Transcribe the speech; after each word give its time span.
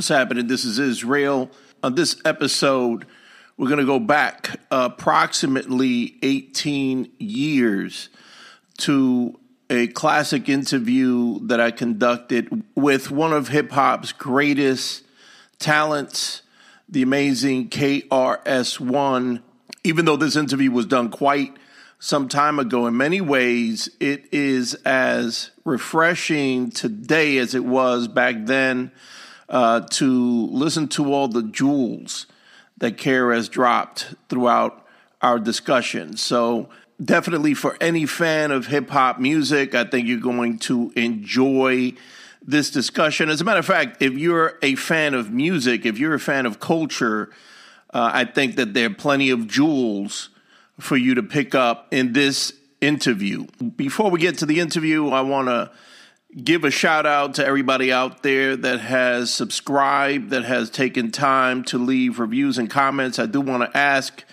What's 0.00 0.08
happening? 0.08 0.46
This 0.46 0.64
is 0.64 0.78
Israel. 0.78 1.50
On 1.82 1.94
this 1.94 2.16
episode, 2.24 3.04
we're 3.58 3.68
going 3.68 3.80
to 3.80 3.84
go 3.84 3.98
back 3.98 4.58
approximately 4.70 6.16
18 6.22 7.12
years 7.18 8.08
to 8.78 9.38
a 9.68 9.88
classic 9.88 10.48
interview 10.48 11.46
that 11.48 11.60
I 11.60 11.70
conducted 11.70 12.64
with 12.74 13.10
one 13.10 13.34
of 13.34 13.48
hip 13.48 13.72
hop's 13.72 14.12
greatest 14.12 15.04
talents, 15.58 16.40
the 16.88 17.02
amazing 17.02 17.68
KRS1. 17.68 19.42
Even 19.84 20.04
though 20.06 20.16
this 20.16 20.34
interview 20.34 20.70
was 20.70 20.86
done 20.86 21.10
quite 21.10 21.58
some 21.98 22.26
time 22.26 22.58
ago, 22.58 22.86
in 22.86 22.96
many 22.96 23.20
ways, 23.20 23.90
it 24.00 24.32
is 24.32 24.72
as 24.76 25.50
refreshing 25.66 26.70
today 26.70 27.36
as 27.36 27.54
it 27.54 27.66
was 27.66 28.08
back 28.08 28.36
then 28.46 28.92
uh, 29.50 29.80
to 29.80 30.46
listen 30.46 30.88
to 30.88 31.12
all 31.12 31.28
the 31.28 31.42
jewels 31.42 32.26
that 32.78 32.96
CARE 32.96 33.32
has 33.32 33.48
dropped 33.48 34.14
throughout 34.28 34.86
our 35.20 35.38
discussion. 35.38 36.16
So, 36.16 36.68
definitely 37.02 37.54
for 37.54 37.76
any 37.80 38.06
fan 38.06 38.52
of 38.52 38.66
hip 38.66 38.90
hop 38.90 39.18
music, 39.18 39.74
I 39.74 39.84
think 39.84 40.06
you're 40.06 40.20
going 40.20 40.58
to 40.60 40.92
enjoy 40.96 41.94
this 42.42 42.70
discussion. 42.70 43.28
As 43.28 43.40
a 43.40 43.44
matter 43.44 43.58
of 43.58 43.66
fact, 43.66 44.00
if 44.00 44.14
you're 44.14 44.58
a 44.62 44.76
fan 44.76 45.14
of 45.14 45.30
music, 45.30 45.84
if 45.84 45.98
you're 45.98 46.14
a 46.14 46.20
fan 46.20 46.46
of 46.46 46.60
culture, 46.60 47.30
uh, 47.92 48.10
I 48.14 48.24
think 48.24 48.56
that 48.56 48.72
there 48.72 48.86
are 48.86 48.94
plenty 48.94 49.30
of 49.30 49.46
jewels 49.46 50.30
for 50.78 50.96
you 50.96 51.14
to 51.16 51.22
pick 51.22 51.54
up 51.54 51.88
in 51.90 52.12
this 52.12 52.54
interview. 52.80 53.46
Before 53.76 54.10
we 54.10 54.20
get 54.20 54.38
to 54.38 54.46
the 54.46 54.60
interview, 54.60 55.08
I 55.08 55.20
want 55.20 55.48
to 55.48 55.70
give 56.36 56.64
a 56.64 56.70
shout 56.70 57.06
out 57.06 57.34
to 57.34 57.46
everybody 57.46 57.92
out 57.92 58.22
there 58.22 58.56
that 58.56 58.80
has 58.80 59.32
subscribed, 59.32 60.30
that 60.30 60.44
has 60.44 60.70
taken 60.70 61.10
time 61.10 61.64
to 61.64 61.78
leave 61.78 62.18
reviews 62.18 62.58
and 62.58 62.70
comments. 62.70 63.18
I 63.18 63.26
do 63.26 63.40
want 63.40 63.70
to 63.70 63.76
ask 63.76 64.24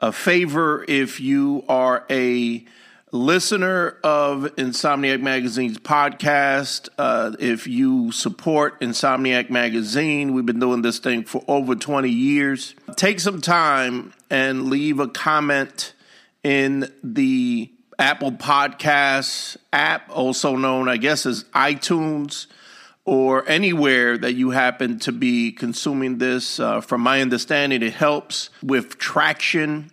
a 0.00 0.12
favor 0.12 0.84
if 0.88 1.20
you 1.20 1.64
are 1.68 2.04
a 2.10 2.64
listener 3.12 3.96
of 4.02 4.42
Insomniac 4.56 5.20
Magazine's 5.22 5.78
podcast, 5.78 6.88
uh, 6.98 7.32
if 7.38 7.66
you 7.66 8.10
support 8.12 8.80
Insomniac 8.80 9.48
Magazine, 9.48 10.34
we've 10.34 10.46
been 10.46 10.60
doing 10.60 10.82
this 10.82 10.98
thing 10.98 11.24
for 11.24 11.42
over 11.48 11.74
20 11.74 12.10
years. 12.10 12.74
Take 12.96 13.20
some 13.20 13.40
time 13.40 14.12
and 14.28 14.68
leave 14.68 14.98
a 14.98 15.08
comment 15.08 15.94
in 16.42 16.92
the 17.02 17.70
Apple 17.98 18.32
Podcasts 18.32 19.56
app, 19.72 20.10
also 20.10 20.56
known, 20.56 20.88
I 20.88 20.96
guess, 20.96 21.24
as 21.26 21.44
iTunes, 21.54 22.46
or 23.04 23.48
anywhere 23.48 24.18
that 24.18 24.34
you 24.34 24.50
happen 24.50 24.98
to 25.00 25.12
be 25.12 25.52
consuming 25.52 26.18
this. 26.18 26.60
Uh, 26.60 26.80
from 26.80 27.00
my 27.00 27.20
understanding, 27.22 27.82
it 27.82 27.94
helps 27.94 28.50
with 28.62 28.98
traction. 28.98 29.90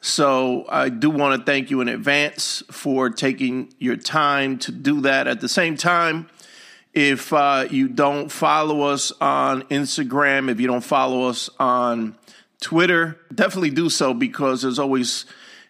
So 0.00 0.64
I 0.68 0.88
do 0.88 1.10
want 1.10 1.38
to 1.38 1.44
thank 1.44 1.70
you 1.70 1.80
in 1.80 1.88
advance 1.88 2.62
for 2.70 3.10
taking 3.10 3.72
your 3.78 3.96
time 3.96 4.58
to 4.60 4.72
do 4.72 5.02
that. 5.02 5.28
At 5.28 5.40
the 5.40 5.48
same 5.48 5.76
time, 5.76 6.28
if 6.94 7.32
uh, 7.32 7.68
you 7.70 7.88
don't 7.88 8.32
follow 8.32 8.82
us 8.82 9.12
on 9.20 9.62
Instagram, 9.64 10.50
if 10.50 10.58
you 10.58 10.66
don't 10.66 10.84
follow 10.84 11.28
us 11.28 11.50
on 11.60 12.16
Twitter, 12.60 13.18
definitely 13.34 13.70
do 13.70 13.90
so 13.90 14.14
because 14.14 14.62
there's 14.62 14.78
always 14.78 15.26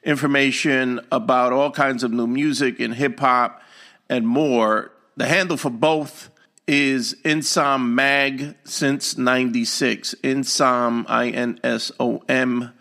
information 0.07 1.01
about 1.11 1.53
all 1.53 1.71
kinds 1.71 2.03
of 2.03 2.13
new 2.13 2.27
music 2.27 2.81
and 2.81 2.95
hip 2.95 3.21
hop 3.21 3.61
and 4.09 4.27
more. 4.27 4.93
The 5.17 5.27
handle 5.27 5.57
for 5.57 5.71
both 5.71 6.31
is 6.67 7.15
Insom 7.25 7.91
Mag 7.91 8.55
since 8.65 9.19
96. 9.19 10.15
Insom, 10.23 11.05
I 11.09 11.29
N 11.29 11.61
S 11.63 11.93
O 12.01 12.23
M 12.29 12.73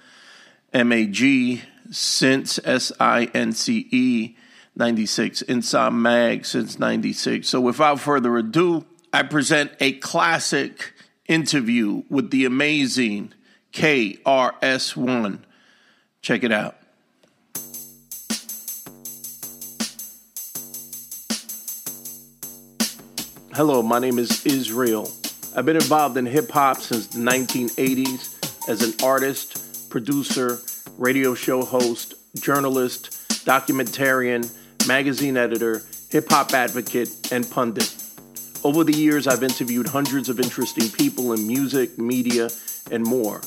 M 0.72 0.92
A 0.92 1.08
G, 1.08 1.64
since 1.92 2.60
S 2.64 2.92
I 3.00 3.26
N 3.34 3.52
C 3.54 3.88
E 3.92 4.36
96. 4.76 5.44
Insom 5.44 5.96
Mag 5.96 6.46
since 6.46 6.80
96. 6.80 7.50
So 7.50 7.60
without 7.60 8.00
further 8.00 8.38
ado, 8.38 8.86
I 9.12 9.24
present 9.24 9.72
a 9.80 9.94
classic 9.94 10.94
interview 11.28 12.04
with 12.10 12.30
the 12.30 12.46
amazing 12.46 13.34
KRS1. 13.74 15.40
Check 16.22 16.44
it 16.44 16.52
out. 16.52 16.76
Hello, 23.56 23.82
my 23.82 24.00
name 24.00 24.20
is 24.20 24.46
Israel. 24.46 25.10
I've 25.56 25.66
been 25.66 25.78
involved 25.78 26.18
in 26.18 26.26
hip 26.26 26.52
hop 26.52 26.82
since 26.82 27.08
the 27.08 27.20
1980s 27.20 28.68
as 28.68 28.82
an 28.82 28.94
artist, 29.02 29.90
producer, 29.90 30.60
radio 30.98 31.34
show 31.34 31.64
host, 31.64 32.16
journalist, 32.38 33.12
documentarian, 33.46 34.52
magazine 34.90 35.38
editor, 35.38 35.84
hip 36.10 36.30
hop 36.30 36.52
advocate, 36.52 37.32
and 37.32 37.50
pundit. 37.50 37.96
Over 38.66 38.84
the 38.84 38.92
years, 38.92 39.26
I've 39.26 39.42
interviewed 39.42 39.88
hundreds 39.88 40.28
of 40.28 40.42
interesting 40.42 40.90
people 40.90 41.32
in 41.32 41.48
music, 41.48 41.98
media, 41.98 42.50
and 42.92 43.06
more. 43.06 43.40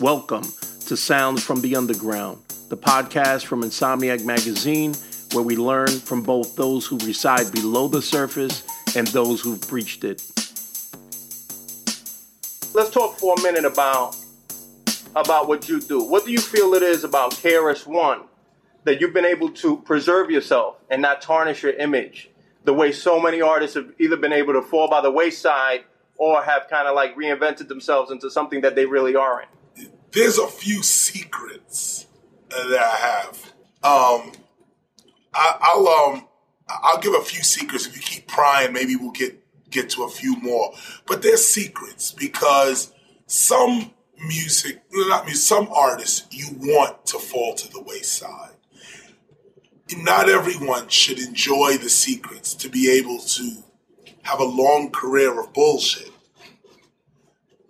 Welcome 0.00 0.42
to 0.86 0.96
Sounds 0.96 1.40
from 1.40 1.60
the 1.60 1.76
Underground, 1.76 2.42
the 2.68 2.76
podcast 2.76 3.44
from 3.44 3.62
Insomniac 3.62 4.24
Magazine, 4.24 4.96
where 5.34 5.44
we 5.44 5.54
learn 5.54 6.00
from 6.00 6.20
both 6.20 6.56
those 6.56 6.84
who 6.84 6.98
reside 6.98 7.52
below 7.52 7.86
the 7.86 8.02
surface 8.02 8.64
and 8.96 9.06
those 9.08 9.40
who've 9.40 9.60
breached 9.68 10.04
it. 10.04 10.22
Let's 12.74 12.90
talk 12.90 13.18
for 13.18 13.34
a 13.38 13.42
minute 13.42 13.64
about 13.64 14.16
about 15.14 15.46
what 15.46 15.68
you 15.68 15.80
do. 15.80 16.02
What 16.02 16.24
do 16.24 16.32
you 16.32 16.38
feel 16.38 16.74
it 16.74 16.82
is 16.82 17.04
about 17.04 17.32
KRS 17.32 17.86
One 17.86 18.22
that 18.84 19.00
you've 19.00 19.12
been 19.12 19.26
able 19.26 19.50
to 19.50 19.76
preserve 19.78 20.30
yourself 20.30 20.76
and 20.90 21.02
not 21.02 21.20
tarnish 21.20 21.62
your 21.62 21.72
image 21.74 22.30
the 22.64 22.72
way 22.72 22.92
so 22.92 23.20
many 23.20 23.40
artists 23.40 23.74
have 23.76 23.92
either 23.98 24.16
been 24.16 24.32
able 24.32 24.52
to 24.52 24.62
fall 24.62 24.88
by 24.88 25.00
the 25.00 25.10
wayside 25.10 25.84
or 26.16 26.42
have 26.42 26.68
kind 26.68 26.88
of 26.88 26.94
like 26.94 27.14
reinvented 27.16 27.68
themselves 27.68 28.10
into 28.10 28.30
something 28.30 28.60
that 28.60 28.74
they 28.74 28.86
really 28.86 29.16
aren't? 29.16 29.48
There's 30.12 30.38
a 30.38 30.46
few 30.46 30.82
secrets 30.82 32.06
that 32.50 32.78
I 32.78 32.96
have. 32.96 33.52
Um, 33.82 34.32
I, 35.34 35.72
will 35.74 35.88
um, 35.88 36.28
I'll 36.68 37.00
give 37.00 37.14
a 37.14 37.22
few 37.22 37.42
secrets. 37.42 37.86
If 37.86 37.96
you 37.96 38.02
keep 38.02 38.28
prying, 38.28 38.72
maybe 38.72 38.96
we'll 38.96 39.10
get 39.10 39.38
get 39.70 39.90
to 39.90 40.04
a 40.04 40.08
few 40.08 40.36
more. 40.40 40.72
But 41.06 41.22
they're 41.22 41.36
secrets 41.36 42.12
because 42.12 42.92
some 43.26 43.92
music, 44.26 44.82
not 44.92 45.26
me, 45.26 45.32
some 45.32 45.68
artists 45.72 46.26
you 46.30 46.46
want 46.60 47.06
to 47.06 47.18
fall 47.18 47.54
to 47.54 47.72
the 47.72 47.82
wayside. 47.82 48.50
Not 49.96 50.28
everyone 50.28 50.88
should 50.88 51.18
enjoy 51.18 51.76
the 51.76 51.90
secrets 51.90 52.54
to 52.54 52.68
be 52.68 52.90
able 52.90 53.18
to 53.18 53.62
have 54.22 54.40
a 54.40 54.44
long 54.44 54.90
career 54.90 55.38
of 55.38 55.52
bullshit. 55.52 56.10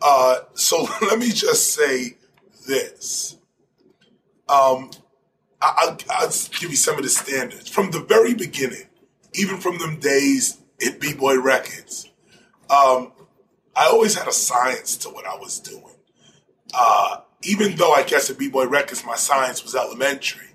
Uh, 0.00 0.40
so 0.54 0.86
let 1.02 1.18
me 1.18 1.30
just 1.30 1.72
say 1.72 2.18
this. 2.66 3.38
Um, 4.48 4.90
I'll, 5.62 5.96
I'll 6.10 6.32
give 6.58 6.70
you 6.70 6.76
some 6.76 6.96
of 6.96 7.04
the 7.04 7.08
standards. 7.08 7.68
From 7.68 7.92
the 7.92 8.00
very 8.00 8.34
beginning, 8.34 8.88
even 9.34 9.58
from 9.58 9.78
them 9.78 10.00
days 10.00 10.58
at 10.84 11.00
B 11.00 11.14
Boy 11.14 11.40
Records, 11.40 12.10
um, 12.68 13.12
I 13.74 13.86
always 13.86 14.14
had 14.16 14.26
a 14.28 14.32
science 14.32 14.96
to 14.98 15.08
what 15.08 15.26
I 15.26 15.36
was 15.36 15.60
doing. 15.60 15.84
Uh, 16.74 17.18
even 17.42 17.76
though 17.76 17.92
I 17.92 18.02
guess 18.02 18.28
at 18.28 18.38
B 18.38 18.48
Boy 18.48 18.66
Records 18.66 19.04
my 19.04 19.16
science 19.16 19.62
was 19.62 19.74
elementary, 19.74 20.48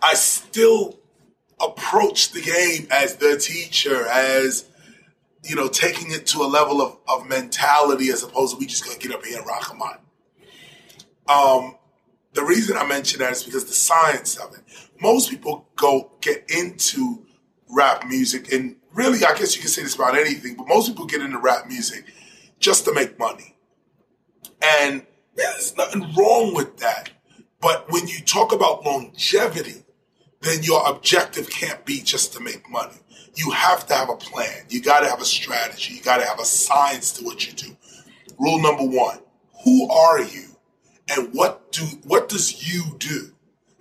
I 0.00 0.14
still 0.14 0.98
approached 1.60 2.32
the 2.32 2.40
game 2.40 2.86
as 2.90 3.16
the 3.16 3.36
teacher, 3.36 4.06
as 4.06 4.68
you 5.42 5.56
know, 5.56 5.68
taking 5.68 6.12
it 6.12 6.26
to 6.26 6.38
a 6.42 6.46
level 6.46 6.80
of, 6.80 6.98
of 7.08 7.26
mentality 7.26 8.10
as 8.10 8.22
opposed 8.22 8.54
to 8.54 8.58
we 8.58 8.66
just 8.66 8.84
gonna 8.84 8.98
get 8.98 9.12
up 9.12 9.24
here 9.24 9.38
and 9.38 9.46
rock 9.46 9.72
a 9.72 9.74
mic. 9.74 9.98
Um, 11.28 11.77
the 12.34 12.44
reason 12.44 12.76
I 12.76 12.86
mention 12.86 13.20
that 13.20 13.32
is 13.32 13.42
because 13.42 13.64
the 13.64 13.72
science 13.72 14.36
of 14.36 14.54
it. 14.54 14.60
Most 15.00 15.30
people 15.30 15.68
go 15.76 16.12
get 16.20 16.44
into 16.50 17.24
rap 17.70 18.06
music, 18.06 18.52
and 18.52 18.76
really, 18.94 19.24
I 19.24 19.34
guess 19.34 19.54
you 19.54 19.60
can 19.60 19.70
say 19.70 19.82
this 19.82 19.94
about 19.94 20.16
anything, 20.16 20.54
but 20.56 20.66
most 20.68 20.88
people 20.88 21.06
get 21.06 21.22
into 21.22 21.38
rap 21.38 21.66
music 21.66 22.04
just 22.58 22.84
to 22.84 22.94
make 22.94 23.18
money. 23.18 23.56
And 24.62 25.06
there's 25.36 25.76
nothing 25.76 26.02
wrong 26.16 26.54
with 26.54 26.78
that. 26.78 27.10
But 27.60 27.90
when 27.90 28.06
you 28.06 28.20
talk 28.20 28.52
about 28.52 28.84
longevity, 28.84 29.84
then 30.40 30.62
your 30.62 30.88
objective 30.88 31.50
can't 31.50 31.84
be 31.84 32.00
just 32.00 32.32
to 32.34 32.40
make 32.40 32.68
money. 32.68 32.94
You 33.34 33.50
have 33.50 33.86
to 33.86 33.94
have 33.94 34.10
a 34.10 34.16
plan. 34.16 34.64
You 34.68 34.82
got 34.82 35.00
to 35.00 35.08
have 35.08 35.20
a 35.20 35.24
strategy. 35.24 35.94
You 35.94 36.02
got 36.02 36.18
to 36.18 36.24
have 36.24 36.40
a 36.40 36.44
science 36.44 37.12
to 37.12 37.24
what 37.24 37.46
you 37.46 37.52
do. 37.52 37.76
Rule 38.38 38.60
number 38.60 38.84
one: 38.84 39.18
Who 39.64 39.90
are 39.90 40.20
you, 40.20 40.47
and 41.08 41.32
what 41.34 41.72
do 41.72 41.84
what 42.04 42.28
does 42.28 42.68
you 42.72 42.96
do? 42.98 43.32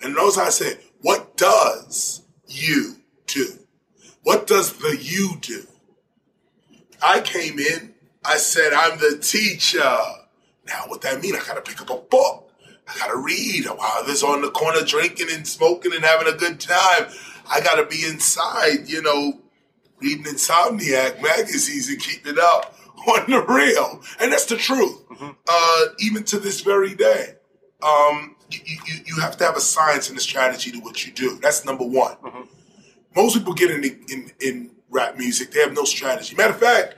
And 0.02 0.16
notice 0.16 0.38
I 0.38 0.50
said, 0.50 0.80
"What 1.02 1.38
does 1.38 2.24
you 2.48 2.98
do?" 3.26 3.60
What 4.24 4.46
does 4.46 4.74
the 4.74 4.98
you 5.00 5.38
do? 5.40 5.66
I 7.02 7.22
came 7.22 7.60
in 7.60 7.94
I 8.28 8.36
said, 8.36 8.74
I'm 8.74 9.00
the 9.00 9.18
teacher. 9.20 9.80
Now, 9.80 10.84
what 10.88 11.02
that 11.02 11.22
mean? 11.22 11.34
I 11.34 11.40
gotta 11.48 11.62
pick 11.62 11.82
up 11.82 11.90
a 11.90 11.98
book. 11.98 12.52
I 12.86 12.98
gotta 13.00 13.16
read 13.16 13.66
while 13.68 13.80
others 13.80 14.22
on 14.22 14.42
the 14.42 14.52
corner 14.52 14.82
drinking 14.82 15.28
and 15.32 15.48
smoking 15.48 15.94
and 15.94 16.04
having 16.04 16.28
a 16.28 16.36
good 16.36 16.60
time. 16.60 17.08
I 17.50 17.62
gotta 17.62 17.86
be 17.86 18.04
inside, 18.06 18.88
you 18.88 19.02
know, 19.02 19.40
reading 20.02 20.26
Insomniac 20.26 21.22
magazines 21.22 21.88
and 21.88 22.02
keeping 22.02 22.34
it 22.34 22.40
up 22.40 22.77
on 23.08 23.30
the 23.30 23.42
real. 23.42 24.02
And 24.20 24.32
that's 24.32 24.46
the 24.46 24.58
truth. 24.58 25.08
Mm-hmm. 25.10 25.30
Uh, 25.48 25.86
even 26.00 26.24
to 26.26 26.40
this 26.40 26.62
very 26.62 26.96
day. 26.96 27.36
Um, 27.82 28.36
you, 28.50 28.60
you, 28.66 28.94
you, 29.06 29.22
have 29.22 29.38
to 29.38 29.44
have 29.44 29.56
a 29.56 29.62
science 29.62 30.10
and 30.10 30.18
a 30.18 30.22
strategy 30.22 30.72
to 30.72 30.80
what 30.80 31.06
you 31.06 31.12
do. 31.12 31.38
That's 31.42 31.64
number 31.64 31.86
one. 31.86 32.16
Mm-hmm. 32.16 32.42
Most 33.16 33.38
people 33.38 33.54
get 33.54 33.70
in, 33.70 33.84
in, 33.84 34.32
in 34.40 34.72
rap 34.90 35.18
music, 35.18 35.52
they 35.52 35.60
have 35.60 35.74
no 35.74 35.84
strategy. 35.84 36.36
Matter 36.36 36.54
of 36.54 36.60
fact, 36.60 36.96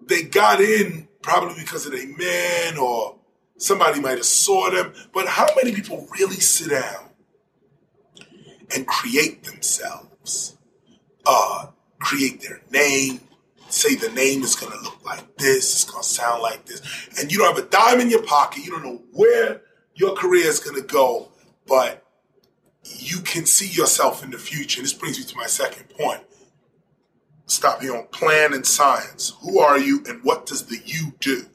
they 0.00 0.22
got 0.22 0.60
in 0.60 1.08
probably 1.22 1.54
because 1.60 1.86
of 1.86 1.92
their 1.92 2.06
man 2.06 2.76
or 2.78 3.16
somebody 3.56 4.00
might 4.00 4.16
have 4.16 4.24
saw 4.24 4.70
them. 4.70 4.92
But 5.12 5.28
how 5.28 5.46
many 5.56 5.72
people 5.72 6.08
really 6.18 6.36
sit 6.36 6.70
down 6.70 7.10
and 8.74 8.86
create 8.86 9.44
themselves? 9.44 10.56
Uh, 11.26 11.68
create 12.00 12.42
their 12.42 12.60
name, 12.70 13.20
say 13.74 13.94
the 13.94 14.10
name 14.10 14.42
is 14.42 14.54
going 14.54 14.72
to 14.72 14.80
look 14.82 15.04
like 15.04 15.36
this, 15.36 15.72
it's 15.72 15.84
going 15.84 16.02
to 16.02 16.08
sound 16.08 16.42
like 16.42 16.64
this. 16.66 16.80
And 17.18 17.30
you 17.30 17.38
don't 17.38 17.54
have 17.54 17.64
a 17.64 17.68
dime 17.68 18.00
in 18.00 18.10
your 18.10 18.22
pocket. 18.22 18.64
You 18.64 18.70
don't 18.70 18.84
know 18.84 19.02
where 19.12 19.62
your 19.94 20.14
career 20.14 20.46
is 20.46 20.60
going 20.60 20.76
to 20.76 20.86
go, 20.86 21.30
but 21.66 22.04
you 22.84 23.20
can 23.20 23.46
see 23.46 23.68
yourself 23.68 24.22
in 24.22 24.30
the 24.30 24.38
future. 24.38 24.80
And 24.80 24.84
this 24.84 24.92
brings 24.92 25.18
me 25.18 25.24
to 25.24 25.36
my 25.36 25.46
second 25.46 25.88
point. 25.90 26.22
Stop 27.46 27.82
here 27.82 27.94
on 27.94 28.06
plan 28.06 28.54
and 28.54 28.66
science. 28.66 29.34
Who 29.42 29.58
are 29.60 29.78
you 29.78 30.02
and 30.08 30.22
what 30.22 30.46
does 30.46 30.66
the 30.66 30.78
you 30.84 31.12
do? 31.20 31.46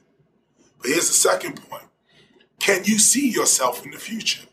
But 0.80 0.92
here's 0.92 1.08
the 1.08 1.14
second 1.14 1.62
point. 1.70 1.86
Can 2.60 2.84
you 2.84 3.00
see 3.00 3.30
yourself 3.30 3.84
in 3.84 3.92
the 3.92 3.98
future? 3.98 4.46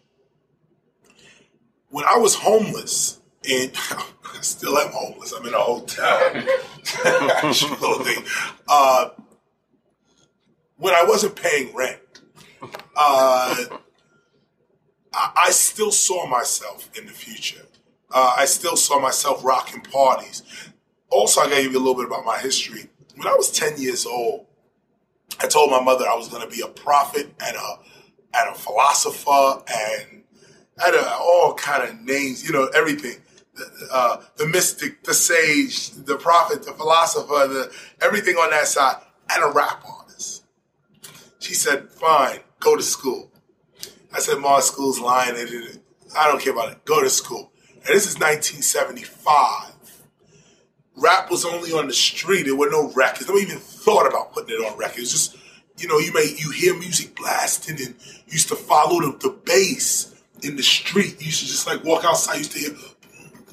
When 1.88 2.04
I 2.04 2.16
was 2.16 2.36
homeless, 2.36 3.15
and 3.48 3.76
still 3.76 3.98
I 4.24 4.40
still 4.40 4.78
am 4.78 4.92
homeless, 4.92 5.32
I'm 5.32 5.46
in 5.46 5.54
a 5.54 5.58
hotel, 5.58 6.44
actually. 7.44 8.14
Uh, 8.68 9.10
when 10.76 10.94
I 10.94 11.04
wasn't 11.04 11.36
paying 11.36 11.74
rent, 11.74 12.00
uh, 12.96 13.64
I, 15.14 15.50
still 15.50 15.90
saw 15.90 16.26
myself 16.26 16.90
in 16.98 17.06
the 17.06 17.12
future. 17.12 17.62
Uh, 18.10 18.34
I 18.36 18.44
still 18.44 18.76
saw 18.76 19.00
myself 19.00 19.42
rocking 19.44 19.80
parties. 19.80 20.42
Also, 21.08 21.40
I 21.40 21.48
gave 21.48 21.72
you 21.72 21.78
a 21.78 21.80
little 21.80 21.94
bit 21.94 22.06
about 22.06 22.24
my 22.24 22.38
history. 22.38 22.90
When 23.14 23.26
I 23.26 23.34
was 23.34 23.50
10 23.50 23.80
years 23.80 24.04
old, 24.04 24.46
I 25.40 25.46
told 25.46 25.70
my 25.70 25.80
mother 25.80 26.06
I 26.06 26.14
was 26.14 26.28
to 26.28 26.46
be 26.48 26.60
a 26.60 26.68
prophet 26.68 27.32
and 27.40 27.56
a 27.56 27.78
and 28.34 28.54
a 28.54 28.58
philosopher 28.58 29.62
and 29.66 30.22
had 30.78 30.94
all 31.20 31.54
kind 31.54 31.88
of 31.88 32.00
names, 32.02 32.46
you 32.46 32.52
know, 32.52 32.66
everything. 32.74 33.16
The, 33.56 33.88
uh, 33.90 34.22
the 34.36 34.46
mystic, 34.46 35.02
the 35.04 35.14
sage, 35.14 35.90
the 35.90 36.16
prophet, 36.16 36.64
the 36.64 36.72
philosopher, 36.72 37.48
the 37.48 37.72
everything 38.02 38.36
on 38.36 38.50
that 38.50 38.66
side, 38.66 38.96
and 39.30 39.42
a 39.42 39.48
rap 39.48 39.82
artist. 39.88 40.44
She 41.38 41.54
said, 41.54 41.90
"Fine, 41.90 42.40
go 42.60 42.76
to 42.76 42.82
school." 42.82 43.30
I 44.12 44.20
said, 44.20 44.38
"Ma, 44.38 44.60
school's 44.60 45.00
lying. 45.00 45.34
I 45.36 46.28
don't 46.28 46.40
care 46.40 46.52
about 46.52 46.72
it. 46.72 46.84
Go 46.84 47.02
to 47.02 47.10
school." 47.10 47.52
And 47.76 47.94
this 47.94 48.06
is 48.06 48.18
1975 48.18 49.76
rap 50.96 51.30
was 51.30 51.44
only 51.44 51.72
on 51.72 51.86
the 51.86 51.92
street. 51.92 52.44
There 52.44 52.56
were 52.56 52.70
no 52.70 52.90
records. 52.92 53.28
Nobody 53.28 53.46
even 53.46 53.58
thought 53.58 54.06
about 54.06 54.32
putting 54.32 54.56
it 54.56 54.64
on 54.64 54.76
records. 54.78 55.12
Just 55.12 55.36
you 55.78 55.88
know, 55.88 55.98
you 55.98 56.12
may 56.12 56.34
you 56.38 56.50
hear 56.50 56.74
music 56.74 57.14
blasting 57.14 57.76
and 57.84 57.94
used 58.28 58.48
to 58.48 58.56
follow 58.56 59.00
the, 59.00 59.18
the 59.18 59.30
bass 59.44 60.14
in 60.42 60.56
the 60.56 60.62
street. 60.62 61.20
You 61.20 61.26
used 61.26 61.40
to 61.40 61.46
just 61.46 61.66
like 61.66 61.84
walk 61.84 62.04
outside. 62.04 62.34
You 62.34 62.38
used 62.38 62.52
to 62.52 62.58
hear 62.58 62.70
boom, 62.70 62.80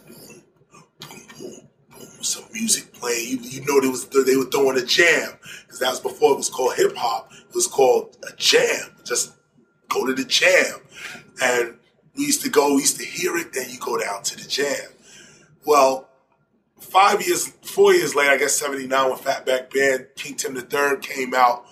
boom, 0.08 1.22
boom, 1.38 1.70
boom, 1.92 2.08
some 2.24 2.46
music 2.52 2.94
playing. 2.94 3.28
You, 3.30 3.38
you 3.42 3.66
know, 3.66 3.81
there 3.81 3.90
was 3.90 4.08
they 4.08 4.36
were 4.36 4.46
throwing 4.46 4.78
a 4.78 4.86
jam 4.86 5.34
because 5.64 5.80
that 5.80 5.90
was 5.90 6.00
before 6.00 6.34
it 6.34 6.38
was 6.38 6.50
called 6.50 6.75
hip 6.75 6.96
hop. 6.96 7.31
It 7.31 7.56
was 7.56 7.68
called 7.68 8.18
a 8.30 8.36
jam. 8.36 8.96
Just 9.04 9.34
go 9.90 10.06
to 10.06 10.14
the 10.14 10.25
jam, 10.25 10.80
and 11.42 11.78
we 12.16 12.25
used 12.25 12.42
to 12.44 12.50
go. 12.50 12.75
We 12.75 12.81
used 12.81 12.98
to 13.00 13.06
hear 13.06 13.38
it. 13.38 13.54
Then 13.54 13.70
you 13.70 13.80
go 13.80 13.98
down 13.98 14.24
to 14.24 14.38
the 14.38 14.48
jam. 14.48 14.92
Well, 15.66 16.10
five 16.80 17.25
years, 17.25 17.48
four 17.64 17.94
years 17.94 18.16
later, 18.16 18.31
I 18.31 18.38
guess 18.38 18.56
79 18.56 19.10
when 19.10 19.18
Fatback 19.18 19.74
Band, 19.74 20.08
King 20.16 20.36
Tim 20.36 20.54
the 20.54 20.62
Third 20.62 21.02
came 21.02 21.34
out, 21.34 21.66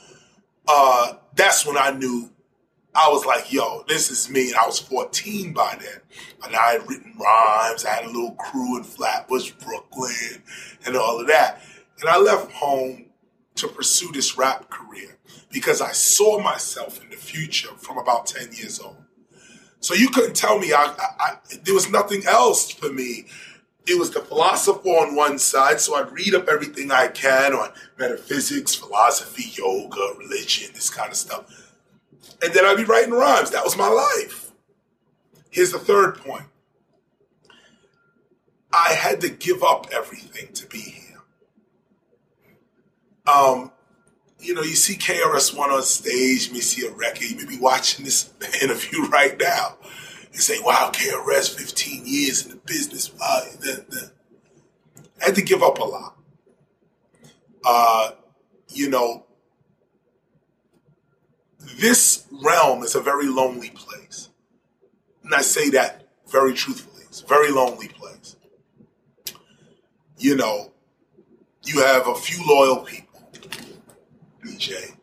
uh, 0.68 1.13
that's 1.36 1.65
when 1.65 1.77
I 1.77 1.92
knew 1.92 2.30
I 2.93 3.09
was 3.09 3.25
like, 3.25 3.51
yo, 3.51 3.83
this 3.88 4.11
is 4.11 4.29
me. 4.29 4.49
And 4.49 4.57
I 4.57 4.65
was 4.65 4.79
14 4.79 5.53
by 5.53 5.77
then. 5.79 6.01
And 6.43 6.55
I 6.55 6.73
had 6.73 6.89
written 6.89 7.15
rhymes. 7.19 7.85
I 7.85 7.95
had 7.95 8.05
a 8.05 8.07
little 8.07 8.31
crew 8.31 8.77
in 8.77 8.83
Flatbush, 8.83 9.51
Brooklyn, 9.51 10.43
and 10.85 10.97
all 10.97 11.19
of 11.19 11.27
that. 11.27 11.61
And 11.99 12.09
I 12.09 12.17
left 12.17 12.51
home 12.51 13.05
to 13.55 13.67
pursue 13.67 14.11
this 14.11 14.38
rap 14.38 14.69
career 14.69 15.17
because 15.51 15.81
I 15.81 15.91
saw 15.91 16.39
myself 16.39 17.01
in 17.01 17.09
the 17.09 17.15
future 17.15 17.69
from 17.77 17.97
about 17.97 18.25
10 18.25 18.53
years 18.53 18.79
old. 18.79 18.97
So 19.79 19.93
you 19.93 20.09
couldn't 20.09 20.35
tell 20.35 20.59
me 20.59 20.73
I, 20.73 20.83
I, 20.83 21.05
I 21.19 21.38
there 21.63 21.73
was 21.73 21.89
nothing 21.89 22.25
else 22.25 22.71
for 22.71 22.91
me 22.91 23.25
it 23.88 23.97
was 23.97 24.11
the 24.11 24.21
philosopher 24.21 24.89
on 24.89 25.15
one 25.15 25.39
side, 25.39 25.79
so 25.79 25.95
I'd 25.95 26.11
read 26.11 26.35
up 26.35 26.47
everything 26.47 26.91
I 26.91 27.07
can 27.07 27.53
on 27.53 27.71
metaphysics, 27.97 28.75
philosophy, 28.75 29.51
yoga, 29.53 30.19
religion, 30.19 30.71
this 30.73 30.89
kind 30.89 31.09
of 31.09 31.17
stuff. 31.17 31.61
And 32.43 32.53
then 32.53 32.65
I'd 32.65 32.77
be 32.77 32.83
writing 32.83 33.11
rhymes. 33.11 33.51
That 33.51 33.63
was 33.63 33.77
my 33.77 33.88
life. 33.88 34.51
Here's 35.49 35.71
the 35.71 35.79
third 35.79 36.17
point 36.17 36.45
I 38.73 38.93
had 38.93 39.21
to 39.21 39.29
give 39.29 39.63
up 39.63 39.88
everything 39.91 40.53
to 40.53 40.65
be 40.67 40.79
here. 40.79 41.21
Um, 43.27 43.71
you 44.39 44.55
know, 44.55 44.61
you 44.61 44.75
see 44.75 44.95
KRS 44.95 45.55
One 45.55 45.69
on 45.69 45.83
stage, 45.83 46.47
you 46.47 46.53
may 46.53 46.61
see 46.61 46.88
a 46.88 46.91
record, 46.91 47.23
you 47.23 47.38
may 47.38 47.45
be 47.45 47.59
watching 47.59 48.05
this 48.05 48.33
interview 48.61 49.05
right 49.07 49.38
now 49.39 49.77
and 50.31 50.41
say, 50.41 50.57
wow, 50.61 50.91
KRS, 50.93 51.55
15 51.55 52.03
years 52.05 52.45
in 52.45 52.51
the 52.51 52.57
business. 52.57 53.13
Wow. 53.13 53.41
I 55.21 55.25
had 55.25 55.35
to 55.35 55.41
give 55.41 55.61
up 55.61 55.77
a 55.79 55.83
lot. 55.83 56.15
Uh, 57.63 58.11
you 58.69 58.89
know, 58.89 59.25
this 61.80 62.25
realm 62.32 62.84
is 62.84 62.96
a 62.96 63.01
very 63.01 63.27
lonely 63.27 63.70
place. 63.70 64.30
And 65.24 65.34
I 65.34 65.41
say 65.41 65.70
that 65.72 66.08
very 66.27 66.53
truthfully. 66.53 67.03
It's 67.08 67.22
a 67.22 67.27
very 67.27 67.51
lonely 67.51 67.88
place. 67.88 68.36
You 70.18 70.36
know, 70.36 70.72
you 71.63 71.82
have 71.84 72.08
a 72.08 72.15
few 72.15 72.46
loyal 72.46 72.77
people. 72.77 73.08
BJ, 74.44 74.96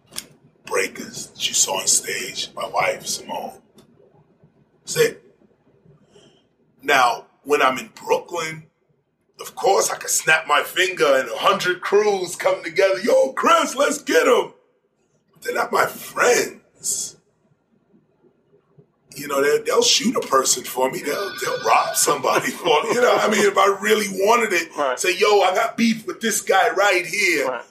Breakers, 0.66 1.28
that 1.28 1.48
you 1.48 1.54
saw 1.54 1.80
on 1.80 1.86
stage, 1.86 2.50
my 2.54 2.66
wife, 2.68 3.06
Simone. 3.06 3.60
That's 4.80 4.96
it. 4.96 5.24
Now, 6.82 7.26
when 7.44 7.62
I'm 7.62 7.78
in 7.78 7.90
Brooklyn, 7.94 8.64
of 9.40 9.54
course 9.54 9.90
I 9.90 9.96
can 9.96 10.08
snap 10.08 10.46
my 10.46 10.62
finger 10.62 11.06
and 11.06 11.28
a 11.28 11.36
hundred 11.36 11.80
crews 11.80 12.36
come 12.36 12.62
together. 12.64 13.00
Yo, 13.00 13.32
Chris, 13.32 13.76
let's 13.76 14.02
get 14.02 14.24
them. 14.24 14.52
They're 15.42 15.54
not 15.54 15.72
my 15.72 15.86
friends. 15.86 17.16
You 19.16 19.26
know, 19.26 19.42
they'll 19.64 19.82
shoot 19.82 20.14
a 20.14 20.20
person 20.20 20.62
for 20.62 20.90
me. 20.90 21.00
They'll, 21.00 21.32
they'll 21.40 21.62
rob 21.64 21.96
somebody 21.96 22.50
for 22.50 22.82
me. 22.84 22.90
You 22.90 23.02
know, 23.02 23.16
I 23.16 23.28
mean, 23.28 23.44
if 23.44 23.58
I 23.58 23.76
really 23.80 24.06
wanted 24.08 24.52
it, 24.52 24.76
right. 24.76 24.98
say, 24.98 25.16
yo, 25.16 25.40
I 25.40 25.54
got 25.54 25.76
beef 25.76 26.06
with 26.06 26.20
this 26.20 26.40
guy 26.40 26.70
right 26.70 27.04
here. 27.04 27.48
Right. 27.48 27.64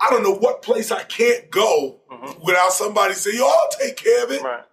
I 0.00 0.10
don't 0.10 0.22
know 0.22 0.34
what 0.34 0.62
place 0.62 0.90
I 0.90 1.02
can't 1.02 1.50
go 1.50 2.00
mm-hmm. 2.10 2.44
without 2.44 2.72
somebody 2.72 3.14
saying, 3.14 3.36
yo, 3.36 3.46
I'll 3.46 3.68
take 3.78 3.96
care 3.96 4.24
of 4.24 4.30
it. 4.30 4.42
Right. 4.42 4.64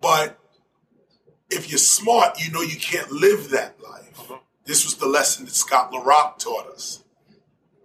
But 0.00 0.38
if 1.50 1.70
you're 1.70 1.78
smart, 1.78 2.40
you 2.44 2.52
know 2.52 2.62
you 2.62 2.76
can't 2.76 3.10
live 3.10 3.50
that 3.50 3.80
life. 3.82 4.16
Mm-hmm. 4.16 4.34
This 4.64 4.84
was 4.84 4.96
the 4.96 5.06
lesson 5.06 5.44
that 5.46 5.54
Scott 5.54 5.92
La 5.92 6.00
Rock 6.00 6.38
taught 6.38 6.66
us. 6.68 7.04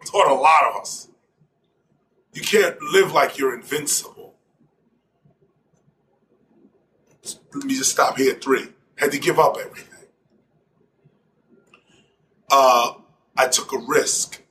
Taught 0.05 0.31
a 0.31 0.33
lot 0.33 0.63
of 0.69 0.81
us. 0.81 1.07
You 2.33 2.41
can't 2.41 2.81
live 2.81 3.11
like 3.11 3.37
you're 3.37 3.53
invincible. 3.53 4.35
Let 7.53 7.65
me 7.65 7.75
just 7.75 7.91
stop 7.91 8.17
here 8.17 8.33
at 8.33 8.43
three. 8.43 8.69
Had 8.97 9.11
to 9.11 9.19
give 9.19 9.39
up 9.39 9.57
everything. 9.57 10.07
Uh, 12.51 12.93
I 13.37 13.47
took 13.47 13.71
a 13.71 13.77
risk 13.77 14.41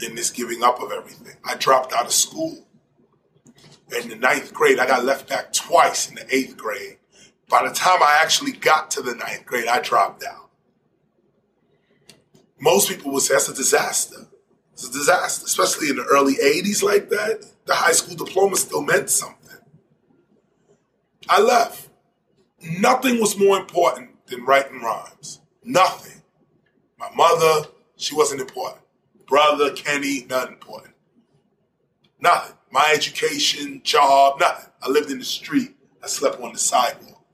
in 0.00 0.14
this 0.14 0.30
giving 0.30 0.62
up 0.62 0.80
of 0.80 0.92
everything. 0.92 1.36
I 1.44 1.56
dropped 1.56 1.92
out 1.92 2.06
of 2.06 2.12
school 2.12 2.66
in 3.96 4.08
the 4.08 4.16
ninth 4.16 4.52
grade. 4.52 4.78
I 4.78 4.86
got 4.86 5.04
left 5.04 5.28
back 5.28 5.52
twice 5.52 6.08
in 6.08 6.14
the 6.14 6.34
eighth 6.34 6.56
grade. 6.56 6.98
By 7.48 7.66
the 7.66 7.74
time 7.74 8.02
I 8.02 8.18
actually 8.22 8.52
got 8.52 8.90
to 8.92 9.02
the 9.02 9.14
ninth 9.14 9.46
grade, 9.46 9.66
I 9.66 9.80
dropped 9.80 10.22
out. 10.22 10.50
Most 12.60 12.88
people 12.88 13.12
would 13.12 13.22
say 13.22 13.34
that's 13.34 13.48
a 13.48 13.54
disaster. 13.54 14.27
It's 14.78 14.88
a 14.88 14.92
disaster, 14.92 15.44
especially 15.44 15.90
in 15.90 15.96
the 15.96 16.04
early 16.04 16.34
80s 16.34 16.84
like 16.84 17.08
that. 17.08 17.44
The 17.64 17.74
high 17.74 17.90
school 17.90 18.14
diploma 18.14 18.54
still 18.54 18.80
meant 18.80 19.10
something. 19.10 19.58
I 21.28 21.40
left. 21.40 21.88
Nothing 22.62 23.18
was 23.18 23.36
more 23.36 23.58
important 23.58 24.10
than 24.28 24.44
writing 24.44 24.80
rhymes. 24.80 25.40
Nothing. 25.64 26.22
My 26.96 27.10
mother, 27.12 27.68
she 27.96 28.14
wasn't 28.14 28.40
important. 28.40 28.84
Brother, 29.26 29.72
Kenny, 29.72 30.24
not 30.30 30.46
important. 30.46 30.94
Nothing. 32.20 32.54
My 32.70 32.92
education, 32.94 33.80
job, 33.82 34.38
nothing. 34.38 34.70
I 34.80 34.90
lived 34.90 35.10
in 35.10 35.18
the 35.18 35.24
street. 35.24 35.74
I 36.04 36.06
slept 36.06 36.40
on 36.40 36.52
the 36.52 36.58
sidewalk. 36.58 37.26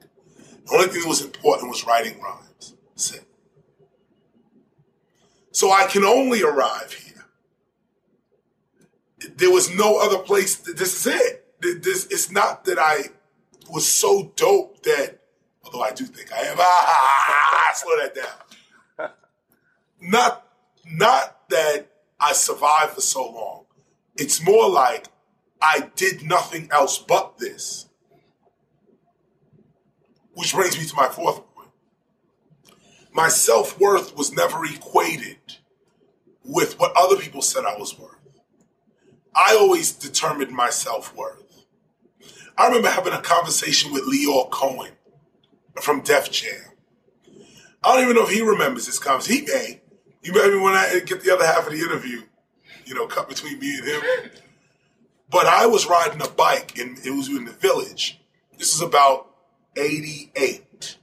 The 0.65 0.73
only 0.73 0.87
thing 0.87 1.03
that 1.03 1.09
was 1.09 1.23
important 1.23 1.69
was 1.69 1.87
writing 1.87 2.19
rhymes. 2.23 2.75
That's 2.89 3.17
it. 3.17 3.25
So 5.53 5.73
I 5.73 5.87
can 5.89 6.05
only 6.05 6.43
arrive 6.43 6.91
here. 6.91 7.04
There 9.37 9.51
was 9.51 9.75
no 9.75 9.99
other 9.99 10.19
place. 10.19 10.57
This 10.57 11.07
is 11.07 11.15
it. 11.15 11.41
This, 11.83 12.07
it's 12.07 12.31
not 12.31 12.65
that 12.67 12.79
I 12.79 13.05
was 13.71 13.87
so 13.87 14.33
dope 14.37 14.83
that, 14.83 15.19
although 15.65 15.83
I 15.83 15.93
do 15.93 16.05
think 16.05 16.33
I 16.33 16.41
am, 16.41 16.57
ah, 16.61 17.71
slow 17.75 17.97
that 17.99 18.15
down. 18.15 19.11
Not, 20.01 20.47
not 20.87 21.49
that 21.49 21.87
I 22.21 22.33
survived 22.35 22.93
for 22.93 23.01
so 23.01 23.31
long. 23.31 23.65
It's 24.17 24.45
more 24.45 24.69
like 24.69 25.07
I 25.61 25.91
did 25.97 26.23
nothing 26.23 26.69
else 26.71 26.99
but 26.99 27.39
this. 27.39 27.89
Which 30.35 30.53
brings 30.53 30.79
me 30.79 30.85
to 30.85 30.97
my 30.97 31.09
fourth 31.09 31.37
point. 31.55 31.71
My 33.13 33.29
self 33.29 33.79
worth 33.81 34.17
was 34.17 34.33
never 34.33 34.65
equated 34.65 35.39
with 36.45 36.79
what 36.79 36.93
other 36.97 37.17
people 37.17 37.41
said 37.41 37.65
I 37.65 37.79
was 37.79 37.99
worth. 37.99 38.14
I 39.35 39.57
always 39.59 39.93
determined 39.93 40.53
my 40.53 40.71
self 40.71 41.15
worth. 41.15 41.43
I 42.57 42.69
remember 42.69 42.89
having 42.89 43.13
a 43.13 43.21
conversation 43.21 43.93
with 43.93 44.05
Lyor 44.05 44.51
Cohen 44.51 44.93
from 45.81 46.03
Def 46.03 46.31
Jam. 46.31 46.61
I 47.83 47.95
don't 47.95 48.05
even 48.05 48.17
know 48.17 48.25
if 48.25 48.31
he 48.31 48.43
remembers 48.43 48.87
this 48.87 48.99
conversation. 48.99 49.47
He 49.47 49.53
may. 49.53 49.81
You 50.23 50.33
remember 50.33 50.63
when 50.63 50.75
I 50.75 51.01
get 51.05 51.23
the 51.23 51.35
other 51.35 51.45
half 51.45 51.67
of 51.67 51.73
the 51.73 51.81
interview, 51.81 52.23
you 52.87 52.95
know, 52.95 53.07
cut 53.07 53.29
between 53.29 53.59
me 53.59 53.77
and 53.77 53.87
him. 53.87 54.03
But 55.31 55.47
I 55.47 55.67
was 55.67 55.87
riding 55.87 56.23
a 56.23 56.29
bike 56.29 56.79
and 56.79 56.99
it 57.05 57.11
was 57.11 57.29
in 57.29 57.45
the 57.45 57.53
village. 57.53 58.21
This 58.57 58.75
is 58.75 58.81
about 58.81 59.29
88. 59.77 60.97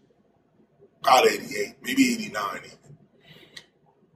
About 1.02 1.28
88, 1.28 1.76
maybe 1.84 2.14
89 2.14 2.58
even. 2.66 2.78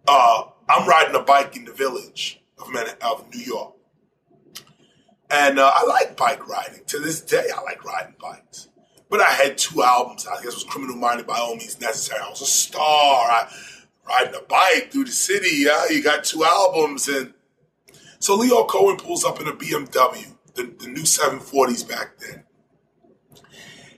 Uh, 0.08 0.44
I'm 0.70 0.88
riding 0.88 1.16
a 1.16 1.20
bike 1.20 1.56
in 1.56 1.66
the 1.66 1.74
village 1.74 2.42
of, 2.58 2.68
of 3.02 3.34
New 3.34 3.42
York. 3.42 3.75
And 5.29 5.60
uh, 5.60 5.72
I 5.74 5.86
like 5.86 6.17
bike 6.17 6.48
riding. 6.48 6.82
To 6.88 7.00
this 7.00 7.22
day, 7.22 7.48
I 7.55 7.62
like 7.63 7.84
riding 7.84 8.15
bikes. 8.22 8.70
But 9.10 9.22
I 9.22 9.32
had 9.32 9.58
two 9.58 9.84
albums. 9.84 10.27
I 10.27 10.36
guess 10.36 10.53
it 10.53 10.55
was 10.55 10.63
Criminal 10.65 10.96
Minded 10.96 11.27
by 11.27 11.38
all 11.38 11.55
means 11.55 11.79
necessary. 11.79 12.20
I 12.24 12.29
was 12.29 12.41
a 12.41 12.46
star. 12.46 12.82
I 12.84 13.51
riding 14.08 14.36
a 14.36 14.41
bike 14.41 14.91
through 14.91 15.05
the 15.05 15.12
city. 15.12 15.63
Yeah, 15.65 15.86
you 15.89 16.03
got 16.03 16.24
two 16.24 16.44
albums. 16.44 17.08
And 17.08 17.34
so 18.20 18.38
Lyor 18.38 18.67
Cohen 18.67 18.98
pulls 18.98 19.24
up 19.24 19.39
in 19.41 19.48
a 19.48 19.53
BMW, 19.53 20.34
the, 20.53 20.63
the 20.63 20.88
new 20.88 21.03
740s 21.03 21.88
back 21.88 22.17
then. 22.20 22.44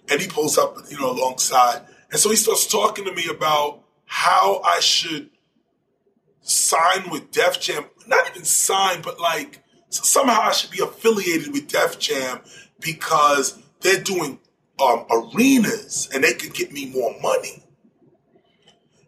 And 0.09 0.21
he 0.21 0.27
pulls 0.27 0.57
up, 0.57 0.77
you 0.89 0.97
know, 0.99 1.11
alongside. 1.11 1.81
And 2.11 2.19
so 2.19 2.29
he 2.29 2.37
starts 2.37 2.65
talking 2.65 3.05
to 3.05 3.13
me 3.13 3.27
about 3.29 3.83
how 4.05 4.61
I 4.63 4.79
should 4.79 5.29
sign 6.41 7.09
with 7.09 7.31
Def 7.31 7.59
Jam. 7.59 7.85
Not 8.07 8.29
even 8.29 8.45
sign, 8.45 9.01
but 9.01 9.19
like 9.19 9.63
so 9.97 10.03
somehow 10.03 10.41
I 10.41 10.51
should 10.51 10.71
be 10.71 10.81
affiliated 10.81 11.51
with 11.51 11.67
Def 11.67 11.97
Jam 11.99 12.41
because 12.79 13.57
they're 13.81 14.01
doing 14.01 14.39
um, 14.79 15.05
arenas 15.09 16.09
and 16.13 16.23
they 16.23 16.33
could 16.33 16.53
get 16.53 16.71
me 16.71 16.85
more 16.87 17.15
money. 17.21 17.63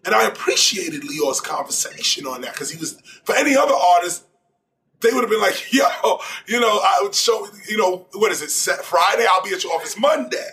And 0.06 0.16
I 0.16 0.28
appreciated 0.28 1.04
Lyor's 1.04 1.42
conversation 1.42 2.26
on 2.26 2.42
that 2.42 2.54
because 2.54 2.72
he 2.72 2.80
was, 2.80 3.00
for 3.26 3.36
any 3.36 3.56
other 3.56 3.74
artist, 3.74 4.26
they 5.02 5.12
would 5.12 5.22
have 5.22 5.30
been 5.30 5.42
like, 5.42 5.72
yo, 5.74 5.86
you 6.48 6.60
know, 6.60 6.80
I 6.82 7.00
would 7.04 7.14
show, 7.14 7.48
you 7.68 7.78
know, 7.78 8.08
what 8.14 8.32
is 8.32 8.42
it, 8.42 8.50
Friday? 8.82 9.26
I'll 9.30 9.44
be 9.44 9.52
at 9.52 9.64
your 9.64 9.74
office 9.74 10.00
Monday, 10.00 10.50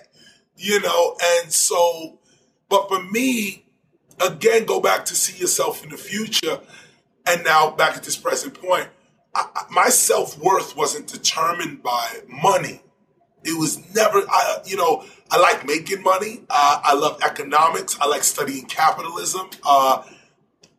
you 0.57 0.81
know? 0.81 1.17
And 1.23 1.53
so, 1.53 2.19
but 2.69 2.89
for 2.89 3.03
me, 3.03 3.65
again, 4.21 4.67
go 4.67 4.81
back 4.81 5.05
to 5.07 5.15
see 5.15 5.39
yourself 5.39 5.83
in 5.83 5.91
the 5.91 5.97
future. 5.97 6.61
And 7.27 7.43
now 7.45 7.71
back 7.71 7.97
at 7.97 8.05
this 8.05 8.17
present 8.17 8.55
point, 8.55 8.89
I, 9.37 9.65
my 9.71 9.89
self 9.89 10.39
worth 10.39 10.77
wasn't 10.77 11.09
determined 11.09 11.83
by 11.83 12.21
money. 12.27 12.83
It 13.45 13.59
was 13.59 13.95
never, 13.95 14.23
I, 14.29 14.59
you 14.65 14.77
know, 14.77 15.05
I 15.31 15.39
like 15.39 15.67
making 15.67 16.03
money. 16.03 16.43
Uh, 16.49 16.81
I 16.83 16.95
love 16.95 17.21
economics. 17.23 17.97
I 18.01 18.07
like 18.07 18.25
studying 18.25 18.65
capitalism. 18.65 19.51
Uh, 19.65 20.03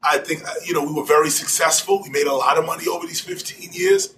I 0.04 0.18
think, 0.18 0.44
uh, 0.44 0.54
you 0.66 0.74
know, 0.74 0.84
we 0.84 0.94
were 0.94 1.06
very 1.06 1.30
successful. 1.30 2.02
We 2.04 2.10
made 2.10 2.28
a 2.28 2.34
lot 2.34 2.58
of 2.58 2.66
money 2.66 2.88
over 2.88 3.06
these 3.06 3.22
15 3.22 3.74
years. 3.74 4.16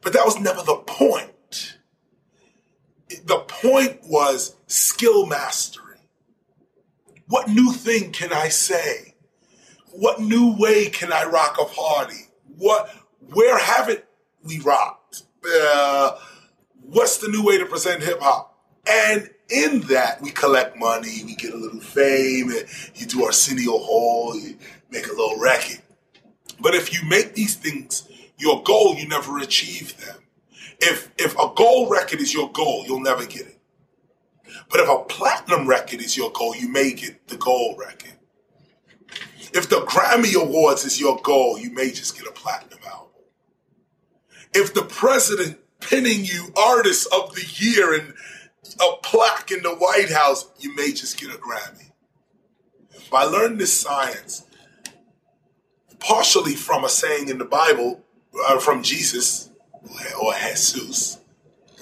But 0.00 0.14
that 0.14 0.24
was 0.24 0.40
never 0.40 0.62
the 0.62 0.76
point. 0.76 1.78
The 3.24 3.38
point 3.46 4.00
was 4.04 4.56
skill 4.66 5.26
mastery. 5.26 5.98
What 7.28 7.48
new 7.48 7.72
thing 7.72 8.12
can 8.12 8.32
I 8.32 8.48
say? 8.48 9.14
What 9.92 10.20
new 10.20 10.56
way 10.58 10.86
can 10.88 11.12
I 11.12 11.24
rock 11.24 11.58
a 11.60 11.66
party? 11.66 12.28
What 12.56 12.90
where 13.30 13.58
haven't 13.58 14.04
we 14.44 14.58
rocked? 14.60 15.22
Uh, 15.44 16.18
what's 16.82 17.18
the 17.18 17.28
new 17.28 17.44
way 17.44 17.58
to 17.58 17.66
present 17.66 18.02
hip 18.02 18.20
hop? 18.20 18.58
And 18.86 19.30
in 19.48 19.80
that, 19.82 20.20
we 20.20 20.30
collect 20.30 20.76
money, 20.76 21.22
we 21.24 21.34
get 21.36 21.52
a 21.52 21.56
little 21.56 21.80
fame, 21.80 22.50
and 22.50 22.64
you 22.94 23.06
do 23.06 23.24
Arsenio 23.24 23.78
Hall, 23.78 24.36
you 24.36 24.56
make 24.90 25.06
a 25.06 25.10
little 25.10 25.38
record. 25.38 25.82
But 26.60 26.74
if 26.74 26.92
you 26.92 27.08
make 27.08 27.34
these 27.34 27.54
things 27.54 28.08
your 28.38 28.62
goal, 28.62 28.96
you 28.96 29.06
never 29.08 29.38
achieve 29.38 29.96
them. 30.04 30.16
If 30.80 31.12
if 31.16 31.34
a 31.38 31.52
gold 31.54 31.90
record 31.90 32.20
is 32.20 32.34
your 32.34 32.50
goal, 32.50 32.84
you'll 32.86 33.00
never 33.00 33.24
get 33.24 33.42
it. 33.42 33.58
But 34.68 34.80
if 34.80 34.88
a 34.88 35.04
platinum 35.04 35.66
record 35.66 36.00
is 36.00 36.16
your 36.16 36.32
goal, 36.32 36.56
you 36.56 36.68
may 36.68 36.92
get 36.92 37.28
the 37.28 37.36
gold 37.36 37.78
record. 37.78 38.14
If 39.54 39.68
the 39.68 39.80
Grammy 39.82 40.34
Awards 40.34 40.84
is 40.84 40.98
your 41.00 41.20
goal, 41.22 41.58
you 41.58 41.70
may 41.70 41.90
just 41.90 42.16
get 42.16 42.26
a 42.26 42.32
platinum 42.32 42.78
album 42.90 43.11
if 44.54 44.74
the 44.74 44.82
president 44.82 45.58
pinning 45.80 46.24
you 46.24 46.52
artist 46.56 47.08
of 47.12 47.34
the 47.34 47.44
year 47.56 47.94
and 47.98 48.14
a 48.80 48.96
plaque 49.02 49.50
in 49.50 49.62
the 49.62 49.74
White 49.74 50.10
House, 50.10 50.48
you 50.58 50.74
may 50.74 50.92
just 50.92 51.20
get 51.20 51.30
a 51.30 51.38
Grammy. 51.38 51.90
I 53.12 53.24
learned 53.24 53.58
this 53.58 53.78
science 53.78 54.46
partially 55.98 56.54
from 56.54 56.84
a 56.84 56.88
saying 56.88 57.28
in 57.28 57.38
the 57.38 57.44
Bible 57.44 58.02
uh, 58.46 58.58
from 58.58 58.82
Jesus 58.82 59.50
or 60.20 60.32
Jesus 60.34 61.18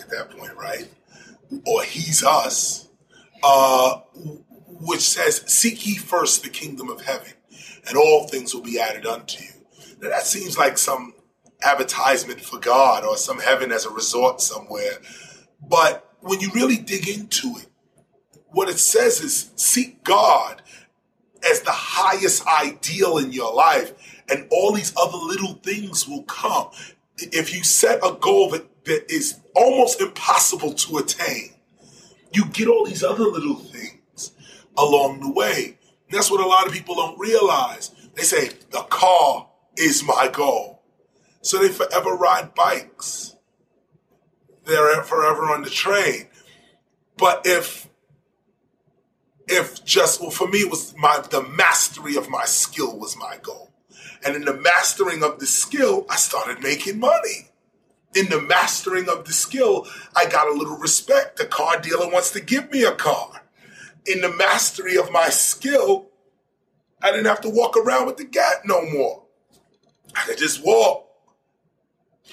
at 0.00 0.11
that 0.11 0.31
point, 0.31 0.55
right? 0.57 0.89
Or 1.67 1.83
he's 1.83 2.25
us, 2.25 2.89
uh, 3.43 4.00
which 4.67 5.00
says, 5.00 5.43
Seek 5.47 5.87
ye 5.87 5.97
first 5.97 6.43
the 6.43 6.49
kingdom 6.49 6.91
of 6.91 7.03
heaven, 7.03 7.33
and 7.89 7.97
all 7.97 8.27
things 8.27 8.55
will 8.55 8.62
be 8.62 8.81
added 8.81 9.07
unto 9.07 9.43
you. 9.43 9.50
Now 10.00 10.11
that 10.11 10.27
seems 10.27 10.59
like 10.59 10.79
some 10.79 11.15
advertisement 11.62 12.40
for 12.40 12.59
God 12.59 13.05
or 13.05 13.17
some 13.17 13.40
heaven 13.40 13.73
as 13.73 13.87
a 13.87 13.90
resort 13.90 14.40
somewhere. 14.40 14.99
But 15.67 16.14
when 16.21 16.40
you 16.40 16.50
really 16.55 16.76
dig 16.76 17.09
into 17.09 17.57
it, 17.59 17.67
what 18.49 18.69
it 18.69 18.79
says 18.79 19.21
is 19.21 19.50
seek 19.57 20.02
God 20.05 20.62
as 21.49 21.62
the 21.62 21.71
highest 21.71 22.47
ideal 22.47 23.19
in 23.19 23.33
your 23.33 23.55
life, 23.55 23.93
and 24.29 24.47
all 24.50 24.73
these 24.73 24.93
other 24.97 25.17
little 25.17 25.55
things 25.55 26.07
will 26.07 26.23
come. 26.25 26.69
If 27.17 27.55
you 27.55 27.64
set 27.64 27.99
a 28.05 28.12
goal 28.12 28.50
that, 28.50 28.85
that 28.85 29.11
is 29.11 29.40
almost 29.55 30.00
impossible 30.00 30.75
to 30.75 30.99
attain, 30.99 31.55
you 32.33 32.45
get 32.47 32.69
all 32.69 32.85
these 32.85 33.02
other 33.02 33.25
little 33.25 33.57
things 33.57 34.33
along 34.76 35.21
the 35.21 35.31
way. 35.31 35.79
And 36.09 36.19
that's 36.19 36.31
what 36.31 36.40
a 36.40 36.47
lot 36.47 36.67
of 36.67 36.73
people 36.73 36.95
don't 36.95 37.19
realize. 37.19 37.90
They 38.14 38.23
say, 38.23 38.50
the 38.71 38.83
car 38.83 39.49
is 39.76 40.05
my 40.05 40.29
goal. 40.33 40.80
So 41.43 41.59
they 41.59 41.69
forever 41.69 42.11
ride 42.11 42.55
bikes. 42.55 43.37
They're 44.65 45.03
forever 45.03 45.45
on 45.45 45.63
the 45.63 45.71
train. 45.71 46.29
But 47.17 47.43
if 47.45 47.89
if 49.49 49.85
just 49.85 50.21
well 50.21 50.31
for 50.31 50.47
me 50.47 50.61
it 50.61 50.71
was 50.71 50.95
my 50.97 51.23
the 51.31 51.43
mastery 51.43 52.17
of 52.17 52.29
my 52.29 52.45
skill 52.45 52.99
was 52.99 53.17
my 53.17 53.37
goal. 53.43 53.71
And 54.25 54.37
in 54.37 54.45
the 54.45 54.55
mastering 54.55 55.23
of 55.23 55.39
the 55.39 55.47
skill, 55.47 56.07
I 56.11 56.17
started 56.17 56.63
making 56.63 57.01
money. 57.01 57.51
In 58.15 58.29
the 58.29 58.41
mastering 58.41 59.09
of 59.09 59.25
the 59.25 59.33
skill, 59.33 59.87
I 60.15 60.27
got 60.27 60.49
a 60.49 60.53
little 60.53 60.77
respect. 60.77 61.37
The 61.37 61.47
car 61.47 61.81
dealer 61.81 62.09
wants 62.11 62.31
to 62.33 62.41
give 62.41 62.71
me 62.71 62.85
a 62.85 62.93
car. 62.93 63.43
In 64.07 64.21
the 64.21 64.31
mastery 64.31 64.97
of 64.97 65.11
my 65.11 65.31
skill, 65.31 66.11
I 67.03 67.11
didn't 67.11 67.27
have 67.27 67.41
to 67.43 67.49
walk 67.49 67.77
around 67.77 68.07
with 68.07 68.19
the 68.19 68.25
gap 68.25 68.63
no 68.65 68.85
more. 68.85 69.25
I 70.15 70.25
could 70.25 70.39
just 70.39 70.65
walk. 70.65 71.10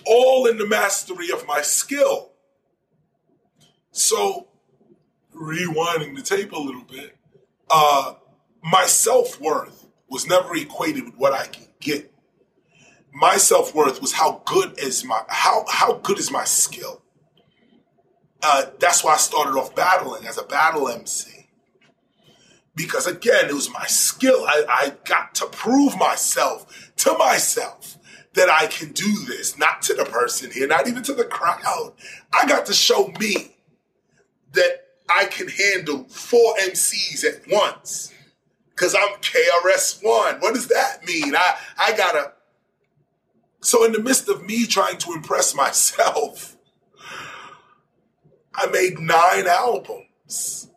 All 0.05 0.45
in 0.47 0.57
the 0.57 0.65
mastery 0.65 1.31
of 1.31 1.45
my 1.47 1.61
skill. 1.61 2.31
So, 3.91 4.47
rewinding 5.35 6.15
the 6.15 6.21
tape 6.21 6.51
a 6.51 6.59
little 6.59 6.83
bit, 6.83 7.17
uh, 7.69 8.13
my 8.63 8.85
self 8.85 9.39
worth 9.41 9.87
was 10.09 10.27
never 10.27 10.55
equated 10.55 11.05
with 11.05 11.15
what 11.15 11.33
I 11.33 11.47
can 11.47 11.67
get. 11.79 12.13
My 13.13 13.37
self 13.37 13.73
worth 13.73 14.01
was 14.01 14.13
how 14.13 14.41
good 14.45 14.77
is 14.79 15.03
my 15.03 15.21
how 15.27 15.65
how 15.67 15.93
good 15.93 16.19
is 16.19 16.31
my 16.31 16.43
skill. 16.43 17.01
Uh, 18.43 18.65
that's 18.79 19.03
why 19.03 19.13
I 19.13 19.17
started 19.17 19.57
off 19.57 19.75
battling 19.75 20.27
as 20.27 20.37
a 20.37 20.43
battle 20.43 20.87
MC 20.87 21.37
because 22.77 23.07
again, 23.07 23.49
it 23.49 23.53
was 23.53 23.69
my 23.69 23.85
skill. 23.87 24.45
I, 24.47 24.63
I 24.69 24.93
got 25.03 25.35
to 25.35 25.47
prove 25.47 25.97
myself 25.97 26.93
to 26.97 27.17
myself 27.17 27.96
that 28.37 28.49
I 28.49 28.67
can 28.67 28.91
do 28.91 29.25
this, 29.25 29.57
not 29.57 29.81
to 29.83 29.93
the 29.93 30.05
person 30.05 30.51
here, 30.51 30.67
not 30.67 30.87
even 30.87 31.03
to 31.03 31.13
the 31.13 31.25
crowd. 31.25 31.93
I 32.33 32.45
got 32.47 32.65
to 32.67 32.73
show 32.73 33.07
me 33.19 33.55
that 34.53 34.85
I 35.09 35.25
can 35.25 35.47
handle 35.47 36.05
four 36.05 36.55
MCs 36.61 37.25
at 37.25 37.47
once 37.51 38.13
because 38.69 38.95
I'm 38.95 39.19
KRS1. 39.21 40.41
What 40.41 40.53
does 40.53 40.67
that 40.67 41.05
mean? 41.05 41.35
I, 41.35 41.57
I 41.77 41.97
gotta. 41.97 42.33
So, 43.61 43.83
in 43.83 43.91
the 43.91 44.01
midst 44.01 44.29
of 44.29 44.45
me 44.45 44.65
trying 44.65 44.97
to 44.99 45.13
impress 45.13 45.55
myself, 45.55 46.55
I 48.53 48.67
made 48.67 48.99
nine 48.99 49.47
albums 49.47 50.69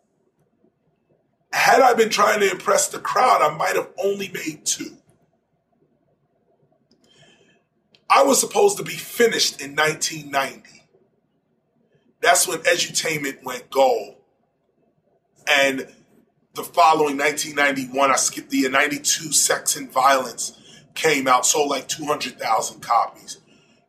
had 1.53 1.81
I 1.81 1.93
been 1.93 2.09
trying 2.09 2.39
to 2.39 2.49
impress 2.49 2.87
the 2.87 2.99
crowd, 2.99 3.41
I 3.41 3.55
might 3.55 3.75
have 3.75 3.89
only 4.03 4.29
made 4.29 4.65
two. 4.65 4.97
I 8.13 8.23
was 8.23 8.41
supposed 8.41 8.77
to 8.77 8.83
be 8.83 8.91
finished 8.91 9.61
in 9.61 9.73
1990. 9.73 10.83
That's 12.19 12.45
when 12.45 12.59
edutainment 12.59 13.41
went 13.43 13.69
gold. 13.69 14.17
And 15.47 15.87
the 16.53 16.63
following 16.63 17.17
1991, 17.17 18.11
I 18.11 18.15
skipped 18.17 18.49
the 18.49 18.57
year 18.57 18.69
92 18.69 19.31
Sex 19.31 19.77
and 19.77 19.89
Violence 19.89 20.59
came 20.93 21.25
out, 21.25 21.45
sold 21.45 21.69
like 21.69 21.87
200,000 21.87 22.81
copies. 22.81 23.37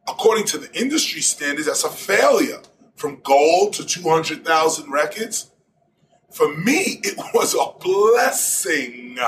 According 0.09 0.45
to 0.47 0.59
the 0.59 0.73
industry 0.81 1.21
standards, 1.21 1.67
that's 1.67 1.83
a 1.83 1.91
failure. 1.91 2.62
From 2.95 3.21
gold 3.25 3.73
to 3.75 3.85
200,000 3.85 4.91
records, 4.91 5.50
for 6.31 6.57
me, 6.57 7.00
it 7.02 7.19
was 7.35 7.55
a 7.55 7.79
blessing 7.81 9.19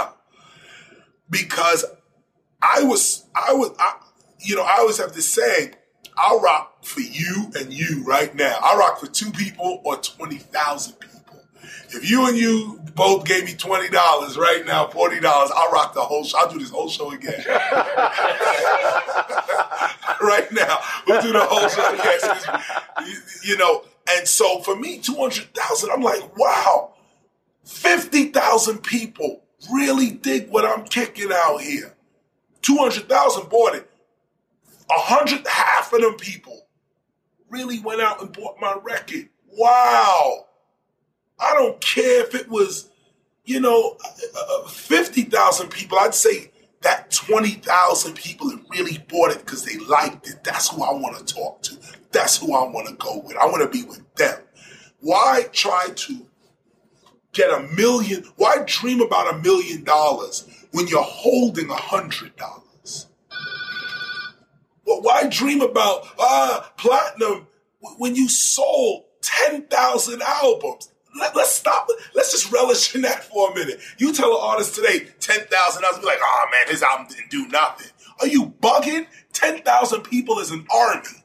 because 1.28 1.84
I 2.62 2.84
was, 2.84 3.26
I 3.34 3.52
was, 3.52 3.74
I, 3.78 3.96
you 4.44 4.56
know, 4.56 4.62
I 4.62 4.76
always 4.78 4.98
have 4.98 5.12
this 5.14 5.32
saying, 5.32 5.74
I'll 6.16 6.40
rock 6.40 6.84
for 6.84 7.00
you 7.00 7.50
and 7.58 7.72
you 7.72 8.04
right 8.04 8.34
now. 8.34 8.58
I'll 8.60 8.78
rock 8.78 9.00
for 9.00 9.06
two 9.06 9.30
people 9.32 9.80
or 9.84 9.96
20,000 9.96 10.94
people. 11.00 11.10
If 11.90 12.08
you 12.08 12.26
and 12.26 12.36
you 12.36 12.80
both 12.94 13.24
gave 13.24 13.44
me 13.44 13.52
$20 13.52 14.36
right 14.36 14.64
now, 14.66 14.86
$40, 14.86 15.24
I'll 15.24 15.70
rock 15.72 15.94
the 15.94 16.00
whole 16.02 16.24
show. 16.24 16.38
I'll 16.38 16.50
do 16.50 16.58
this 16.58 16.70
whole 16.70 16.88
show 16.88 17.10
again. 17.10 17.42
right 20.20 20.50
now, 20.52 20.78
we'll 21.06 21.22
do 21.22 21.32
the 21.32 21.44
whole 21.44 21.68
show 21.68 21.94
again. 21.94 22.18
You 23.44 23.56
know, 23.56 23.84
and 24.16 24.26
so 24.26 24.60
for 24.60 24.76
me, 24.76 24.98
200,000, 24.98 25.90
I'm 25.90 26.02
like, 26.02 26.36
wow, 26.36 26.94
50,000 27.64 28.78
people 28.78 29.42
really 29.72 30.10
dig 30.10 30.50
what 30.50 30.64
I'm 30.64 30.84
kicking 30.84 31.30
out 31.32 31.58
here. 31.58 31.94
200,000 32.62 33.48
bought 33.48 33.74
it. 33.74 33.90
A 34.90 34.98
hundred, 34.98 35.46
half 35.46 35.92
of 35.92 36.00
them 36.00 36.16
people 36.16 36.66
really 37.48 37.80
went 37.80 38.00
out 38.00 38.20
and 38.20 38.32
bought 38.32 38.60
my 38.60 38.76
record. 38.82 39.28
Wow. 39.56 40.46
I 41.38 41.52
don't 41.54 41.80
care 41.80 42.22
if 42.22 42.35
it 42.35 42.48
was, 42.48 42.90
you 43.44 43.61
know, 43.61 43.96
uh, 44.38 44.68
50,000 44.68 45.68
people. 45.68 45.98
I'd 45.98 46.14
say 46.14 46.50
that 46.82 47.11
20,000 47.11 48.14
people 48.14 48.50
that 48.50 48.61
really 48.70 48.98
bought 49.09 49.30
it 49.30 49.38
because 49.38 49.64
they 49.64 49.78
liked 49.78 50.28
it. 50.28 50.44
That's 50.44 50.68
who 50.68 50.82
I 50.82 50.92
want 50.92 51.16
to 51.26 51.35
talk 51.35 51.62
to. 51.62 51.78
That's 52.12 52.37
who 52.37 52.54
I 52.54 52.64
want 52.68 52.88
to 52.88 52.94
go 52.94 53.18
with. 53.18 53.37
I 53.37 53.46
want 53.46 53.62
to 53.62 53.68
be 53.68 53.85
with 53.87 54.02
them. 54.14 54.38
Why 55.00 55.44
try 55.52 55.88
to 55.94 56.26
get 57.32 57.50
a 57.50 57.62
million? 57.74 58.24
Why 58.37 58.62
dream 58.66 59.00
about 59.00 59.35
a 59.35 59.38
million 59.38 59.85
dollars 59.85 60.48
when 60.72 60.87
you're 60.87 61.02
holding 61.02 61.70
a 61.70 61.74
hundred 61.74 62.37
dollars? 62.37 62.63
Well, 64.87 65.03
why 65.03 65.29
dream 65.29 65.61
about 65.61 66.07
ah 66.18 66.70
platinum 66.77 67.47
when 67.99 68.14
you 68.14 68.29
sold 68.29 69.05
ten 69.23 69.66
thousand 69.66 70.23
albums? 70.23 70.90
Let, 71.16 71.37
us 71.37 71.55
stop. 71.55 71.88
Let's 72.14 72.33
just 72.33 72.51
relish 72.51 72.94
in 72.94 73.03
that 73.03 73.23
for 73.23 73.53
a 73.53 73.55
minute. 73.55 73.81
You 73.99 74.12
tell 74.12 74.33
an 74.33 74.40
artist 74.40 74.75
today 74.75 75.07
ten 75.20 75.40
thousand 75.47 75.85
albums, 75.85 76.01
be 76.01 76.07
like, 76.07 76.18
oh 76.20 76.47
man, 76.51 76.68
his 76.68 76.83
album 76.83 77.07
didn't 77.09 77.31
do 77.31 77.49
nothing. 77.49 77.90
Are 78.20 78.27
you 78.27 78.47
bugging? 78.61 79.07
Ten 79.33 79.62
thousand 79.62 80.03
people 80.03 80.38
is 80.38 80.51
an 80.51 80.66
army. 80.75 81.25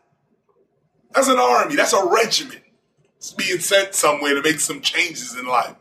That's 1.14 1.28
an 1.28 1.40
army. 1.40 1.76
That's 1.76 1.94
a 1.94 2.06
regiment. 2.06 2.62
It's 3.18 3.34
being 3.34 3.60
sent 3.60 3.96
somewhere 3.96 4.36
to 4.36 4.42
make 4.42 4.60
some 4.60 4.82
changes 4.82 5.36
in 5.36 5.46
life 5.46 5.76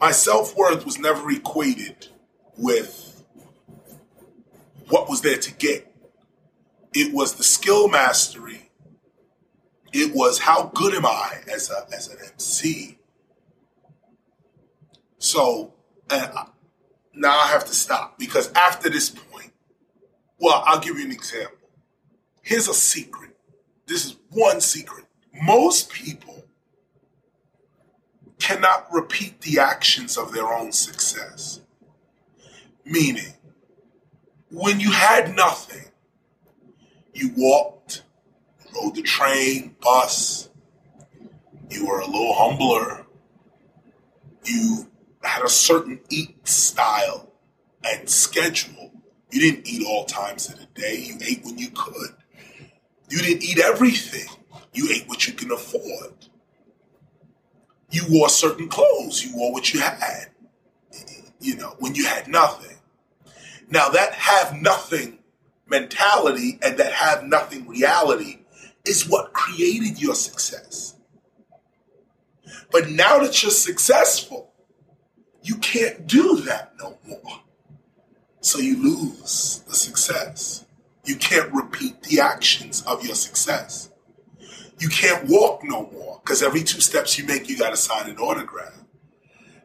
my 0.00 0.10
self 0.10 0.56
worth 0.56 0.84
was 0.84 0.98
never 0.98 1.30
equated 1.30 2.08
with 2.56 3.24
what 4.88 5.08
was 5.08 5.22
there 5.22 5.38
to 5.38 5.52
get. 5.54 5.92
It 6.98 7.12
was 7.12 7.34
the 7.34 7.44
skill 7.44 7.88
mastery. 7.88 8.70
It 9.92 10.14
was 10.14 10.38
how 10.38 10.70
good 10.74 10.94
am 10.94 11.04
I 11.04 11.40
as 11.46 11.70
a 11.70 11.86
as 11.94 12.08
an 12.08 12.16
MC. 12.32 12.96
So 15.18 15.74
and 16.08 16.22
I, 16.34 16.46
now 17.12 17.38
I 17.38 17.48
have 17.48 17.66
to 17.66 17.74
stop 17.74 18.18
because 18.18 18.50
after 18.54 18.88
this 18.88 19.10
point, 19.10 19.52
well, 20.40 20.64
I'll 20.66 20.80
give 20.80 20.96
you 20.98 21.04
an 21.04 21.12
example. 21.12 21.68
Here's 22.40 22.66
a 22.66 22.72
secret. 22.72 23.36
This 23.84 24.06
is 24.06 24.16
one 24.30 24.62
secret. 24.62 25.04
Most 25.42 25.90
people 25.90 26.44
cannot 28.38 28.86
repeat 28.90 29.42
the 29.42 29.58
actions 29.58 30.16
of 30.16 30.32
their 30.32 30.50
own 30.50 30.72
success. 30.72 31.60
Meaning, 32.86 33.34
when 34.50 34.80
you 34.80 34.92
had 34.92 35.36
nothing, 35.36 35.90
you 37.16 37.32
walked, 37.36 38.02
rode 38.74 38.94
the 38.94 39.02
train, 39.02 39.74
bus, 39.80 40.48
you 41.70 41.86
were 41.86 42.00
a 42.00 42.06
little 42.06 42.34
humbler, 42.34 43.06
you 44.44 44.88
had 45.22 45.42
a 45.42 45.48
certain 45.48 45.98
eat 46.10 46.46
style 46.46 47.32
and 47.84 48.08
schedule. 48.08 48.92
You 49.30 49.40
didn't 49.40 49.66
eat 49.66 49.84
all 49.86 50.04
times 50.04 50.48
of 50.48 50.58
the 50.58 50.66
day, 50.80 50.96
you 50.98 51.18
ate 51.22 51.44
when 51.44 51.58
you 51.58 51.70
could. 51.70 52.14
You 53.08 53.18
didn't 53.18 53.42
eat 53.42 53.58
everything, 53.58 54.28
you 54.72 54.88
ate 54.92 55.08
what 55.08 55.26
you 55.26 55.32
can 55.32 55.50
afford. 55.50 56.12
You 57.90 58.02
wore 58.10 58.28
certain 58.28 58.68
clothes. 58.68 59.24
You 59.24 59.34
wore 59.36 59.52
what 59.52 59.72
you 59.72 59.80
had, 59.80 60.26
you 61.40 61.56
know, 61.56 61.76
when 61.78 61.94
you 61.94 62.04
had 62.04 62.28
nothing. 62.28 62.76
Now, 63.70 63.88
that 63.90 64.12
have 64.12 64.60
nothing 64.60 65.18
mentality 65.66 66.58
and 66.62 66.78
that 66.78 66.92
have 66.92 67.24
nothing 67.24 67.66
reality 67.66 68.38
is 68.84 69.08
what 69.08 69.32
created 69.32 70.00
your 70.00 70.14
success. 70.14 70.96
But 72.70 72.90
now 72.90 73.18
that 73.18 73.42
you're 73.42 73.50
successful, 73.50 74.52
you 75.42 75.56
can't 75.56 76.06
do 76.06 76.40
that 76.42 76.72
no 76.78 76.98
more. 77.06 77.40
So 78.40 78.58
you 78.58 78.82
lose 78.82 79.64
the 79.66 79.74
success. 79.74 80.64
You 81.04 81.16
can't 81.16 81.52
repeat 81.52 82.02
the 82.02 82.20
actions 82.20 82.82
of 82.82 83.04
your 83.04 83.14
success. 83.14 83.90
You 84.78 84.88
can't 84.88 85.28
walk 85.28 85.62
no 85.64 85.88
more 85.90 86.20
because 86.22 86.42
every 86.42 86.62
two 86.62 86.80
steps 86.80 87.18
you 87.18 87.24
make, 87.24 87.48
you 87.48 87.56
got 87.56 87.70
to 87.70 87.76
sign 87.76 88.10
an 88.10 88.18
autograph. 88.18 88.72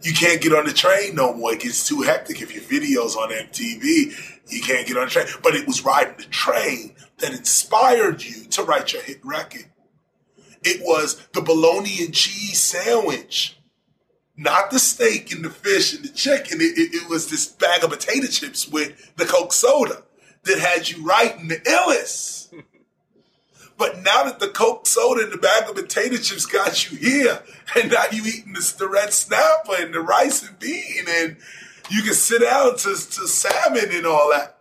You 0.03 0.13
can't 0.13 0.41
get 0.41 0.53
on 0.53 0.65
the 0.65 0.73
train 0.73 1.15
no 1.15 1.33
more. 1.33 1.53
It 1.53 1.61
gets 1.61 1.87
too 1.87 2.01
hectic. 2.01 2.41
If 2.41 2.53
your 2.53 2.63
video's 2.63 3.15
on 3.15 3.29
MTV, 3.29 4.40
you 4.47 4.61
can't 4.61 4.87
get 4.87 4.97
on 4.97 5.05
the 5.05 5.11
train. 5.11 5.27
But 5.43 5.55
it 5.55 5.67
was 5.67 5.85
riding 5.85 6.15
the 6.17 6.23
train 6.23 6.95
that 7.19 7.33
inspired 7.33 8.23
you 8.23 8.45
to 8.45 8.63
write 8.63 8.93
your 8.93 9.01
hit 9.01 9.19
record. 9.23 9.65
It 10.63 10.81
was 10.81 11.15
the 11.33 11.41
bologna 11.41 12.03
and 12.03 12.13
cheese 12.13 12.61
sandwich, 12.61 13.57
not 14.37 14.69
the 14.69 14.79
steak 14.79 15.31
and 15.31 15.43
the 15.43 15.49
fish 15.49 15.93
and 15.93 16.03
the 16.03 16.09
chicken. 16.09 16.61
It, 16.61 16.77
it, 16.77 16.93
it 17.03 17.09
was 17.09 17.29
this 17.29 17.47
bag 17.47 17.83
of 17.83 17.89
potato 17.89 18.27
chips 18.27 18.67
with 18.67 19.15
the 19.15 19.25
Coke 19.25 19.53
soda 19.53 20.03
that 20.43 20.59
had 20.59 20.89
you 20.89 21.03
writing 21.03 21.47
the 21.47 21.57
illest. 21.57 22.53
But 23.77 24.03
now 24.03 24.25
that 24.25 24.39
the 24.39 24.49
Coke 24.49 24.85
soda 24.85 25.23
and 25.23 25.31
the 25.31 25.37
bag 25.37 25.67
of 25.67 25.73
potato 25.73 26.17
chips 26.17 26.45
got 26.45 26.91
you 26.91 26.99
here, 26.99 27.41
and 27.75 27.91
now 27.91 28.03
you 28.11 28.23
eating 28.25 28.53
the, 28.53 28.75
the 28.77 28.87
red 28.87 29.11
snapper 29.11 29.73
and 29.75 29.91
the 29.91 30.01
rice 30.01 30.47
and 30.47 30.59
bean, 30.59 31.05
and 31.09 31.37
you 31.91 32.03
can 32.03 32.13
sit 32.13 32.41
down 32.41 32.77
to, 32.77 32.89
to 32.89 33.27
salmon 33.27 33.89
and 33.91 34.05
all 34.05 34.31
that. 34.31 34.57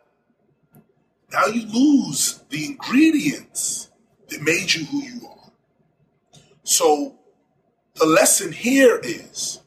now 1.32 1.46
you 1.46 1.66
lose 1.68 2.42
the 2.50 2.66
ingredients 2.66 3.90
that 4.28 4.42
made 4.42 4.74
you 4.74 4.84
who 4.86 5.02
you 5.02 5.28
are. 5.28 5.52
So 6.64 7.18
the 7.94 8.06
lesson 8.06 8.50
here 8.50 8.98
is 9.02 9.60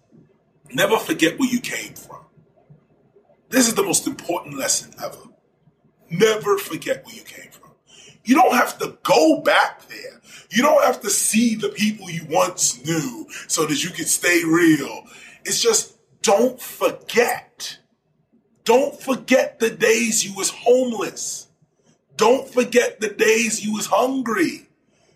never 0.73 0.97
forget 0.97 1.39
where 1.39 1.49
you 1.49 1.62
came 1.62 1.93
from. 1.93 2.26
This 3.49 3.67
is 3.67 3.76
the 3.76 3.84
most 3.84 4.08
important 4.08 4.58
lesson 4.58 4.93
ever. 5.04 5.17
Never 6.10 6.58
forget 6.58 7.06
where 7.06 7.15
you 7.15 7.23
came 7.23 7.49
from. 7.49 7.71
You 8.26 8.36
don't 8.36 8.56
have 8.56 8.78
to 8.80 8.97
go 9.04 9.41
back 9.41 9.88
there. 9.88 10.21
You 10.49 10.63
don't 10.63 10.84
have 10.84 11.02
to 11.02 11.10
see 11.10 11.56
the 11.56 11.69
people 11.69 12.10
you 12.10 12.26
once 12.30 12.84
knew 12.86 13.28
so 13.47 13.65
that 13.65 13.84
you 13.84 13.89
can 13.89 14.06
stay 14.06 14.43
real. 14.43 15.04
It's 15.45 15.62
just 15.62 15.92
don't 16.24 16.60
forget. 16.60 17.78
Don't 18.64 19.00
forget 19.00 19.60
the 19.60 19.70
days 19.70 20.26
you 20.26 20.34
was 20.34 20.50
homeless. 20.50 21.48
Don't 22.16 22.48
forget 22.48 23.00
the 23.00 23.10
days 23.10 23.64
you 23.64 23.74
was 23.74 23.88
hungry 23.88 24.70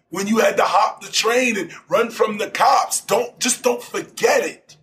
when 0.10 0.28
you 0.28 0.40
had 0.40 0.58
to 0.58 0.64
hop 0.64 1.02
the 1.02 1.12
train 1.12 1.58
and 1.58 1.72
run 1.90 2.12
from 2.12 2.38
the 2.38 2.50
cops. 2.50 3.02
Don't 3.02 3.40
just 3.40 3.64
don't 3.64 3.82
forget 3.82 4.44
it. 4.44 4.78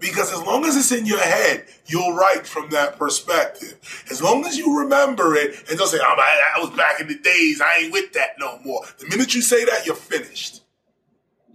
Because 0.00 0.32
as 0.32 0.40
long 0.42 0.64
as 0.64 0.76
it's 0.76 0.92
in 0.92 1.06
your 1.06 1.20
head, 1.20 1.66
you'll 1.86 2.14
write 2.14 2.46
from 2.46 2.70
that 2.70 2.98
perspective. 2.98 3.78
As 4.10 4.22
long 4.22 4.46
as 4.46 4.56
you 4.56 4.80
remember 4.80 5.34
it 5.34 5.56
and 5.68 5.76
don't 5.76 5.88
say, 5.88 5.98
oh, 6.00 6.16
I, 6.56 6.60
was 6.60 6.70
back 6.76 7.00
in 7.00 7.08
the 7.08 7.18
days, 7.18 7.60
I 7.60 7.80
ain't 7.82 7.92
with 7.92 8.12
that 8.12 8.36
no 8.38 8.60
more. 8.64 8.84
The 8.98 9.08
minute 9.08 9.34
you 9.34 9.42
say 9.42 9.64
that, 9.64 9.86
you're 9.86 9.96
finished. 9.96 10.62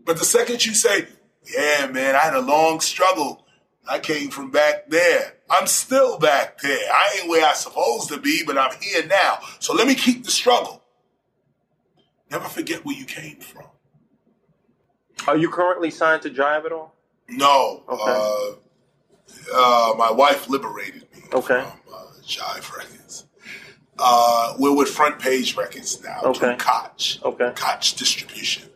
But 0.04 0.18
the 0.18 0.26
second 0.26 0.66
you 0.66 0.74
say, 0.74 1.08
yeah, 1.56 1.88
man, 1.88 2.16
I 2.16 2.20
had 2.20 2.34
a 2.34 2.42
long 2.42 2.82
struggle. 2.82 3.43
I 3.88 4.00
came 4.00 4.30
from 4.30 4.50
back 4.50 4.90
there. 4.90 5.36
I'm 5.50 5.68
still 5.68 6.18
back 6.18 6.60
there. 6.62 6.90
I 6.92 7.20
ain't 7.20 7.30
where 7.30 7.46
I 7.46 7.54
supposed 7.54 8.10
to 8.10 8.18
be, 8.18 8.44
but 8.46 8.58
I'm 8.58 8.72
here 8.82 9.06
now. 9.06 9.40
So 9.60 9.74
let 9.74 9.88
me 9.88 9.96
keep 9.96 10.24
the 10.24 10.32
struggle. 10.32 10.84
Never 12.32 12.48
forget 12.48 12.86
where 12.86 12.96
you 12.96 13.06
came 13.06 13.40
from. 13.40 13.66
Are 15.28 15.38
you 15.38 15.50
currently 15.50 15.92
signed 15.92 16.22
to 16.24 16.30
Jive 16.30 16.66
at 16.66 16.72
all? 16.72 16.96
No. 17.30 17.84
Okay. 17.88 18.04
Uh, 18.08 18.52
uh, 19.54 19.94
my 19.98 20.12
wife 20.12 20.50
liberated 20.50 21.08
me 21.14 21.24
okay. 21.34 21.62
from 21.62 21.94
uh, 21.94 22.06
Jive 22.26 22.76
Records. 22.76 23.26
Uh, 24.00 24.56
we're 24.58 24.76
with 24.76 24.90
Front 24.90 25.20
Page 25.20 25.56
Records 25.56 26.04
now. 26.04 26.22
Okay. 26.24 26.56
Koch. 26.58 27.20
Okay. 27.24 27.52
Koch 27.56 27.94
Distribution. 27.96 28.70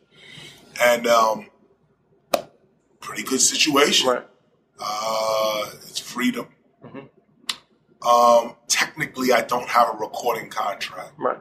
And 0.82 1.08
um, 1.08 1.48
pretty 3.00 3.24
good 3.24 3.42
situation. 3.42 4.10
Right. 4.10 4.28
Uh, 4.80 5.70
it's 5.84 6.00
freedom. 6.00 6.48
Mm-hmm. 6.84 8.08
Um, 8.08 8.56
technically, 8.68 9.34
I 9.34 9.42
don't 9.42 9.68
have 9.68 9.96
a 9.96 9.98
recording 9.98 10.50
contract. 10.50 11.14
Right. 11.18 11.40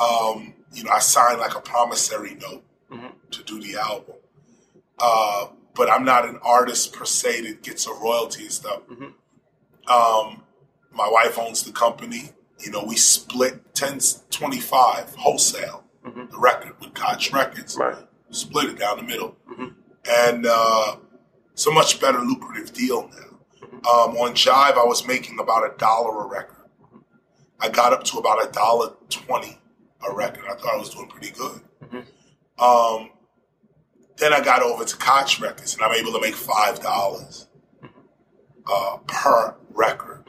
Um, 0.00 0.54
you 0.72 0.84
know, 0.84 0.90
I 0.90 1.00
signed 1.00 1.40
like 1.40 1.54
a 1.54 1.60
promissory 1.60 2.34
note 2.34 2.64
mm-hmm. 2.90 3.08
to 3.30 3.42
do 3.42 3.60
the 3.60 3.76
album. 3.76 4.16
Uh, 4.98 5.48
but 5.74 5.90
I'm 5.90 6.04
not 6.04 6.28
an 6.28 6.38
artist 6.42 6.92
per 6.92 7.04
se 7.04 7.42
that 7.42 7.62
gets 7.62 7.86
a 7.86 7.92
royalty 7.92 8.42
and 8.42 8.52
stuff. 8.52 8.82
Mm-hmm. 8.88 9.90
Um, 9.90 10.44
my 10.92 11.08
wife 11.08 11.38
owns 11.38 11.62
the 11.62 11.72
company. 11.72 12.30
You 12.60 12.70
know, 12.70 12.84
we 12.84 12.96
split 12.96 13.74
10 13.74 13.98
25 14.30 15.14
wholesale, 15.16 15.84
mm-hmm. 16.06 16.30
the 16.30 16.38
record 16.38 16.78
with 16.80 16.94
Koch 16.94 17.32
Records. 17.32 17.76
Right. 17.76 17.96
Split 18.30 18.70
it 18.70 18.78
down 18.78 18.98
the 18.98 19.02
middle. 19.02 19.36
Mm-hmm. 19.50 19.68
And 20.08 20.46
uh, 20.48 20.96
it's 21.52 21.66
a 21.66 21.70
much 21.70 22.00
better 22.00 22.18
lucrative 22.20 22.72
deal 22.72 23.08
now. 23.08 23.66
Mm-hmm. 23.66 23.76
Um, 23.76 24.16
on 24.16 24.34
Jive, 24.34 24.76
I 24.76 24.84
was 24.84 25.06
making 25.06 25.38
about 25.38 25.64
a 25.64 25.76
dollar 25.76 26.24
a 26.24 26.26
record. 26.26 26.56
I 27.60 27.68
got 27.68 27.92
up 27.92 28.04
to 28.04 28.18
about 28.18 28.46
a 28.46 28.50
dollar 28.50 28.94
twenty 29.08 29.58
a 30.08 30.14
record. 30.14 30.44
I 30.50 30.54
thought 30.54 30.74
I 30.74 30.78
was 30.78 30.90
doing 30.90 31.08
pretty 31.08 31.30
good. 31.30 31.60
Mm-hmm. 31.84 32.62
Um, 32.62 33.10
then 34.16 34.32
I 34.32 34.40
got 34.40 34.62
over 34.62 34.84
to 34.84 34.96
Koch 34.96 35.40
Records, 35.40 35.74
and 35.74 35.82
I'm 35.82 35.92
able 35.92 36.12
to 36.12 36.20
make 36.20 36.34
five 36.34 36.80
dollars 36.80 37.48
uh, 38.66 38.98
per 39.06 39.56
record. 39.70 40.24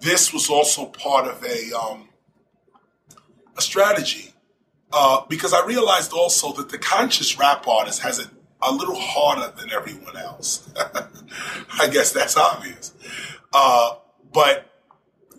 This 0.00 0.32
was 0.32 0.50
also 0.50 0.86
part 0.86 1.26
of 1.26 1.42
a 1.42 1.72
um, 1.72 2.08
a 3.56 3.62
strategy 3.62 4.34
uh, 4.92 5.22
because 5.28 5.52
I 5.52 5.64
realized 5.66 6.12
also 6.12 6.52
that 6.52 6.68
the 6.68 6.78
conscious 6.78 7.38
rap 7.38 7.66
artist 7.66 8.02
has 8.02 8.18
it 8.18 8.28
a 8.66 8.72
little 8.72 8.98
harder 8.98 9.52
than 9.56 9.70
everyone 9.72 10.16
else. 10.16 10.70
I 11.78 11.88
guess 11.88 12.12
that's 12.12 12.36
obvious, 12.36 12.92
uh, 13.52 13.96
but 14.32 14.70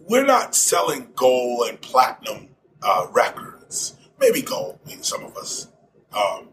we're 0.07 0.25
not 0.25 0.55
selling 0.55 1.09
gold 1.15 1.67
and 1.67 1.79
platinum 1.81 2.49
uh, 2.81 3.07
records. 3.11 3.95
Maybe 4.19 4.41
gold, 4.41 4.79
I 4.85 4.89
mean, 4.89 5.03
some 5.03 5.23
of 5.23 5.35
us. 5.37 5.67
Um, 6.15 6.49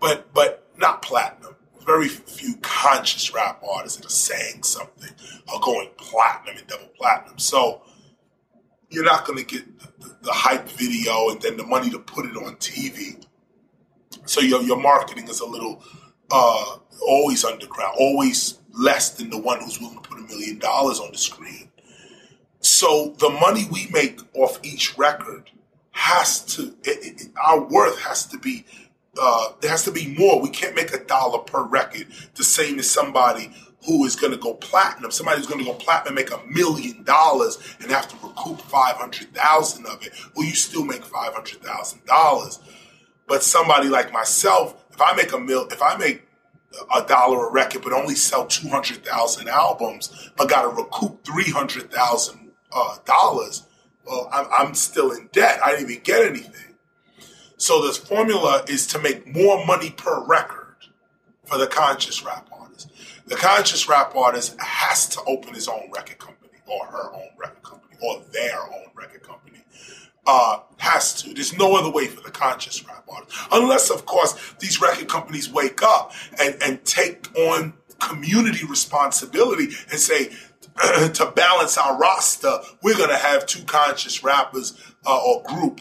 but 0.00 0.32
but 0.34 0.68
not 0.76 1.02
platinum. 1.02 1.54
Very 1.86 2.08
few 2.08 2.56
conscious 2.62 3.32
rap 3.34 3.62
artists 3.68 3.98
that 3.98 4.06
are 4.06 4.10
saying 4.10 4.62
something 4.62 5.10
are 5.52 5.60
going 5.60 5.90
platinum 5.96 6.56
and 6.56 6.66
double 6.66 6.90
platinum. 6.96 7.38
So 7.38 7.82
you're 8.88 9.04
not 9.04 9.24
going 9.24 9.38
to 9.38 9.44
get 9.44 9.78
the, 9.78 9.88
the, 9.98 10.16
the, 10.22 10.32
hype 10.32 10.68
video 10.68 11.30
and 11.30 11.40
then 11.40 11.56
the 11.56 11.66
money 11.66 11.90
to 11.90 11.98
put 11.98 12.26
it 12.26 12.36
on 12.36 12.56
TV. 12.56 13.24
So 14.24 14.40
your 14.40 14.62
your 14.62 14.80
marketing 14.80 15.28
is 15.28 15.40
a 15.40 15.46
little 15.46 15.82
uh, 16.30 16.78
always 17.06 17.44
underground, 17.44 17.96
always 17.98 18.58
less 18.72 19.10
than 19.10 19.30
the 19.30 19.38
one 19.38 19.60
who's 19.60 19.80
willing 19.80 20.00
to 20.00 20.08
put 20.08 20.18
a 20.18 20.22
million 20.22 20.58
dollars 20.58 20.98
on 21.00 21.12
the 21.12 21.18
screen. 21.18 21.70
So 22.60 23.14
the 23.18 23.28
money 23.28 23.66
we 23.70 23.88
make 23.92 24.20
off 24.34 24.58
each 24.62 24.96
record 24.96 25.50
has 25.90 26.40
to, 26.56 26.74
it, 26.84 27.20
it, 27.20 27.28
our 27.44 27.60
worth 27.60 28.00
has 28.00 28.24
to 28.26 28.38
be 28.38 28.64
uh, 29.20 29.48
there 29.60 29.70
has 29.70 29.84
to 29.84 29.92
be 29.92 30.16
more. 30.16 30.40
We 30.40 30.48
can't 30.48 30.74
make 30.74 30.94
a 30.94 31.04
dollar 31.04 31.40
per 31.40 31.64
record 31.64 32.06
the 32.34 32.44
same 32.44 32.78
as 32.78 32.88
somebody 32.88 33.52
who 33.86 34.04
is 34.06 34.16
going 34.16 34.32
to 34.32 34.38
go 34.38 34.54
platinum. 34.54 35.10
Somebody 35.10 35.38
who's 35.38 35.46
going 35.46 35.62
to 35.62 35.70
go 35.70 35.74
platinum 35.74 36.16
and 36.16 36.26
make 36.26 36.30
a 36.30 36.40
million 36.46 37.02
dollars 37.02 37.58
and 37.80 37.90
have 37.90 38.08
to 38.08 38.26
recoup 38.26 38.60
five 38.62 38.96
hundred 38.96 39.34
thousand 39.34 39.86
of 39.86 40.02
it. 40.06 40.12
Well, 40.34 40.46
you 40.46 40.54
still 40.54 40.84
make 40.84 41.04
five 41.04 41.34
hundred 41.34 41.62
thousand 41.62 42.04
dollars. 42.06 42.58
But 43.26 43.42
somebody 43.42 43.88
like 43.88 44.12
myself, 44.12 44.84
if 44.90 45.00
I 45.00 45.14
make 45.14 45.32
a 45.32 45.38
mil, 45.38 45.66
if 45.68 45.80
I 45.82 45.96
make 45.96 46.26
a 46.94 47.02
dollar 47.06 47.48
a 47.48 47.52
record, 47.52 47.82
but 47.82 47.92
only 47.92 48.14
sell 48.14 48.46
two 48.46 48.68
hundred 48.68 49.04
thousand 49.04 49.48
albums, 49.48 50.30
but 50.36 50.48
got 50.48 50.62
to 50.62 50.68
recoup 50.68 51.24
three 51.24 51.50
hundred 51.50 51.90
thousand 51.90 52.50
uh, 52.72 52.96
dollars, 53.04 53.64
well, 54.06 54.28
I'm, 54.32 54.46
I'm 54.50 54.74
still 54.74 55.12
in 55.12 55.28
debt. 55.32 55.60
I 55.64 55.72
didn't 55.72 55.90
even 55.90 56.02
get 56.02 56.26
anything. 56.26 56.74
So 57.56 57.80
this 57.86 57.96
formula 57.96 58.64
is 58.68 58.86
to 58.88 58.98
make 58.98 59.26
more 59.26 59.64
money 59.64 59.90
per 59.90 60.24
record 60.24 60.76
for 61.44 61.58
the 61.58 61.66
conscious 61.66 62.24
rap 62.24 62.48
artist. 62.52 62.90
The 63.26 63.36
conscious 63.36 63.88
rap 63.88 64.16
artist 64.16 64.60
has 64.60 65.06
to 65.10 65.20
open 65.26 65.54
his 65.54 65.68
own 65.68 65.90
record 65.94 66.18
company 66.18 66.58
or 66.66 66.86
her 66.86 67.14
own 67.14 67.28
record 67.38 67.62
company 67.62 67.96
or 68.02 68.22
their 68.32 68.60
own 68.62 68.86
record 68.94 69.22
company. 69.22 69.62
Uh, 70.24 70.60
has 70.76 71.22
to. 71.22 71.34
There's 71.34 71.56
no 71.56 71.76
other 71.76 71.90
way 71.90 72.06
for 72.06 72.20
the 72.22 72.30
conscious 72.30 72.86
rap 72.86 73.04
artist. 73.08 73.36
Unless, 73.50 73.90
of 73.90 74.06
course, 74.06 74.54
these 74.60 74.80
record 74.80 75.08
companies 75.08 75.50
wake 75.50 75.82
up 75.82 76.12
and, 76.40 76.56
and 76.62 76.84
take 76.84 77.28
on 77.36 77.72
community 78.00 78.66
responsibility 78.66 79.68
and 79.90 79.98
say, 79.98 80.30
to 81.14 81.32
balance 81.34 81.76
our 81.78 81.98
roster, 81.98 82.58
we're 82.82 82.96
going 82.96 83.10
to 83.10 83.16
have 83.16 83.46
two 83.46 83.62
conscious 83.64 84.24
rappers 84.24 84.78
uh, 85.06 85.20
or 85.24 85.42
group 85.44 85.80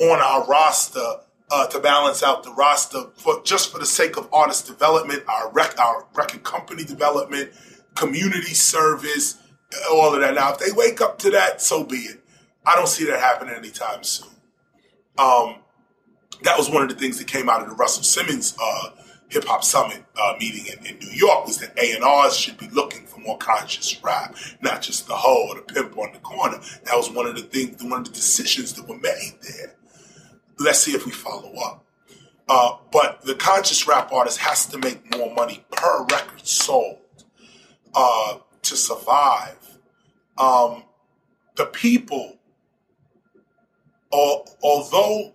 on 0.00 0.20
our 0.20 0.44
roster 0.46 1.20
uh, 1.50 1.66
to 1.68 1.78
balance 1.78 2.22
out 2.22 2.42
the 2.42 2.52
roster 2.52 3.04
for 3.16 3.42
just 3.44 3.72
for 3.72 3.78
the 3.78 3.86
sake 3.86 4.16
of 4.16 4.28
artist 4.32 4.66
development, 4.66 5.22
our 5.28 5.50
rec- 5.52 5.78
our 5.78 6.06
record 6.14 6.42
company 6.42 6.84
development, 6.84 7.50
community 7.94 8.54
service, 8.54 9.38
all 9.90 10.14
of 10.14 10.20
that. 10.20 10.34
Now, 10.34 10.52
if 10.52 10.58
they 10.58 10.72
wake 10.72 11.00
up 11.00 11.18
to 11.20 11.30
that, 11.30 11.62
so 11.62 11.84
be 11.84 11.96
it. 11.98 12.22
I 12.66 12.74
don't 12.74 12.88
see 12.88 13.04
that 13.04 13.20
happening 13.20 13.54
anytime 13.54 14.02
soon. 14.02 14.28
Um, 15.18 15.56
that 16.42 16.58
was 16.58 16.68
one 16.68 16.82
of 16.82 16.88
the 16.88 16.96
things 16.96 17.18
that 17.18 17.26
came 17.26 17.48
out 17.48 17.62
of 17.62 17.68
the 17.68 17.74
Russell 17.74 18.02
Simmons 18.02 18.56
uh, 18.60 18.90
Hip 19.28 19.44
Hop 19.44 19.64
Summit 19.64 20.04
uh, 20.20 20.34
meeting 20.38 20.66
in, 20.66 20.86
in, 20.86 20.98
New 20.98 21.10
York 21.10 21.46
was 21.46 21.58
that 21.58 21.76
A 21.78 21.92
and 21.94 22.04
R's 22.04 22.36
should 22.36 22.58
be 22.58 22.68
looking 22.68 23.06
for 23.06 23.20
more 23.20 23.38
conscious 23.38 24.02
rap, 24.02 24.36
not 24.60 24.82
just 24.82 25.08
the 25.08 25.14
hoe 25.14 25.48
or 25.48 25.54
the 25.56 25.62
pimp 25.62 25.96
on 25.96 26.12
the 26.12 26.18
corner. 26.18 26.58
That 26.84 26.96
was 26.96 27.10
one 27.10 27.26
of 27.26 27.34
the 27.34 27.42
things, 27.42 27.82
one 27.82 28.00
of 28.00 28.04
the 28.04 28.12
decisions 28.12 28.74
that 28.74 28.88
were 28.88 28.98
made 28.98 29.38
there. 29.42 29.74
Let's 30.58 30.80
see 30.80 30.92
if 30.92 31.06
we 31.06 31.12
follow 31.12 31.54
up. 31.54 31.84
Uh, 32.48 32.76
but 32.92 33.22
the 33.22 33.34
conscious 33.34 33.88
rap 33.88 34.12
artist 34.12 34.38
has 34.38 34.66
to 34.66 34.78
make 34.78 35.16
more 35.16 35.34
money 35.34 35.64
per 35.72 36.04
record 36.04 36.46
sold 36.46 36.98
uh, 37.94 38.38
to 38.62 38.76
survive. 38.76 39.78
Um, 40.38 40.84
the 41.56 41.66
people, 41.66 42.35
although 44.12 45.34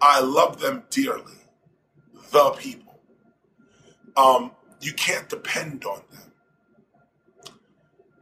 I 0.00 0.20
love 0.20 0.60
them 0.60 0.84
dearly, 0.90 1.40
the 2.30 2.50
people, 2.58 2.98
um, 4.16 4.52
you 4.80 4.92
can't 4.92 5.28
depend 5.28 5.84
on 5.84 6.02
them. 6.10 6.32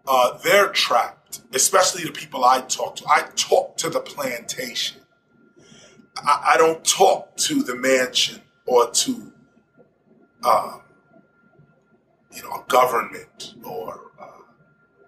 Uh, 0.07 0.38
they're 0.38 0.68
trapped 0.68 1.22
especially 1.52 2.05
the 2.05 2.12
people 2.12 2.44
I 2.44 2.61
talk 2.62 2.96
to, 2.96 3.05
I 3.09 3.28
talk 3.37 3.76
to 3.78 3.90
the 3.90 4.00
plantation. 4.00 5.00
I, 6.16 6.52
I 6.55 6.57
don't 6.57 6.85
talk 6.85 7.37
to 7.38 7.62
the 7.62 7.76
mansion 7.76 8.40
or 8.66 8.90
to, 8.90 9.33
uh, 10.44 10.78
you 12.35 12.42
know, 12.42 12.64
government 12.68 13.55
or, 13.64 14.12
uh, 14.20 14.26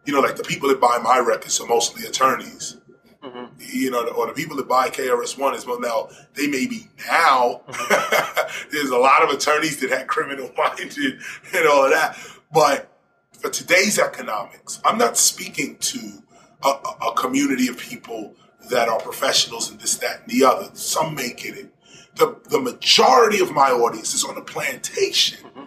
you 0.04 0.12
know, 0.12 0.20
like 0.20 0.36
the 0.36 0.44
people 0.44 0.68
that 0.68 0.80
buy 0.80 0.98
my 1.02 1.18
records 1.18 1.60
are 1.60 1.66
mostly 1.66 2.06
attorneys. 2.06 2.78
Mm-hmm. 3.24 3.54
You 3.58 3.90
know, 3.90 4.06
or 4.08 4.26
the 4.26 4.34
people 4.34 4.56
that 4.58 4.68
buy 4.68 4.90
KRS 4.90 5.38
One 5.38 5.54
is 5.54 5.66
well 5.66 5.80
now 5.80 6.10
they 6.34 6.46
may 6.46 6.66
be 6.66 6.88
now. 7.08 7.62
Mm-hmm. 7.66 8.68
There's 8.70 8.90
a 8.90 8.98
lot 8.98 9.22
of 9.22 9.30
attorneys 9.30 9.80
that 9.80 9.90
had 9.90 10.06
criminal 10.08 10.50
minded 10.58 11.18
and 11.54 11.66
all 11.66 11.86
of 11.86 11.90
that, 11.92 12.18
but 12.52 12.90
for 13.32 13.50
today's 13.50 13.98
economics, 13.98 14.80
I'm 14.84 14.98
not 14.98 15.16
speaking 15.16 15.76
to 15.78 16.22
a, 16.62 16.68
a, 16.68 17.12
community 17.14 17.68
of 17.68 17.76
people 17.76 18.34
that 18.70 18.88
are 18.88 18.98
professionals 18.98 19.70
in 19.70 19.76
this, 19.76 19.96
that, 19.98 20.22
and 20.22 20.30
the 20.30 20.44
other. 20.46 20.70
Some 20.74 21.14
may 21.14 21.32
get 21.34 21.56
it. 21.56 21.74
The, 22.16 22.40
the 22.48 22.58
majority 22.58 23.40
of 23.40 23.52
my 23.52 23.70
audience 23.70 24.14
is 24.14 24.24
on 24.24 24.34
the 24.34 24.40
plantation. 24.40 25.44
Mm-hmm. 25.44 25.64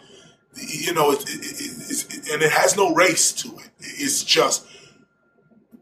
You 0.55 0.93
know, 0.95 1.11
it, 1.11 1.23
it, 1.27 2.29
and 2.31 2.41
it 2.41 2.51
has 2.51 2.75
no 2.75 2.95
race 2.95 3.31
to 3.33 3.49
it. 3.49 3.69
It's 3.79 4.23
just 4.23 4.65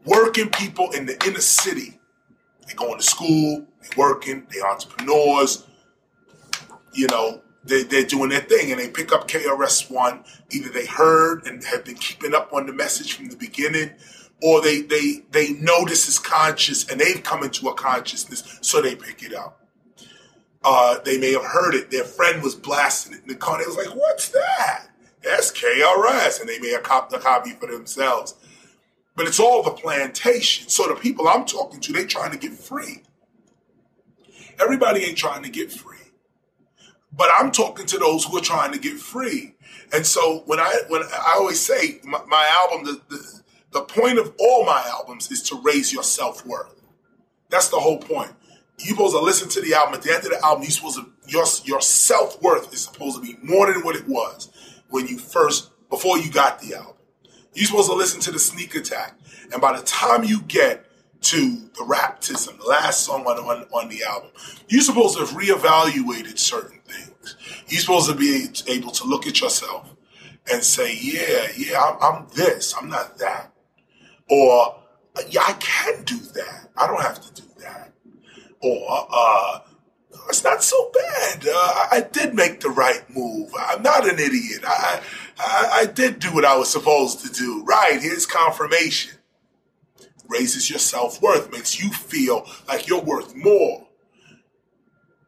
working 0.06 0.48
people 0.50 0.90
in 0.92 1.06
the 1.06 1.22
inner 1.26 1.40
city—they're 1.40 2.76
going 2.76 2.98
to 2.98 3.04
school, 3.04 3.66
they're 3.82 3.98
working, 3.98 4.46
they're 4.50 4.66
entrepreneurs. 4.66 5.66
You 6.94 7.08
know, 7.08 7.42
they, 7.64 7.82
they're 7.82 8.06
doing 8.06 8.30
their 8.30 8.40
thing 8.40 8.70
and 8.70 8.80
they 8.80 8.88
pick 8.88 9.12
up 9.12 9.28
KRS 9.28 9.90
One. 9.90 10.24
Either 10.50 10.70
they 10.70 10.86
heard 10.86 11.46
and 11.46 11.62
have 11.64 11.84
been 11.84 11.96
keeping 11.96 12.34
up 12.34 12.52
on 12.52 12.66
the 12.66 12.72
message 12.72 13.14
from 13.14 13.28
the 13.28 13.36
beginning, 13.36 13.90
or 14.42 14.62
they 14.62 14.82
they 14.82 15.24
they 15.30 15.52
know 15.54 15.84
this 15.84 16.08
is 16.08 16.18
conscious 16.18 16.88
and 16.88 17.00
they've 17.00 17.22
come 17.22 17.42
into 17.42 17.68
a 17.68 17.74
consciousness, 17.74 18.58
so 18.62 18.80
they 18.80 18.94
pick 18.94 19.22
it 19.22 19.34
up. 19.34 19.60
Uh, 20.64 20.98
they 21.04 21.18
may 21.18 21.32
have 21.32 21.44
heard 21.44 21.74
it. 21.74 21.90
Their 21.90 22.04
friend 22.04 22.42
was 22.42 22.54
blasting 22.54 23.14
it 23.14 23.22
in 23.22 23.28
the 23.28 23.34
car. 23.34 23.58
They 23.58 23.66
was 23.66 23.76
like, 23.76 23.94
"What's 23.94 24.28
that?" 24.30 24.88
That's 25.22 25.50
KRS, 25.52 26.40
and 26.40 26.48
they 26.48 26.58
may 26.60 26.70
have 26.70 26.84
copped 26.84 27.10
the 27.10 27.18
copy 27.18 27.50
for 27.50 27.66
themselves. 27.66 28.34
But 29.16 29.26
it's 29.26 29.40
all 29.40 29.62
the 29.62 29.70
plantation. 29.70 30.68
So 30.68 30.86
the 30.88 30.94
people 30.94 31.26
I'm 31.26 31.46
talking 31.46 31.80
to, 31.80 31.92
they 31.92 32.04
trying 32.04 32.32
to 32.32 32.38
get 32.38 32.52
free. 32.52 33.02
Everybody 34.60 35.04
ain't 35.04 35.18
trying 35.18 35.42
to 35.42 35.48
get 35.48 35.72
free. 35.72 35.96
But 37.12 37.30
I'm 37.38 37.50
talking 37.50 37.86
to 37.86 37.98
those 37.98 38.24
who 38.24 38.36
are 38.36 38.42
trying 38.42 38.72
to 38.72 38.78
get 38.78 38.98
free. 38.98 39.54
And 39.92 40.06
so 40.06 40.42
when 40.46 40.60
I 40.60 40.82
when 40.88 41.02
I 41.02 41.34
always 41.36 41.60
say 41.60 42.00
my, 42.04 42.22
my 42.26 42.46
album, 42.62 42.84
the, 42.84 43.00
the 43.08 43.42
the 43.72 43.80
point 43.82 44.18
of 44.18 44.34
all 44.38 44.64
my 44.64 44.82
albums 44.86 45.30
is 45.30 45.42
to 45.44 45.60
raise 45.62 45.92
your 45.92 46.02
self 46.02 46.44
worth. 46.44 46.74
That's 47.48 47.68
the 47.68 47.78
whole 47.78 47.98
point. 47.98 48.32
You 48.78 48.90
supposed 48.90 49.14
to 49.14 49.20
listen 49.20 49.48
to 49.50 49.60
the 49.62 49.74
album. 49.74 49.94
At 49.94 50.02
the 50.02 50.12
end 50.12 50.24
of 50.24 50.30
the 50.30 50.44
album, 50.44 50.64
you 50.64 50.70
supposed 50.70 50.98
to 50.98 51.10
your 51.26 51.44
your 51.64 51.80
self 51.80 52.40
worth 52.42 52.72
is 52.74 52.84
supposed 52.84 53.16
to 53.16 53.22
be 53.22 53.38
more 53.42 53.72
than 53.72 53.82
what 53.82 53.96
it 53.96 54.06
was 54.06 54.50
when 54.90 55.06
you 55.06 55.18
first 55.18 55.70
before 55.88 56.18
you 56.18 56.30
got 56.30 56.60
the 56.60 56.74
album. 56.74 56.95
You're 57.56 57.66
supposed 57.66 57.88
to 57.88 57.96
listen 57.96 58.20
to 58.20 58.30
the 58.30 58.38
sneak 58.38 58.74
attack, 58.74 59.14
and 59.50 59.62
by 59.62 59.74
the 59.76 59.82
time 59.82 60.24
you 60.24 60.42
get 60.42 60.84
to 61.22 61.56
the 61.74 61.84
Raptism, 61.84 62.58
the 62.58 62.66
last 62.66 63.00
song 63.00 63.24
on, 63.24 63.38
on, 63.38 63.66
on 63.72 63.88
the 63.88 64.04
album, 64.04 64.30
you're 64.68 64.82
supposed 64.82 65.16
to 65.16 65.24
have 65.24 65.34
reevaluated 65.34 66.38
certain 66.38 66.80
things. 66.80 67.36
You're 67.66 67.80
supposed 67.80 68.10
to 68.10 68.14
be 68.14 68.48
able 68.68 68.90
to 68.90 69.04
look 69.04 69.26
at 69.26 69.40
yourself 69.40 69.90
and 70.52 70.62
say, 70.62 70.96
yeah, 71.00 71.48
yeah, 71.56 71.80
I'm, 71.80 71.96
I'm 72.02 72.26
this, 72.34 72.74
I'm 72.78 72.90
not 72.90 73.16
that. 73.18 73.50
Or, 74.28 74.82
yeah, 75.30 75.40
I 75.48 75.54
can 75.54 76.04
do 76.04 76.18
that. 76.18 76.68
I 76.76 76.86
don't 76.86 77.00
have 77.00 77.20
to 77.22 77.42
do 77.42 77.48
that. 77.60 77.92
Or, 78.60 79.08
uh, 79.10 79.60
it's 80.28 80.44
not 80.44 80.62
so 80.62 80.90
bad. 80.92 81.46
Uh, 81.48 81.86
I 81.92 82.06
did 82.12 82.34
make 82.34 82.60
the 82.60 82.70
right 82.70 83.02
move. 83.08 83.50
I'm 83.58 83.82
not 83.82 84.08
an 84.08 84.18
idiot. 84.18 84.62
I, 84.64 85.00
I, 85.38 85.80
I 85.80 85.86
did 85.86 86.18
do 86.18 86.34
what 86.34 86.44
I 86.44 86.56
was 86.56 86.70
supposed 86.70 87.24
to 87.24 87.32
do. 87.32 87.64
Right. 87.64 88.00
Here's 88.00 88.26
confirmation. 88.26 89.12
Raises 90.28 90.68
your 90.68 90.78
self 90.78 91.22
worth, 91.22 91.52
makes 91.52 91.80
you 91.80 91.90
feel 91.90 92.46
like 92.68 92.88
you're 92.88 93.02
worth 93.02 93.34
more. 93.36 93.86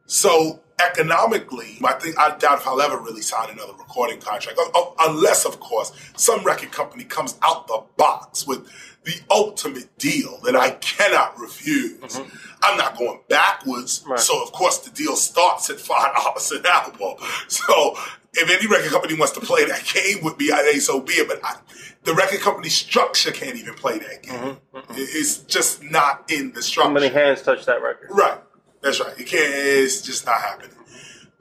So 0.07 0.61
economically, 0.79 1.77
I 1.83 1.93
think 1.93 2.17
I 2.17 2.35
doubt 2.37 2.59
if 2.59 2.67
I'll 2.67 2.81
ever 2.81 2.97
really 2.97 3.21
sign 3.21 3.49
another 3.49 3.73
recording 3.73 4.19
contract, 4.19 4.59
unless, 4.99 5.45
of 5.45 5.59
course, 5.59 5.91
some 6.15 6.43
record 6.43 6.71
company 6.71 7.03
comes 7.03 7.37
out 7.41 7.67
the 7.67 7.83
box 7.97 8.47
with 8.47 8.67
the 9.03 9.15
ultimate 9.29 9.97
deal 9.97 10.39
that 10.43 10.55
I 10.55 10.71
cannot 10.71 11.39
refuse. 11.39 11.99
Mm-hmm. 11.99 12.35
I'm 12.63 12.77
not 12.77 12.97
going 12.97 13.19
backwards. 13.29 14.03
Right. 14.05 14.19
So, 14.19 14.41
of 14.43 14.51
course, 14.51 14.79
the 14.79 14.91
deal 14.91 15.15
starts 15.15 15.69
at 15.69 15.79
five 15.79 16.13
dollars 16.15 16.51
an 16.51 16.65
album. 16.65 17.15
So, 17.47 17.95
if 18.33 18.49
any 18.49 18.67
record 18.67 18.91
company 18.91 19.15
wants 19.15 19.33
to 19.33 19.39
play 19.39 19.65
that 19.65 19.83
game 19.85 20.23
with 20.23 20.37
me, 20.37 20.51
I 20.51 20.77
so 20.79 21.01
be 21.01 21.13
it. 21.13 21.27
But 21.27 21.39
I, 21.43 21.57
the 22.03 22.13
record 22.13 22.41
company 22.41 22.69
structure 22.69 23.31
can't 23.31 23.55
even 23.55 23.73
play 23.73 23.99
that 23.99 24.23
game. 24.23 24.35
Mm-hmm. 24.35 24.77
Mm-hmm. 24.77 24.93
It's 24.95 25.39
just 25.39 25.83
not 25.83 26.31
in 26.31 26.53
the 26.53 26.61
structure. 26.61 26.89
How 26.89 26.93
many 26.93 27.09
hands 27.09 27.41
touch 27.41 27.65
that 27.65 27.81
record? 27.81 28.09
Right. 28.11 28.39
That's 28.81 28.99
right. 28.99 29.19
It 29.19 29.27
can't. 29.27 29.53
It's 29.53 30.01
just 30.01 30.25
not 30.25 30.41
happening. 30.41 30.75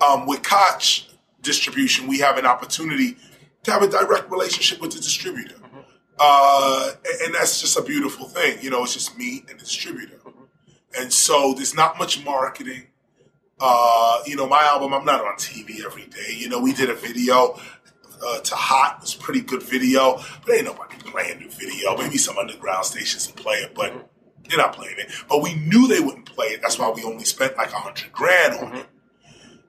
Um, 0.00 0.26
with 0.26 0.42
Koch 0.42 1.08
distribution, 1.42 2.06
we 2.06 2.18
have 2.18 2.38
an 2.38 2.46
opportunity 2.46 3.16
to 3.64 3.70
have 3.72 3.82
a 3.82 3.88
direct 3.88 4.30
relationship 4.30 4.80
with 4.80 4.92
the 4.92 4.98
distributor. 4.98 5.54
Mm-hmm. 5.56 5.78
Uh, 6.18 6.92
and 7.24 7.34
that's 7.34 7.60
just 7.60 7.78
a 7.78 7.82
beautiful 7.82 8.26
thing. 8.26 8.58
You 8.60 8.70
know, 8.70 8.82
it's 8.82 8.94
just 8.94 9.16
me 9.16 9.44
and 9.48 9.58
the 9.58 9.64
distributor. 9.64 10.16
Mm-hmm. 10.16 10.42
And 10.98 11.12
so 11.12 11.52
there's 11.54 11.74
not 11.74 11.98
much 11.98 12.24
marketing. 12.24 12.88
Uh, 13.60 14.22
you 14.26 14.36
know, 14.36 14.46
my 14.46 14.62
album, 14.62 14.94
I'm 14.94 15.04
not 15.04 15.20
on 15.20 15.34
TV 15.34 15.84
every 15.84 16.06
day. 16.06 16.34
You 16.36 16.48
know, 16.48 16.60
we 16.60 16.72
did 16.72 16.90
a 16.90 16.94
video 16.94 17.58
uh, 18.24 18.40
to 18.40 18.54
Hot. 18.54 18.96
It 18.98 19.02
was 19.02 19.14
a 19.14 19.18
pretty 19.18 19.40
good 19.40 19.62
video, 19.62 20.20
but 20.44 20.54
ain't 20.54 20.64
nobody 20.64 20.96
playing 20.98 21.40
the 21.40 21.48
video. 21.48 21.96
Maybe 21.96 22.18
some 22.18 22.38
underground 22.38 22.84
stations 22.84 23.26
will 23.26 23.42
play 23.42 23.56
it, 23.58 23.74
but 23.74 23.92
they're 24.48 24.58
not 24.58 24.74
playing 24.74 24.96
it. 24.98 25.10
But 25.28 25.42
we 25.42 25.54
knew 25.54 25.88
they 25.88 26.00
wouldn't 26.00 26.26
play 26.26 26.48
it. 26.48 26.62
That's 26.62 26.78
why 26.78 26.90
we 26.90 27.02
only 27.02 27.24
spent 27.24 27.56
like 27.56 27.72
a 27.72 27.76
hundred 27.76 28.12
grand 28.12 28.54
on 28.54 28.76
it. 28.76 28.86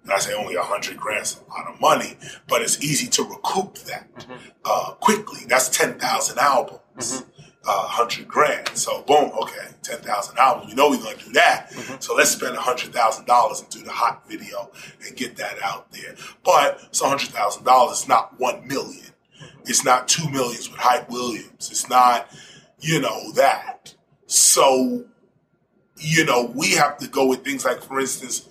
And 0.04 0.14
I 0.14 0.20
say 0.20 0.34
only 0.34 0.56
a 0.56 0.64
hundred 0.64 0.98
grand's 0.98 1.40
a 1.48 1.50
lot 1.50 1.74
of 1.74 1.80
money, 1.82 2.18
but 2.48 2.62
it's 2.62 2.82
easy 2.84 3.08
to 3.08 3.24
recoup 3.24 3.76
that 3.80 4.14
mm-hmm. 4.16 4.34
uh, 4.66 4.94
quickly. 4.94 5.42
That's 5.48 5.70
ten 5.70 6.00
thousand 6.00 6.40
albums, 6.40 6.82
mm-hmm. 6.98 7.29
Uh, 7.68 7.88
hundred 7.88 8.26
grand. 8.26 8.70
So 8.70 9.02
boom, 9.02 9.32
okay, 9.42 9.68
ten 9.84 10.00
thousand 10.00 10.38
albums. 10.38 10.70
We 10.70 10.76
know 10.76 10.90
we're 10.90 11.04
gonna 11.04 11.18
do 11.18 11.34
that. 11.34 11.70
Mm-hmm. 11.72 11.96
So 12.00 12.16
let's 12.16 12.32
spend 12.32 12.56
a 12.56 12.60
hundred 12.62 12.94
thousand 12.94 13.26
dollars 13.26 13.60
and 13.60 13.70
do 13.70 13.84
the 13.84 13.92
hot 13.92 14.28
video 14.30 14.72
and 15.06 15.16
get 15.16 15.36
that 15.36 15.62
out 15.62 15.92
there. 15.92 16.16
But 16.44 16.80
it's 16.88 17.02
a 17.02 17.10
hundred 17.10 17.30
thousand 17.30 17.66
dollars. 17.66 18.00
It's 18.00 18.08
not 18.08 18.40
one 18.40 18.66
million. 18.66 19.04
Mm-hmm. 19.04 19.60
It's 19.66 19.84
not 19.84 20.08
two 20.08 20.30
millions 20.30 20.70
with 20.70 20.80
Hype 20.80 21.10
Williams. 21.10 21.70
It's 21.70 21.90
not, 21.90 22.32
you 22.80 23.02
know, 23.02 23.34
that. 23.34 23.94
So, 24.26 25.06
you 25.98 26.26
know, 26.26 26.52
we 26.56 26.72
have 26.72 26.98
to 27.00 27.08
go 27.08 27.28
with 27.28 27.44
things 27.44 27.66
like, 27.66 27.84
for 27.84 28.00
instance, 28.00 28.48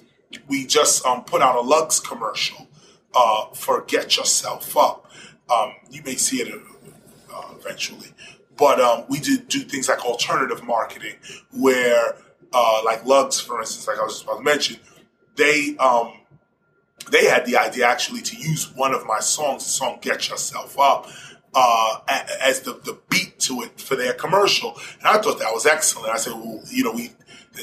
we 0.49 0.67
just 0.67 1.05
um, 1.07 1.25
put 1.25 1.41
out 1.41 1.57
a 1.57 1.63
Lugz 1.63 2.05
commercial 2.07 2.69
uh, 3.15 3.47
for 3.55 3.83
Get 3.83 4.17
Yourself 4.19 4.77
Up. 4.77 5.11
Um, 5.49 5.73
you 5.91 6.03
may 6.03 6.17
see 6.17 6.43
it 6.43 6.53
uh, 7.33 7.55
eventually. 7.59 8.13
But 8.59 8.81
um, 8.81 9.05
we 9.09 9.21
did 9.21 9.49
do 9.49 9.61
things 9.61 9.89
like 9.89 10.05
alternative 10.05 10.65
marketing, 10.65 11.15
where, 11.53 12.17
uh, 12.53 12.83
like 12.85 13.05
Lugz, 13.05 13.41
for 13.41 13.61
instance, 13.61 13.87
like 13.87 13.99
I 13.99 14.05
was 14.05 14.23
about 14.23 14.39
to 14.39 14.43
mention, 14.43 14.77
they 15.37 15.77
um, 15.79 16.15
they 17.11 17.27
had 17.27 17.47
the 17.47 17.57
idea 17.57 17.87
actually 17.87 18.23
to 18.23 18.37
use 18.37 18.75
one 18.75 18.93
of 18.93 19.07
my 19.07 19.21
songs, 19.21 19.65
the 19.65 19.71
song 19.71 19.99
"Get 20.01 20.29
Yourself 20.29 20.79
Up," 20.79 21.09
uh, 21.55 22.01
as 22.43 22.61
the, 22.61 22.73
the 22.73 22.99
beat 23.09 23.39
to 23.41 23.63
it 23.63 23.81
for 23.81 23.97
their 23.97 24.13
commercial, 24.13 24.77
and 24.99 25.07
I 25.07 25.19
thought 25.19 25.39
that 25.39 25.53
was 25.53 25.67
excellent. 25.67 26.13
I 26.13 26.19
said, 26.19 26.35
well, 26.35 26.61
you 26.71 26.85
know, 26.85 26.93
we 26.93 27.13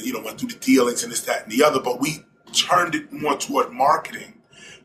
you 0.02 0.14
know 0.14 0.22
went 0.22 0.40
through 0.40 0.50
the 0.50 0.60
dealings 0.60 1.04
and 1.04 1.12
this, 1.12 1.22
that, 1.22 1.44
and 1.44 1.52
the 1.52 1.64
other, 1.64 1.80
but 1.80 2.00
we 2.00 2.24
turned 2.54 2.96
it 2.96 3.12
more 3.12 3.38
toward 3.38 3.72
marketing 3.72 4.42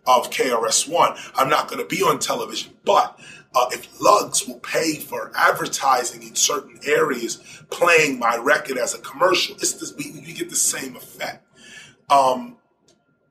of 0.07 0.31
KRS-One. 0.31 1.17
I'm 1.37 1.49
not 1.49 1.69
going 1.69 1.79
to 1.79 1.87
be 1.87 2.03
on 2.03 2.19
television, 2.19 2.73
but 2.85 3.19
uh, 3.55 3.67
if 3.73 3.99
Lugz 3.99 4.47
will 4.47 4.61
pay 4.61 4.97
for 4.97 5.33
advertising 5.35 6.23
in 6.23 6.35
certain 6.35 6.79
areas, 6.85 7.37
playing 7.71 8.19
my 8.19 8.37
record 8.37 8.79
as 8.79 8.95
a 8.95 8.99
commercial, 8.99 9.57
it's 9.57 9.75
this, 9.75 9.95
we, 9.97 10.23
we 10.25 10.33
get 10.33 10.51
the 10.51 10.57
same 10.57 10.97
effect. 10.97 11.47
Um, 12.09 12.57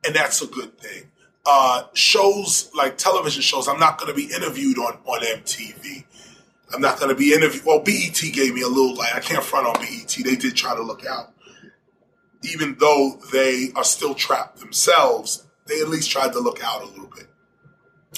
and 0.05 0.15
that's 0.15 0.41
a 0.41 0.47
good 0.47 0.77
thing. 0.77 1.11
Uh, 1.45 1.83
shows 1.93 2.69
like 2.75 2.97
television 2.97 3.41
shows, 3.41 3.67
I'm 3.67 3.79
not 3.79 3.97
going 3.97 4.09
to 4.09 4.15
be 4.15 4.33
interviewed 4.33 4.77
on, 4.77 4.99
on 5.05 5.21
MTV. 5.21 6.03
I'm 6.73 6.81
not 6.81 6.99
going 6.99 7.09
to 7.09 7.15
be 7.15 7.33
interviewed. 7.33 7.65
Well, 7.65 7.79
BET 7.79 8.21
gave 8.33 8.53
me 8.53 8.61
a 8.61 8.67
little 8.67 8.95
light. 8.95 9.15
I 9.15 9.19
can't 9.19 9.43
front 9.43 9.67
on 9.67 9.73
BET. 9.81 10.15
They 10.23 10.35
did 10.35 10.55
try 10.55 10.75
to 10.75 10.83
look 10.83 11.05
out 11.05 11.33
even 12.43 12.75
though 12.79 13.19
they 13.31 13.71
are 13.75 13.83
still 13.83 14.13
trapped 14.13 14.59
themselves, 14.59 15.45
they 15.67 15.81
at 15.81 15.89
least 15.89 16.09
tried 16.09 16.33
to 16.33 16.39
look 16.39 16.63
out 16.63 16.83
a 16.83 16.85
little 16.85 17.09
bit. 17.15 17.27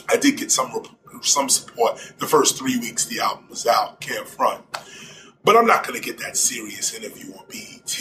I 0.09 0.17
did 0.17 0.37
get 0.37 0.51
some 0.51 0.71
some 1.21 1.49
support 1.49 1.99
the 2.19 2.27
first 2.27 2.57
three 2.57 2.77
weeks 2.79 3.05
the 3.05 3.19
album 3.19 3.45
was 3.49 3.65
out, 3.67 3.99
can't 4.01 4.27
front. 4.27 4.63
but 5.43 5.55
I'm 5.55 5.65
not 5.65 5.85
going 5.85 5.99
to 5.99 6.05
get 6.05 6.19
that 6.19 6.37
serious 6.37 6.93
interview 6.93 7.33
on 7.33 7.45
BET. 7.47 7.97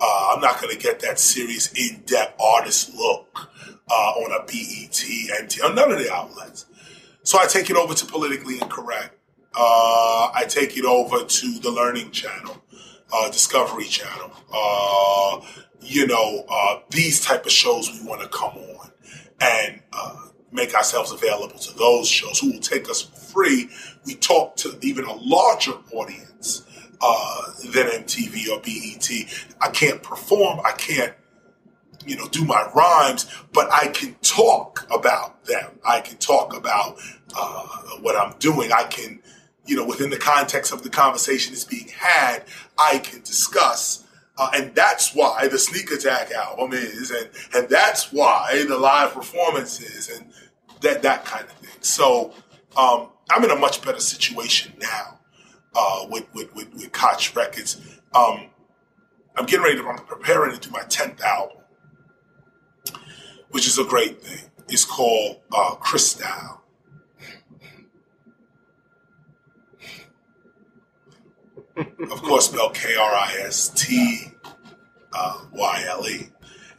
Uh, 0.00 0.34
I'm 0.34 0.40
not 0.40 0.60
going 0.60 0.74
to 0.76 0.82
get 0.82 1.00
that 1.00 1.18
serious, 1.18 1.72
in-depth 1.72 2.40
artist 2.40 2.94
look 2.94 3.50
uh, 3.90 3.94
on 3.94 4.32
a 4.32 4.44
BET, 4.44 4.90
MTV, 4.92 5.74
none 5.74 5.92
of 5.92 5.98
the 5.98 6.12
outlets. 6.12 6.66
So 7.22 7.38
I 7.38 7.46
take 7.46 7.70
it 7.70 7.76
over 7.76 7.94
to 7.94 8.06
Politically 8.06 8.60
Incorrect. 8.60 9.16
Uh, 9.56 10.30
I 10.34 10.44
take 10.48 10.76
it 10.76 10.84
over 10.84 11.24
to 11.24 11.58
the 11.60 11.70
Learning 11.70 12.10
Channel, 12.10 12.62
uh, 13.12 13.30
Discovery 13.30 13.84
Channel. 13.84 14.32
Uh, 14.52 15.40
you 15.80 16.06
know, 16.06 16.44
uh, 16.50 16.80
these 16.90 17.20
type 17.24 17.46
of 17.46 17.52
shows 17.52 17.90
we 17.90 18.06
want 18.06 18.20
to 18.22 18.28
come 18.28 18.54
on 18.56 18.90
and 19.40 19.80
make 20.54 20.74
ourselves 20.74 21.10
available 21.10 21.58
to 21.58 21.74
those 21.76 22.08
shows 22.08 22.38
who 22.38 22.52
will 22.52 22.60
take 22.60 22.88
us 22.88 23.02
free. 23.02 23.68
We 24.06 24.14
talk 24.14 24.56
to 24.56 24.78
even 24.80 25.04
a 25.04 25.12
larger 25.14 25.72
audience 25.92 26.62
uh, 27.00 27.52
than 27.72 27.86
MTV 27.86 28.48
or 28.50 28.60
BET. 28.60 29.10
I 29.60 29.68
can't 29.70 30.02
perform. 30.02 30.60
I 30.64 30.72
can't, 30.72 31.12
you 32.06 32.16
know, 32.16 32.28
do 32.28 32.44
my 32.44 32.70
rhymes, 32.74 33.26
but 33.52 33.70
I 33.72 33.88
can 33.88 34.14
talk 34.22 34.86
about 34.94 35.44
them. 35.44 35.78
I 35.84 36.00
can 36.00 36.18
talk 36.18 36.56
about 36.56 36.98
uh, 37.36 37.66
what 38.00 38.16
I'm 38.16 38.38
doing. 38.38 38.70
I 38.72 38.84
can, 38.84 39.20
you 39.66 39.76
know, 39.76 39.84
within 39.84 40.10
the 40.10 40.18
context 40.18 40.72
of 40.72 40.82
the 40.82 40.90
conversation 40.90 41.52
that's 41.52 41.64
being 41.64 41.88
had, 41.88 42.44
I 42.78 42.98
can 42.98 43.20
discuss. 43.22 44.04
Uh, 44.36 44.50
and 44.54 44.74
that's 44.74 45.14
why 45.14 45.46
the 45.46 45.58
Sneak 45.58 45.92
Attack 45.92 46.32
album 46.32 46.72
is, 46.72 47.12
and 47.12 47.30
and 47.54 47.68
that's 47.68 48.12
why 48.12 48.64
the 48.66 48.76
live 48.76 49.14
performances 49.14 50.08
and 50.08 50.32
that 50.84 51.02
that 51.02 51.24
kind 51.24 51.44
of 51.44 51.52
thing. 51.52 51.76
So 51.80 52.32
um, 52.76 53.08
I'm 53.30 53.44
in 53.44 53.50
a 53.50 53.56
much 53.56 53.82
better 53.82 54.00
situation 54.00 54.72
now 54.80 55.18
uh, 55.74 56.06
with, 56.08 56.32
with, 56.34 56.54
with, 56.54 56.72
with 56.72 56.92
Koch 56.92 57.34
Records. 57.34 57.80
Um, 58.14 58.46
I'm 59.36 59.46
getting 59.46 59.64
ready 59.64 59.76
to, 59.76 59.88
I'm 59.88 59.98
preparing 60.04 60.56
to 60.56 60.60
do 60.60 60.70
my 60.70 60.82
10th 60.82 61.20
album, 61.20 61.58
which 63.50 63.66
is 63.66 63.78
a 63.78 63.84
great 63.84 64.22
thing. 64.22 64.50
It's 64.68 64.84
called 64.84 65.40
uh, 65.52 65.74
Kristyle. 65.76 66.60
of 71.76 72.22
course, 72.22 72.46
spelled 72.46 72.74
K 72.74 72.94
R 72.94 73.12
I 73.12 73.34
S 73.40 73.68
T 73.68 74.28
Y 75.52 75.84
L 75.88 76.08
E. 76.08 76.28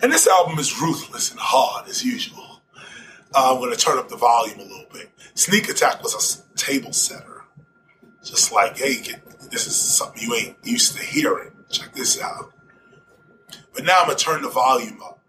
And 0.01 0.11
this 0.11 0.27
album 0.27 0.59
is 0.59 0.79
ruthless 0.79 1.31
and 1.31 1.39
hard 1.39 1.87
as 1.87 2.03
usual. 2.03 2.54
Uh, 3.35 3.53
I'm 3.53 3.59
going 3.59 3.71
to 3.71 3.77
turn 3.77 3.97
up 3.97 4.07
the 4.07 4.15
volume 4.15 4.59
a 4.59 4.63
little 4.63 4.85
bit. 4.93 5.09
Sneak 5.33 5.67
Attack 5.69 6.01
was 6.01 6.43
a 6.53 6.57
table 6.57 6.93
setter 6.93 7.43
just 8.23 8.51
like, 8.51 8.77
hey, 8.77 8.95
this 9.51 9.67
is 9.67 9.75
something 9.75 10.21
you 10.21 10.33
ain't 10.33 10.57
used 10.63 10.97
to 10.97 11.03
hearing. 11.03 11.51
Check 11.69 11.93
this 11.93 12.19
out. 12.21 12.51
But 13.73 13.83
now 13.83 13.99
I'm 13.99 14.07
gonna 14.07 14.17
turn 14.17 14.41
the 14.41 14.49
volume 14.49 15.01
up. 15.03 15.19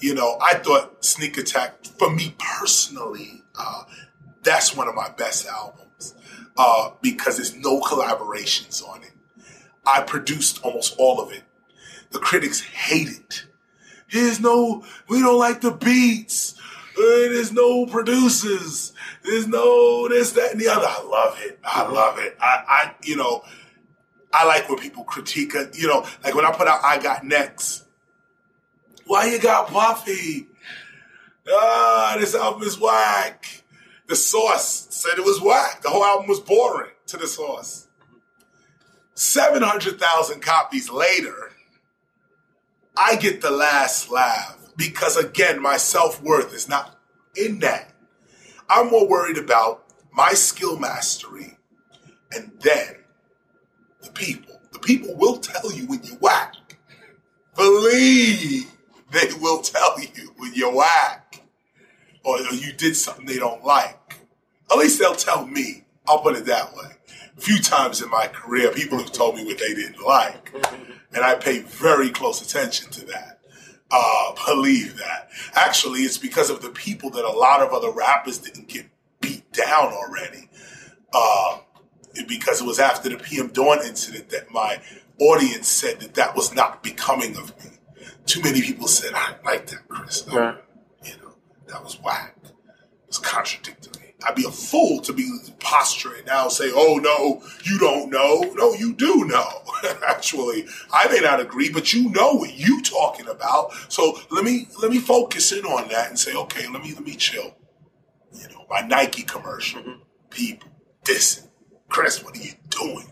You 0.00 0.14
know, 0.14 0.38
I 0.40 0.54
thought 0.54 1.04
Sneak 1.04 1.38
Attack, 1.38 1.84
for 1.84 2.10
me 2.10 2.34
personally, 2.38 3.42
uh, 3.58 3.84
that's 4.42 4.76
one 4.76 4.88
of 4.88 4.94
my 4.94 5.10
best 5.10 5.46
albums 5.46 6.14
uh, 6.56 6.90
because 7.00 7.36
there's 7.36 7.54
no 7.54 7.80
collaborations 7.80 8.86
on 8.86 9.02
it. 9.02 9.12
I 9.86 10.02
produced 10.02 10.64
almost 10.64 10.96
all 10.98 11.20
of 11.20 11.32
it. 11.32 11.42
The 12.10 12.18
critics 12.18 12.60
hate 12.60 13.08
it. 13.08 13.46
There's 14.10 14.40
no, 14.40 14.84
we 15.08 15.20
don't 15.20 15.38
like 15.38 15.60
the 15.60 15.72
beats. 15.72 16.54
There's 16.96 17.52
no 17.52 17.86
producers. 17.86 18.92
There's 19.24 19.46
no 19.46 20.08
this, 20.08 20.32
that, 20.32 20.52
and 20.52 20.60
the 20.60 20.68
other. 20.68 20.86
I 20.88 21.02
love 21.02 21.38
it. 21.40 21.58
I 21.64 21.88
love 21.88 22.18
it. 22.18 22.36
I, 22.40 22.64
I, 22.68 22.94
you 23.02 23.16
know, 23.16 23.42
I 24.32 24.44
like 24.44 24.68
when 24.68 24.78
people 24.78 25.04
critique 25.04 25.54
it. 25.54 25.78
You 25.78 25.88
know, 25.88 26.06
like 26.22 26.34
when 26.34 26.44
I 26.44 26.52
put 26.52 26.68
out 26.68 26.84
I 26.84 26.98
Got 26.98 27.24
Next. 27.24 27.84
Why 29.06 29.26
you 29.26 29.38
got 29.38 29.68
Puffy? 29.68 30.46
Ah, 31.50 32.16
this 32.18 32.34
album 32.34 32.62
is 32.62 32.78
whack. 32.78 33.64
The 34.06 34.16
source 34.16 34.86
said 34.90 35.18
it 35.18 35.24
was 35.24 35.40
whack. 35.40 35.82
The 35.82 35.90
whole 35.90 36.04
album 36.04 36.26
was 36.26 36.40
boring 36.40 36.92
to 37.06 37.16
the 37.16 37.26
source. 37.26 37.88
700,000 39.14 40.40
copies 40.40 40.90
later, 40.90 41.52
I 42.96 43.16
get 43.16 43.40
the 43.40 43.50
last 43.50 44.10
laugh 44.10 44.63
because 44.76 45.16
again, 45.16 45.60
my 45.60 45.76
self 45.76 46.22
worth 46.22 46.52
is 46.54 46.68
not 46.68 46.98
in 47.36 47.60
that. 47.60 47.92
I'm 48.68 48.90
more 48.90 49.08
worried 49.08 49.38
about 49.38 49.84
my 50.12 50.32
skill 50.32 50.78
mastery 50.78 51.58
and 52.32 52.52
then 52.60 52.96
the 54.02 54.10
people. 54.10 54.60
The 54.72 54.78
people 54.78 55.14
will 55.16 55.38
tell 55.38 55.72
you 55.72 55.86
when 55.86 56.02
you're 56.02 56.16
whack. 56.16 56.54
Believe 57.56 58.70
they 59.10 59.28
will 59.40 59.60
tell 59.60 60.00
you 60.00 60.32
when 60.36 60.52
you're 60.54 60.74
whack 60.74 61.42
or 62.24 62.38
you 62.40 62.72
did 62.72 62.96
something 62.96 63.26
they 63.26 63.38
don't 63.38 63.64
like. 63.64 64.16
At 64.70 64.78
least 64.78 64.98
they'll 64.98 65.14
tell 65.14 65.46
me. 65.46 65.84
I'll 66.06 66.20
put 66.20 66.36
it 66.36 66.46
that 66.46 66.74
way. 66.74 66.90
A 67.36 67.40
few 67.40 67.58
times 67.58 68.02
in 68.02 68.10
my 68.10 68.26
career, 68.26 68.70
people 68.72 68.98
have 68.98 69.12
told 69.12 69.36
me 69.36 69.44
what 69.44 69.58
they 69.58 69.74
didn't 69.74 70.04
like. 70.04 70.52
And 71.12 71.24
I 71.24 71.34
pay 71.34 71.60
very 71.60 72.10
close 72.10 72.42
attention 72.42 72.90
to 72.90 73.06
that 73.06 73.33
uh, 73.90 74.32
believe 74.46 74.96
that. 74.98 75.30
Actually, 75.54 76.00
it's 76.00 76.18
because 76.18 76.50
of 76.50 76.62
the 76.62 76.70
people 76.70 77.10
that 77.10 77.24
a 77.24 77.30
lot 77.30 77.60
of 77.60 77.72
other 77.72 77.90
rappers 77.90 78.38
didn't 78.38 78.68
get 78.68 78.86
beat 79.20 79.50
down 79.52 79.92
already. 79.92 80.48
Uh, 81.12 81.58
because 82.28 82.60
it 82.60 82.66
was 82.66 82.78
after 82.78 83.08
the 83.08 83.16
PM 83.16 83.48
Dawn 83.48 83.84
incident 83.84 84.28
that 84.30 84.50
my 84.50 84.80
audience 85.20 85.68
said 85.68 86.00
that 86.00 86.14
that 86.14 86.34
was 86.36 86.54
not 86.54 86.82
becoming 86.82 87.36
of 87.36 87.52
me. 87.64 87.70
Too 88.26 88.42
many 88.42 88.62
people 88.62 88.88
said, 88.88 89.12
I 89.14 89.34
like 89.44 89.66
that, 89.68 89.88
Chris. 89.88 90.26
Right. 90.28 90.56
You 91.04 91.12
know, 91.22 91.34
that 91.68 91.82
was 91.82 92.00
whack. 92.00 92.36
It 92.44 92.52
was 93.08 93.18
contradictory. 93.18 94.03
I'd 94.26 94.34
be 94.34 94.44
a 94.44 94.50
fool 94.50 95.00
to 95.00 95.12
be 95.12 95.28
posturing 95.60 96.24
now, 96.24 96.48
say, 96.48 96.70
"Oh 96.74 96.96
no, 96.96 97.42
you 97.64 97.78
don't 97.78 98.10
know." 98.10 98.40
No, 98.54 98.74
you 98.74 98.92
do 98.94 99.24
know. 99.24 99.62
Actually, 100.06 100.66
I 100.92 101.08
may 101.08 101.20
not 101.20 101.40
agree, 101.40 101.70
but 101.70 101.92
you 101.92 102.10
know 102.10 102.34
what 102.34 102.54
you 102.54 102.82
talking 102.82 103.28
about. 103.28 103.72
So 103.88 104.18
let 104.30 104.44
me 104.44 104.68
let 104.80 104.90
me 104.90 104.98
focus 104.98 105.52
in 105.52 105.64
on 105.64 105.88
that 105.88 106.08
and 106.08 106.18
say, 106.18 106.34
okay, 106.34 106.68
let 106.68 106.82
me 106.82 106.92
let 106.94 107.04
me 107.04 107.16
chill. 107.16 107.54
You 108.32 108.48
know, 108.48 108.66
my 108.68 108.80
Nike 108.80 109.22
commercial, 109.22 109.80
mm-hmm. 109.80 110.00
people, 110.30 110.68
this, 111.04 111.46
Chris, 111.88 112.22
what 112.24 112.36
are 112.36 112.42
you 112.42 112.52
doing? 112.68 113.06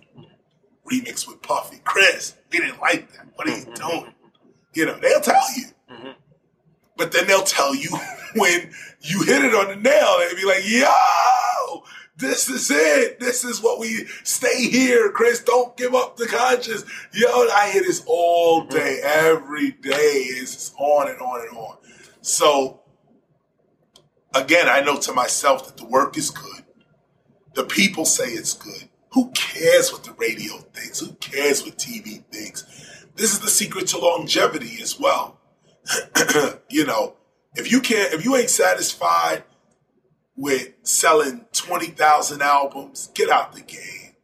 Remix 0.91 1.29
with 1.29 1.41
Puffy, 1.43 1.81
Chris, 1.85 2.35
we 2.51 2.59
didn't 2.59 2.81
like 2.81 3.11
that. 3.13 3.27
What 3.37 3.49
are 3.49 3.57
you 3.57 3.65
mm-hmm. 3.65 3.89
doing? 3.89 4.15
You 4.75 4.87
know, 4.87 4.99
they'll 4.99 5.21
tell 5.21 5.57
you. 5.57 5.67
Mm-hmm. 5.91 6.11
But 6.97 7.13
then 7.13 7.27
they'll 7.27 7.43
tell 7.43 7.75
you 7.75 7.91
when 8.35 8.71
you 9.01 9.23
hit 9.23 9.45
it 9.45 9.55
on 9.55 9.69
the 9.69 9.77
nail. 9.77 10.19
They'll 10.19 10.37
be 10.37 10.45
like, 10.45 10.69
yo, 10.69 11.83
this 12.17 12.49
is 12.49 12.71
it. 12.71 13.21
This 13.21 13.45
is 13.45 13.63
what 13.63 13.79
we 13.79 14.07
stay 14.25 14.69
here, 14.69 15.11
Chris. 15.11 15.43
Don't 15.43 15.77
give 15.77 15.95
up 15.95 16.17
the 16.17 16.27
conscience. 16.27 16.85
Yo, 17.13 17.29
I 17.29 17.71
hear 17.73 17.83
this 17.83 18.03
all 18.07 18.65
day, 18.65 19.01
every 19.03 19.73
day. 19.73 20.25
It's 20.29 20.73
on 20.79 21.09
and 21.09 21.21
on 21.21 21.41
and 21.49 21.57
on. 21.57 21.77
So 22.21 22.83
again, 24.35 24.69
I 24.69 24.81
know 24.81 24.99
to 25.01 25.13
myself 25.13 25.67
that 25.67 25.77
the 25.77 25.87
work 25.87 26.17
is 26.17 26.31
good. 26.31 26.65
The 27.55 27.65
people 27.65 28.05
say 28.05 28.29
it's 28.29 28.55
good. 28.55 28.89
Who 29.11 29.31
cares 29.33 29.93
what 29.93 30.05
the 30.05 30.13
radio 30.13 30.57
thinks? 30.73 31.01
Who 31.01 31.13
cares 31.15 31.63
what 31.63 31.77
TV 31.77 32.25
thinks? 32.33 32.65
This 33.15 33.33
is 33.33 33.41
the 33.41 33.49
secret 33.49 33.89
to 33.89 33.99
longevity 33.99 34.81
as 34.81 34.99
well. 34.99 35.39
you 36.71 36.87
know, 36.87 37.15
if 37.55 37.71
you 37.71 37.81
can't, 37.81 38.13
if 38.13 38.25
you 38.25 38.37
ain't 38.37 38.51
satisfied 38.51 39.45
with 40.37 40.71
selling 40.83 41.45
20,000 41.53 42.43
albums, 42.43 43.11
get 43.15 43.31
out 43.31 43.53
the 43.53 43.61
game. 43.61 44.15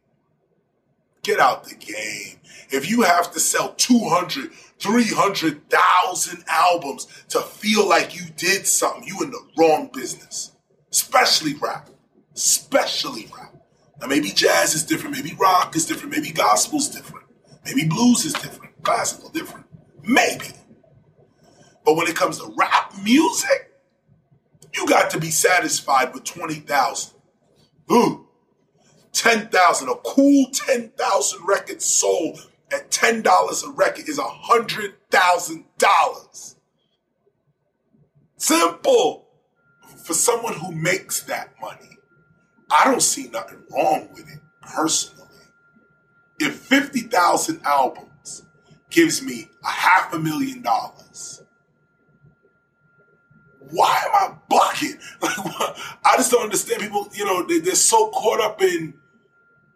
Get 1.21 1.39
out 1.39 1.65
the 1.65 1.75
game. 1.75 2.39
If 2.71 2.89
you 2.89 3.01
have 3.01 3.31
to 3.33 3.39
sell 3.39 3.73
200, 3.73 4.51
300,000 4.79 6.43
albums 6.47 7.07
to 7.29 7.41
feel 7.41 7.87
like 7.87 8.15
you 8.15 8.25
did 8.37 8.65
something, 8.65 9.03
you 9.07 9.21
in 9.23 9.31
the 9.31 9.41
wrong 9.57 9.89
business. 9.93 10.51
Especially 10.91 11.53
rap. 11.55 11.89
Especially 12.35 13.27
rap. 13.35 13.53
Now 13.99 14.07
maybe 14.07 14.29
jazz 14.29 14.73
is 14.73 14.83
different, 14.83 15.15
maybe 15.15 15.35
rock 15.39 15.75
is 15.75 15.85
different, 15.85 16.15
maybe 16.15 16.31
gospel's 16.31 16.87
different, 16.87 17.25
maybe 17.65 17.85
blues 17.85 18.23
is 18.25 18.33
different, 18.33 18.81
classical 18.81 19.29
different. 19.29 19.65
Maybe. 20.03 20.47
But 21.85 21.95
when 21.95 22.07
it 22.07 22.15
comes 22.15 22.39
to 22.39 22.53
rap 22.57 22.93
music, 23.03 23.71
you 24.73 24.85
got 24.87 25.09
to 25.11 25.19
be 25.19 25.29
satisfied 25.31 26.13
with 26.13 26.23
20,000. 26.25 27.13
Ooh, 27.91 28.27
10,000, 29.13 29.89
a 29.89 29.95
cool 29.95 30.45
10,000 30.51 31.47
records 31.47 31.85
sold 31.85 32.47
at 32.71 32.91
$10 32.91 33.67
a 33.67 33.71
record 33.71 34.07
is 34.07 34.19
$100,000. 34.19 36.55
Simple. 38.37 39.25
For 40.03 40.13
someone 40.13 40.53
who 40.53 40.71
makes 40.71 41.23
that 41.23 41.53
money, 41.61 41.97
I 42.71 42.85
don't 42.85 43.01
see 43.01 43.27
nothing 43.27 43.63
wrong 43.71 44.09
with 44.13 44.29
it 44.29 44.39
personally. 44.61 45.15
if 46.39 46.55
50,000 46.55 47.61
albums 47.63 48.43
gives 48.89 49.21
me 49.21 49.47
a 49.63 49.69
half 49.69 50.13
a 50.13 50.19
million 50.19 50.61
dollars, 50.61 51.43
why 53.71 54.03
am 54.21 54.31
I? 54.31 54.35
Like, 55.21 55.37
I 56.05 56.15
just 56.17 56.31
don't 56.31 56.43
understand 56.43 56.81
people, 56.81 57.07
you 57.13 57.25
know, 57.25 57.45
they, 57.45 57.59
they're 57.59 57.75
so 57.75 58.09
caught 58.09 58.39
up 58.39 58.61
in 58.61 58.93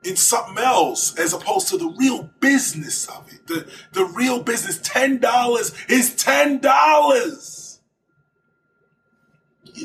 in 0.04 0.16
something 0.16 0.58
else 0.58 1.18
as 1.18 1.34
opposed 1.34 1.70
to 1.70 1.78
the 1.78 1.88
real 1.98 2.30
business 2.40 3.08
of 3.08 3.32
it. 3.32 3.48
The 3.48 3.70
the 3.94 4.06
real 4.06 4.42
business. 4.42 4.80
Ten 4.82 5.20
dollars 5.20 5.74
is 5.88 6.16
ten 6.16 6.60
dollars. 6.60 7.80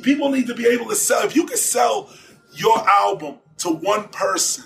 People 0.02 0.30
need 0.30 0.46
to 0.48 0.54
be 0.54 0.66
able 0.66 0.88
to 0.88 0.96
sell. 0.96 1.24
If 1.24 1.34
you 1.34 1.46
can 1.46 1.56
sell 1.56 2.10
your 2.52 2.86
album 2.88 3.38
to 3.58 3.70
one 3.70 4.08
person, 4.08 4.64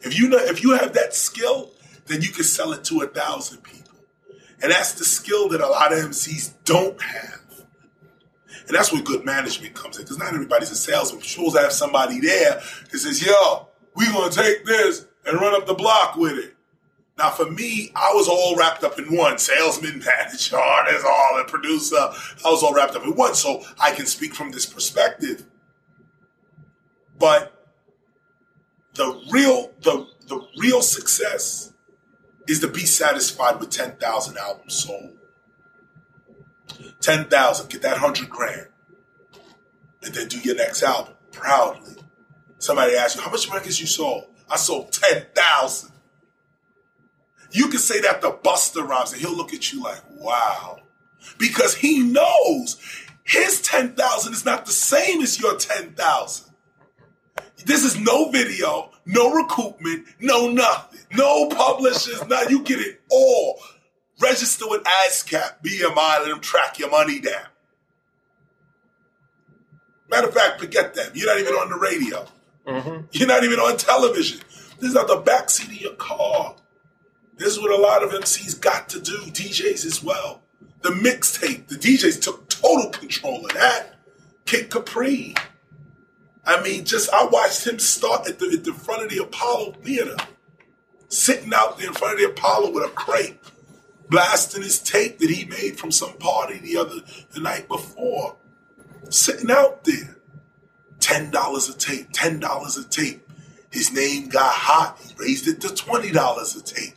if 0.00 0.18
you 0.18 0.28
know 0.28 0.38
if 0.38 0.62
you 0.62 0.72
have 0.72 0.94
that 0.94 1.14
skill, 1.14 1.70
then 2.06 2.22
you 2.22 2.30
can 2.30 2.44
sell 2.44 2.72
it 2.72 2.84
to 2.84 3.00
a 3.02 3.06
thousand 3.06 3.62
people. 3.62 3.96
And 4.62 4.72
that's 4.72 4.92
the 4.92 5.04
skill 5.04 5.48
that 5.50 5.60
a 5.60 5.68
lot 5.68 5.92
of 5.92 5.98
MCs 5.98 6.54
don't 6.64 7.00
have. 7.00 7.43
And 8.66 8.74
that's 8.74 8.92
where 8.92 9.02
good 9.02 9.24
management 9.24 9.74
comes 9.74 9.98
in, 9.98 10.04
because 10.04 10.18
not 10.18 10.32
everybody's 10.32 10.70
a 10.70 10.76
salesman. 10.76 11.22
You're 11.24 11.52
to 11.52 11.58
have 11.60 11.72
somebody 11.72 12.20
there 12.20 12.54
that 12.90 12.98
says, 12.98 13.24
yo, 13.24 13.68
we're 13.94 14.12
gonna 14.12 14.32
take 14.32 14.64
this 14.64 15.06
and 15.26 15.40
run 15.40 15.54
up 15.54 15.66
the 15.66 15.74
block 15.74 16.16
with 16.16 16.38
it. 16.38 16.54
Now, 17.16 17.30
for 17.30 17.48
me, 17.48 17.92
I 17.94 18.12
was 18.14 18.28
all 18.28 18.56
wrapped 18.56 18.82
up 18.82 18.98
in 18.98 19.14
one 19.16 19.38
salesman, 19.38 19.98
manager, 20.06 20.58
artist, 20.58 21.06
all 21.06 21.36
the 21.38 21.44
producer. 21.44 21.96
I 21.96 22.50
was 22.50 22.62
all 22.62 22.74
wrapped 22.74 22.96
up 22.96 23.04
in 23.04 23.14
one, 23.14 23.34
so 23.34 23.62
I 23.80 23.92
can 23.92 24.06
speak 24.06 24.34
from 24.34 24.50
this 24.50 24.66
perspective. 24.66 25.44
But 27.18 27.52
the 28.94 29.22
real, 29.30 29.72
the 29.82 30.08
the 30.26 30.46
real 30.56 30.82
success 30.82 31.72
is 32.48 32.60
to 32.60 32.68
be 32.68 32.80
satisfied 32.80 33.60
with 33.60 33.70
ten 33.70 33.92
thousand 33.96 34.38
albums 34.38 34.74
sold. 34.74 35.16
Ten 37.00 37.26
thousand, 37.26 37.70
get 37.70 37.82
that 37.82 37.98
hundred 37.98 38.30
grand, 38.30 38.68
and 40.02 40.14
then 40.14 40.28
do 40.28 40.38
your 40.40 40.56
next 40.56 40.82
album 40.82 41.14
proudly. 41.32 41.94
Somebody 42.58 42.96
asks 42.96 43.16
you, 43.16 43.22
how 43.22 43.30
much 43.30 43.50
records 43.52 43.80
you 43.80 43.86
sold? 43.86 44.24
I 44.48 44.56
sold 44.56 44.92
10,000. 44.92 45.90
You 47.50 47.68
can 47.68 47.78
say 47.78 48.00
that 48.00 48.20
to 48.22 48.30
Busta 48.30 48.86
Rhymes 48.86 49.12
and 49.12 49.20
he'll 49.20 49.36
look 49.36 49.52
at 49.52 49.72
you 49.72 49.82
like, 49.82 50.00
wow. 50.10 50.80
Because 51.38 51.74
he 51.74 52.02
knows 52.02 52.80
his 53.24 53.60
10,000 53.62 54.32
is 54.32 54.44
not 54.44 54.66
the 54.66 54.72
same 54.72 55.20
as 55.22 55.40
your 55.40 55.56
10,000. 55.56 56.54
This 57.64 57.84
is 57.84 57.98
no 57.98 58.30
video, 58.30 58.90
no 59.06 59.30
recoupment, 59.30 60.04
no 60.20 60.48
nothing. 60.50 61.00
No 61.12 61.48
publishers, 61.48 62.26
Now 62.28 62.42
you 62.42 62.62
get 62.62 62.80
it 62.80 63.00
all. 63.10 63.60
Register 64.20 64.68
with 64.68 64.82
ASCAP, 64.84 65.62
BMI, 65.62 66.20
let 66.20 66.28
them 66.28 66.40
track 66.40 66.78
your 66.78 66.90
money 66.90 67.20
down. 67.20 67.46
Matter 70.08 70.28
of 70.28 70.34
fact, 70.34 70.60
forget 70.60 70.94
them. 70.94 71.10
You're 71.14 71.26
not 71.26 71.40
even 71.40 71.54
on 71.54 71.70
the 71.70 71.76
radio. 71.76 72.26
Mm-hmm. 72.66 73.06
You're 73.12 73.28
not 73.28 73.44
even 73.44 73.58
on 73.58 73.76
television. 73.76 74.40
This 74.78 74.90
is 74.90 74.94
not 74.94 75.08
the 75.08 75.20
backseat 75.20 75.66
of 75.66 75.80
your 75.80 75.94
car. 75.94 76.54
This 77.36 77.48
is 77.48 77.60
what 77.60 77.70
a 77.70 77.82
lot 77.82 78.04
of 78.04 78.10
MCs 78.10 78.60
got 78.60 78.88
to 78.90 79.00
do, 79.00 79.18
DJs 79.18 79.84
as 79.84 80.02
well. 80.04 80.42
The 80.82 80.90
mixtape, 80.90 81.66
the 81.66 81.74
DJs 81.74 82.22
took 82.22 82.48
total 82.48 82.90
control 82.90 83.44
of 83.46 83.52
that. 83.54 83.94
Kid 84.44 84.70
Capri. 84.70 85.34
I 86.46 86.62
mean, 86.62 86.84
just 86.84 87.10
I 87.12 87.24
watched 87.24 87.66
him 87.66 87.78
start 87.78 88.28
at 88.28 88.38
the, 88.38 88.50
at 88.52 88.64
the 88.64 88.74
front 88.74 89.02
of 89.02 89.10
the 89.10 89.22
Apollo 89.22 89.72
Theater, 89.82 90.16
sitting 91.08 91.52
out 91.54 91.78
there 91.78 91.88
in 91.88 91.94
front 91.94 92.14
of 92.14 92.20
the 92.20 92.26
Apollo 92.26 92.70
with 92.72 92.84
a 92.84 92.90
crate, 92.90 93.38
blasting 94.14 94.62
his 94.62 94.78
tape 94.78 95.18
that 95.18 95.28
he 95.28 95.44
made 95.46 95.76
from 95.76 95.90
some 95.90 96.12
party 96.18 96.58
the 96.58 96.76
other 96.76 97.00
the 97.32 97.40
night 97.40 97.66
before, 97.66 98.36
sitting 99.10 99.50
out 99.50 99.82
there. 99.82 100.16
$10 101.00 101.32
a 101.70 101.78
tape, 101.78 102.12
$10 102.12 102.80
a 102.80 102.88
tape. 102.88 103.28
His 103.70 103.92
name 103.92 104.28
got 104.28 104.54
hot. 104.54 104.98
He 105.00 105.12
raised 105.18 105.48
it 105.48 105.60
to 105.62 105.68
$20 105.68 106.58
a 106.58 106.62
tape. 106.62 106.94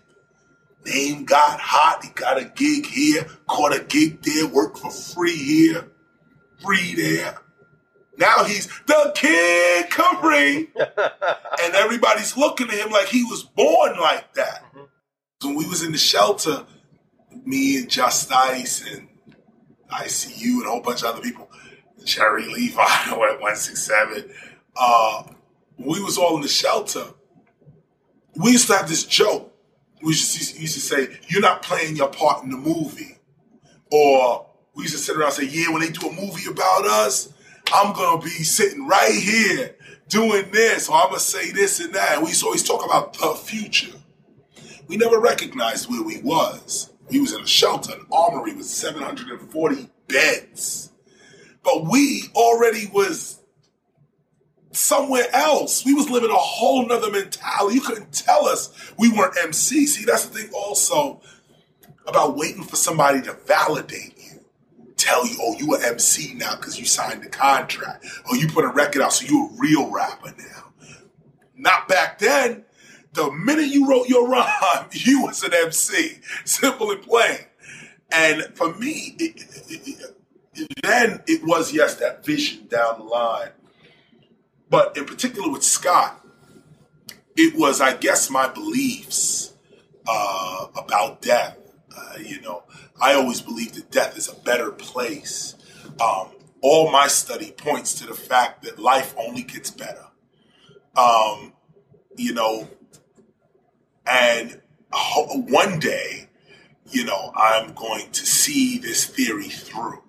Name 0.85 1.25
got 1.25 1.59
hot. 1.59 2.05
He 2.05 2.11
got 2.11 2.37
a 2.37 2.45
gig 2.45 2.85
here, 2.85 3.25
caught 3.47 3.75
a 3.75 3.83
gig 3.83 4.21
there, 4.21 4.47
worked 4.47 4.77
for 4.77 4.91
free 4.91 5.35
here, 5.35 5.87
free 6.63 6.93
there. 6.93 7.39
Now 8.17 8.43
he's 8.43 8.67
the 8.85 9.11
Kid 9.15 9.89
Capri. 9.89 10.69
and 10.75 11.75
everybody's 11.75 12.37
looking 12.37 12.69
at 12.69 12.75
him 12.75 12.91
like 12.91 13.07
he 13.07 13.23
was 13.23 13.43
born 13.43 13.99
like 13.99 14.35
that. 14.35 14.63
Mm-hmm. 14.67 15.47
When 15.47 15.55
we 15.55 15.67
was 15.67 15.83
in 15.83 15.91
the 15.91 15.97
shelter, 15.97 16.65
me 17.47 17.77
and 17.77 17.89
Just 17.89 18.31
Ice 18.31 18.85
and 18.85 19.07
ICU 19.91 20.59
and 20.59 20.65
a 20.65 20.69
whole 20.69 20.81
bunch 20.81 21.01
of 21.03 21.15
other 21.15 21.21
people, 21.21 21.49
Jerry 22.03 22.45
Levi 22.45 22.81
at 22.81 23.17
167. 23.17 24.29
Uh, 24.75 25.23
we 25.77 26.01
was 26.03 26.17
all 26.17 26.35
in 26.35 26.41
the 26.41 26.47
shelter, 26.47 27.05
we 28.35 28.51
used 28.51 28.67
to 28.67 28.77
have 28.77 28.87
this 28.87 29.03
joke. 29.03 29.53
We 30.01 30.09
used 30.09 30.53
to, 30.53 30.61
used 30.61 30.75
to 30.75 30.79
say, 30.79 31.19
you're 31.27 31.41
not 31.41 31.63
playing 31.63 31.95
your 31.95 32.09
part 32.09 32.43
in 32.43 32.51
the 32.51 32.57
movie. 32.57 33.17
Or 33.91 34.47
we 34.75 34.83
used 34.83 34.95
to 34.95 35.01
sit 35.01 35.15
around 35.15 35.27
and 35.27 35.33
say, 35.33 35.45
yeah, 35.45 35.71
when 35.71 35.81
they 35.81 35.89
do 35.89 36.07
a 36.07 36.13
movie 36.13 36.49
about 36.49 36.85
us, 36.85 37.33
I'm 37.73 37.93
going 37.93 38.19
to 38.19 38.23
be 38.23 38.43
sitting 38.43 38.87
right 38.87 39.13
here 39.13 39.75
doing 40.07 40.51
this, 40.51 40.87
or 40.87 40.95
I'm 40.95 41.07
going 41.07 41.15
to 41.15 41.19
say 41.19 41.51
this 41.51 41.79
and 41.79 41.93
that. 41.95 42.21
We 42.21 42.29
used 42.29 42.41
to 42.41 42.45
always 42.45 42.63
talk 42.63 42.85
about 42.85 43.13
the 43.13 43.33
future. 43.33 43.97
We 44.87 44.97
never 44.97 45.19
recognized 45.19 45.89
where 45.89 46.03
we 46.03 46.21
was. 46.21 46.93
We 47.09 47.19
was 47.19 47.33
in 47.33 47.41
a 47.41 47.47
shelter, 47.47 47.93
an 47.93 48.05
armory 48.11 48.53
with 48.53 48.65
740 48.65 49.89
beds. 50.07 50.91
But 51.63 51.85
we 51.89 52.23
already 52.35 52.89
was 52.93 53.39
somewhere 54.71 55.25
else. 55.33 55.85
We 55.85 55.93
was 55.93 56.09
living 56.09 56.29
a 56.29 56.35
whole 56.35 56.85
nother 56.85 57.11
mentality. 57.11 57.75
You 57.75 57.81
couldn't 57.81 58.13
tell 58.13 58.45
us 58.45 58.93
we 58.97 59.11
weren't 59.11 59.35
MC. 59.41 59.87
See, 59.87 60.05
that's 60.05 60.25
the 60.27 60.39
thing 60.39 60.51
also 60.53 61.21
about 62.05 62.37
waiting 62.37 62.63
for 62.63 62.75
somebody 62.75 63.21
to 63.23 63.33
validate 63.33 64.17
you. 64.17 64.39
Tell 64.95 65.27
you, 65.27 65.37
oh, 65.41 65.55
you 65.57 65.75
an 65.75 65.83
MC 65.83 66.33
now 66.35 66.55
because 66.55 66.79
you 66.79 66.85
signed 66.85 67.23
the 67.23 67.29
contract. 67.29 68.05
Or 68.29 68.35
you 68.35 68.47
put 68.47 68.65
a 68.65 68.69
record 68.69 69.01
out, 69.01 69.13
so 69.13 69.25
you 69.25 69.47
a 69.47 69.57
real 69.57 69.91
rapper 69.91 70.33
now. 70.37 70.87
Not 71.55 71.87
back 71.87 72.19
then. 72.19 72.63
The 73.17 73.31
minute 73.31 73.67
you 73.67 73.89
wrote 73.89 74.07
your 74.07 74.29
rhyme, 74.29 74.87
you 74.91 75.23
was 75.23 75.43
an 75.43 75.53
MC. 75.53 76.19
Simple 76.45 76.91
and 76.91 77.01
plain. 77.01 77.39
And 78.11 78.55
for 78.55 78.73
me, 78.75 79.15
it, 79.19 79.43
it, 79.69 80.13
it, 80.53 80.71
then 80.81 81.21
it 81.27 81.43
was, 81.43 81.73
yes, 81.73 81.95
that 81.95 82.25
vision 82.25 82.67
down 82.67 82.99
the 82.99 83.03
line 83.03 83.49
but 84.69 84.97
in 84.97 85.05
particular 85.05 85.49
with 85.49 85.63
Scott, 85.63 86.25
it 87.35 87.55
was, 87.57 87.81
I 87.81 87.95
guess, 87.95 88.29
my 88.29 88.47
beliefs 88.47 89.53
uh, 90.07 90.67
about 90.75 91.21
death. 91.21 91.57
Uh, 91.95 92.17
you 92.19 92.41
know, 92.41 92.63
I 93.01 93.13
always 93.13 93.41
believed 93.41 93.75
that 93.75 93.91
death 93.91 94.17
is 94.17 94.27
a 94.27 94.35
better 94.35 94.71
place. 94.71 95.55
Um, 96.01 96.29
all 96.61 96.91
my 96.91 97.07
study 97.07 97.51
points 97.51 97.93
to 97.95 98.07
the 98.07 98.13
fact 98.13 98.63
that 98.63 98.79
life 98.79 99.15
only 99.17 99.43
gets 99.43 99.71
better. 99.71 100.05
Um, 100.95 101.53
you 102.15 102.33
know, 102.33 102.67
and 104.09 104.61
one 105.49 105.79
day, 105.79 106.29
you 106.89 107.03
know, 107.03 107.31
I'm 107.35 107.73
going 107.73 108.09
to 108.11 108.25
see 108.25 108.77
this 108.77 109.05
theory 109.05 109.49
through. 109.49 110.01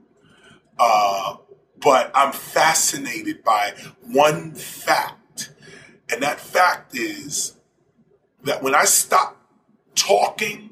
Uh, 0.78 1.36
but 1.80 2.11
I'm 2.14 2.32
fascinated 2.32 3.42
by 3.42 3.74
one 4.03 4.55
fact. 4.55 5.53
And 6.11 6.22
that 6.22 6.40
fact 6.40 6.96
is 6.96 7.57
that 8.44 8.62
when 8.62 8.74
I 8.74 8.84
stop 8.84 9.36
talking, 9.94 10.70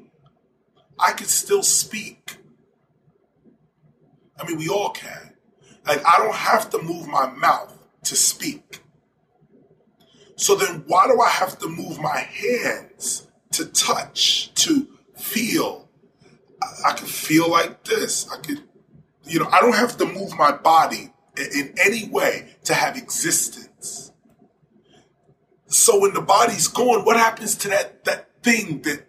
I 0.99 1.11
can 1.11 1.27
still 1.27 1.63
speak. 1.63 2.37
I 4.39 4.47
mean, 4.47 4.57
we 4.57 4.69
all 4.69 4.89
can. 4.89 5.33
Like, 5.85 6.05
I 6.05 6.17
don't 6.17 6.35
have 6.35 6.69
to 6.71 6.81
move 6.81 7.07
my 7.07 7.27
mouth 7.27 7.73
to 8.03 8.15
speak. 8.15 8.81
So 10.37 10.55
then, 10.55 10.83
why 10.87 11.07
do 11.07 11.19
I 11.19 11.29
have 11.29 11.59
to 11.59 11.67
move 11.67 11.99
my 11.99 12.19
hands 12.19 13.27
to 13.51 13.65
touch, 13.65 14.53
to 14.55 14.87
feel? 15.17 15.89
I, 16.85 16.93
can 16.93 17.07
feel 17.07 17.49
like 17.51 17.83
this. 17.83 18.29
I 18.31 18.37
could 18.37 18.63
you 19.27 19.39
know, 19.39 19.49
I 19.51 19.59
don't 19.59 19.75
have 19.75 19.97
to 19.97 20.05
move 20.05 20.37
my 20.37 20.51
body 20.51 21.11
in 21.37 21.73
any 21.83 22.07
way 22.09 22.47
to 22.63 22.73
have 22.73 22.97
existence. 22.97 24.11
So 25.67 25.99
when 25.99 26.13
the 26.13 26.21
body's 26.21 26.67
gone, 26.67 27.03
what 27.03 27.17
happens 27.17 27.55
to 27.57 27.67
that 27.69 28.05
that 28.05 28.29
thing 28.41 28.81
that 28.83 29.05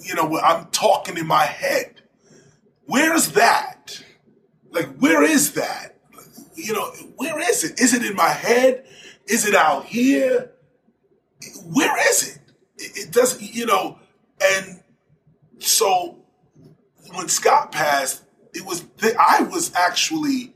you 0.00 0.14
know 0.14 0.38
I'm 0.40 0.66
talking 0.66 1.16
in 1.16 1.26
my 1.26 1.44
head? 1.44 2.02
Where's 2.86 3.32
that? 3.32 4.02
Like 4.70 4.96
where 4.98 5.22
is 5.22 5.52
that? 5.52 5.96
You 6.56 6.72
know, 6.72 6.90
where 7.16 7.38
is 7.38 7.62
it? 7.62 7.80
Is 7.80 7.94
it 7.94 8.04
in 8.04 8.16
my 8.16 8.30
head? 8.30 8.84
Is 9.28 9.46
it 9.46 9.54
out 9.54 9.84
here? 9.84 10.52
Where 11.64 12.10
is 12.10 12.28
it? 12.28 12.38
it, 12.78 13.12
doesn't, 13.12 13.42
you 13.42 13.66
know, 13.66 13.98
and 14.40 14.82
so 15.58 16.16
when 17.12 17.28
Scott 17.28 17.72
passed, 17.72 18.24
it 18.54 18.64
was 18.64 18.84
I 19.18 19.42
was 19.42 19.74
actually, 19.74 20.54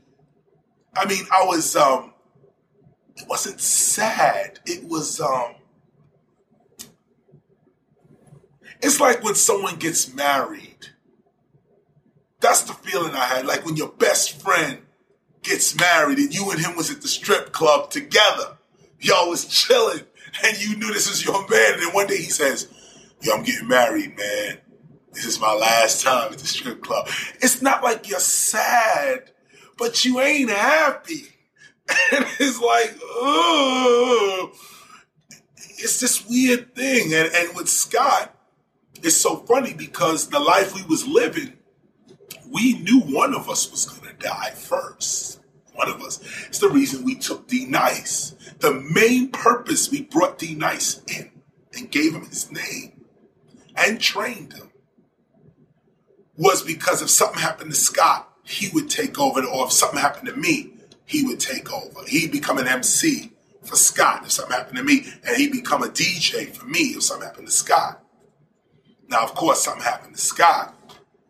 I 0.95 1.05
mean, 1.05 1.25
I 1.31 1.45
was 1.45 1.75
um, 1.75 2.13
it 3.15 3.27
wasn't 3.27 3.59
sad. 3.59 4.59
It 4.65 4.85
was 4.85 5.19
um, 5.19 5.55
it's 8.81 8.99
like 8.99 9.23
when 9.23 9.35
someone 9.35 9.75
gets 9.77 10.13
married. 10.13 10.87
That's 12.39 12.63
the 12.63 12.73
feeling 12.73 13.13
I 13.13 13.25
had, 13.25 13.45
like 13.45 13.65
when 13.65 13.77
your 13.77 13.87
best 13.87 14.41
friend 14.41 14.79
gets 15.43 15.77
married 15.79 16.17
and 16.17 16.33
you 16.33 16.49
and 16.51 16.59
him 16.59 16.75
was 16.75 16.91
at 16.91 17.01
the 17.01 17.07
strip 17.07 17.51
club 17.53 17.89
together. 17.89 18.57
Y'all 19.03 19.29
was 19.29 19.45
chilling 19.45 20.03
and 20.45 20.61
you 20.61 20.77
knew 20.77 20.93
this 20.93 21.09
was 21.09 21.23
your 21.23 21.47
man. 21.49 21.73
And 21.73 21.81
then 21.81 21.93
one 21.93 22.07
day 22.07 22.17
he 22.17 22.29
says, 22.29 22.69
Yo, 23.21 23.33
I'm 23.33 23.43
getting 23.43 23.67
married, 23.67 24.17
man. 24.17 24.57
This 25.11 25.25
is 25.25 25.39
my 25.39 25.53
last 25.53 26.03
time 26.03 26.33
at 26.33 26.39
the 26.39 26.47
strip 26.47 26.81
club. 26.81 27.07
It's 27.35 27.61
not 27.61 27.83
like 27.83 28.09
you're 28.09 28.19
sad, 28.19 29.31
but 29.77 30.03
you 30.03 30.19
ain't 30.19 30.49
happy. 30.49 31.27
And 32.13 32.25
it's 32.39 32.61
like, 32.61 32.97
oh, 33.03 34.53
it's 35.59 35.99
this 35.99 36.25
weird 36.27 36.73
thing. 36.73 37.13
And, 37.13 37.29
and 37.35 37.55
with 37.57 37.67
Scott, 37.67 38.33
it's 39.03 39.17
so 39.17 39.35
funny 39.35 39.73
because 39.73 40.29
the 40.29 40.39
life 40.39 40.73
we 40.73 40.83
was 40.83 41.05
living, 41.05 41.53
we 42.49 42.79
knew 42.79 43.01
one 43.01 43.33
of 43.33 43.49
us 43.49 43.69
was 43.69 43.83
going 43.85 44.15
to 44.15 44.17
die 44.17 44.51
first. 44.51 45.41
One 45.73 45.89
of 45.89 46.01
us. 46.01 46.19
It's 46.47 46.59
the 46.59 46.69
reason 46.69 47.03
we 47.03 47.15
took 47.15 47.47
D 47.47 47.65
Nice. 47.65 48.35
The 48.59 48.73
main 48.73 49.29
purpose 49.29 49.91
we 49.91 50.03
brought 50.03 50.37
D 50.37 50.55
Nice 50.55 51.01
in 51.07 51.31
and 51.73 51.91
gave 51.91 52.13
him 52.13 52.25
his 52.25 52.51
name 52.51 53.05
and 53.75 53.99
trained 53.99 54.53
him 54.53 54.69
was 56.37 56.63
because 56.63 57.01
if 57.01 57.09
something 57.09 57.41
happened 57.41 57.71
to 57.71 57.77
Scott, 57.77 58.29
he 58.43 58.69
would 58.69 58.89
take 58.89 59.19
over, 59.19 59.43
or 59.43 59.65
if 59.65 59.71
something 59.71 59.99
happened 59.99 60.27
to 60.27 60.35
me, 60.35 60.73
he 61.05 61.23
would 61.23 61.39
take 61.39 61.71
over. 61.71 62.01
He'd 62.07 62.31
become 62.31 62.57
an 62.57 62.67
MC 62.67 63.31
for 63.63 63.75
Scott 63.75 64.23
if 64.25 64.31
something 64.31 64.55
happened 64.55 64.77
to 64.77 64.83
me, 64.83 65.05
and 65.25 65.37
he'd 65.37 65.51
become 65.51 65.83
a 65.83 65.87
DJ 65.87 66.53
for 66.53 66.65
me 66.65 66.79
if 66.95 67.03
something 67.03 67.27
happened 67.27 67.47
to 67.47 67.53
Scott. 67.53 68.03
Now, 69.07 69.23
of 69.23 69.35
course, 69.35 69.63
something 69.63 69.83
happened 69.83 70.15
to 70.15 70.21
Scott, 70.21 70.75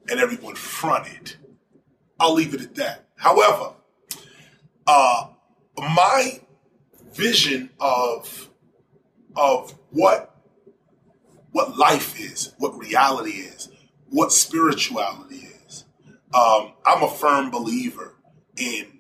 and 0.10 0.20
everyone 0.20 0.56
fronted. 0.56 1.36
I'll 2.20 2.34
leave 2.34 2.54
it 2.54 2.62
at 2.62 2.76
that. 2.76 3.08
However, 3.18 3.73
uh, 4.88 5.28
my 5.78 6.40
vision 7.14 7.70
of 7.80 8.50
of 9.36 9.76
what 9.92 10.36
what 11.52 11.78
life 11.78 12.20
is, 12.20 12.54
what 12.58 12.78
reality 12.78 13.32
is, 13.32 13.70
what 14.10 14.32
spirituality 14.32 15.48
is. 15.68 15.86
Um, 16.34 16.74
I'm 16.86 17.04
a 17.04 17.10
firm 17.10 17.52
believer 17.52 18.16
in 18.58 19.00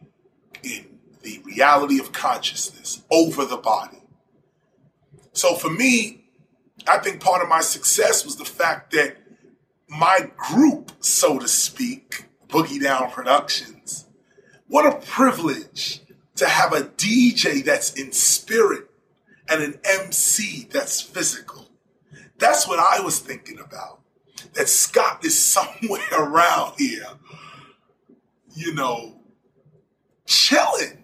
in 0.63 0.99
the 1.21 1.41
reality 1.43 1.99
of 1.99 2.11
consciousness 2.11 3.01
over 3.11 3.45
the 3.45 3.57
body. 3.57 4.01
So 5.33 5.55
for 5.55 5.69
me, 5.69 6.25
I 6.87 6.99
think 6.99 7.21
part 7.21 7.41
of 7.41 7.49
my 7.49 7.61
success 7.61 8.25
was 8.25 8.35
the 8.35 8.45
fact 8.45 8.91
that 8.91 9.17
my 9.87 10.31
group, 10.37 10.91
so 10.99 11.39
to 11.39 11.47
speak, 11.47 12.25
Boogie 12.47 12.81
Down 12.81 13.09
Productions, 13.09 14.05
what 14.73 14.91
a 14.91 15.05
privilege 15.05 16.01
to 16.35 16.47
have 16.47 16.73
a 16.73 16.81
DJ 16.81 17.63
that's 17.63 17.93
in 17.93 18.11
spirit 18.11 18.89
and 19.47 19.61
an 19.61 19.79
MC 19.87 20.67
that's 20.71 20.99
physical. 20.99 21.69
That's 22.39 22.67
what 22.67 22.79
I 22.79 22.99
was 23.01 23.19
thinking 23.19 23.59
about 23.59 23.99
that 24.53 24.67
Scott 24.67 25.23
is 25.23 25.39
somewhere 25.45 26.01
around 26.11 26.73
here, 26.79 27.05
you 28.55 28.73
know, 28.73 29.21
chilling. 30.25 31.02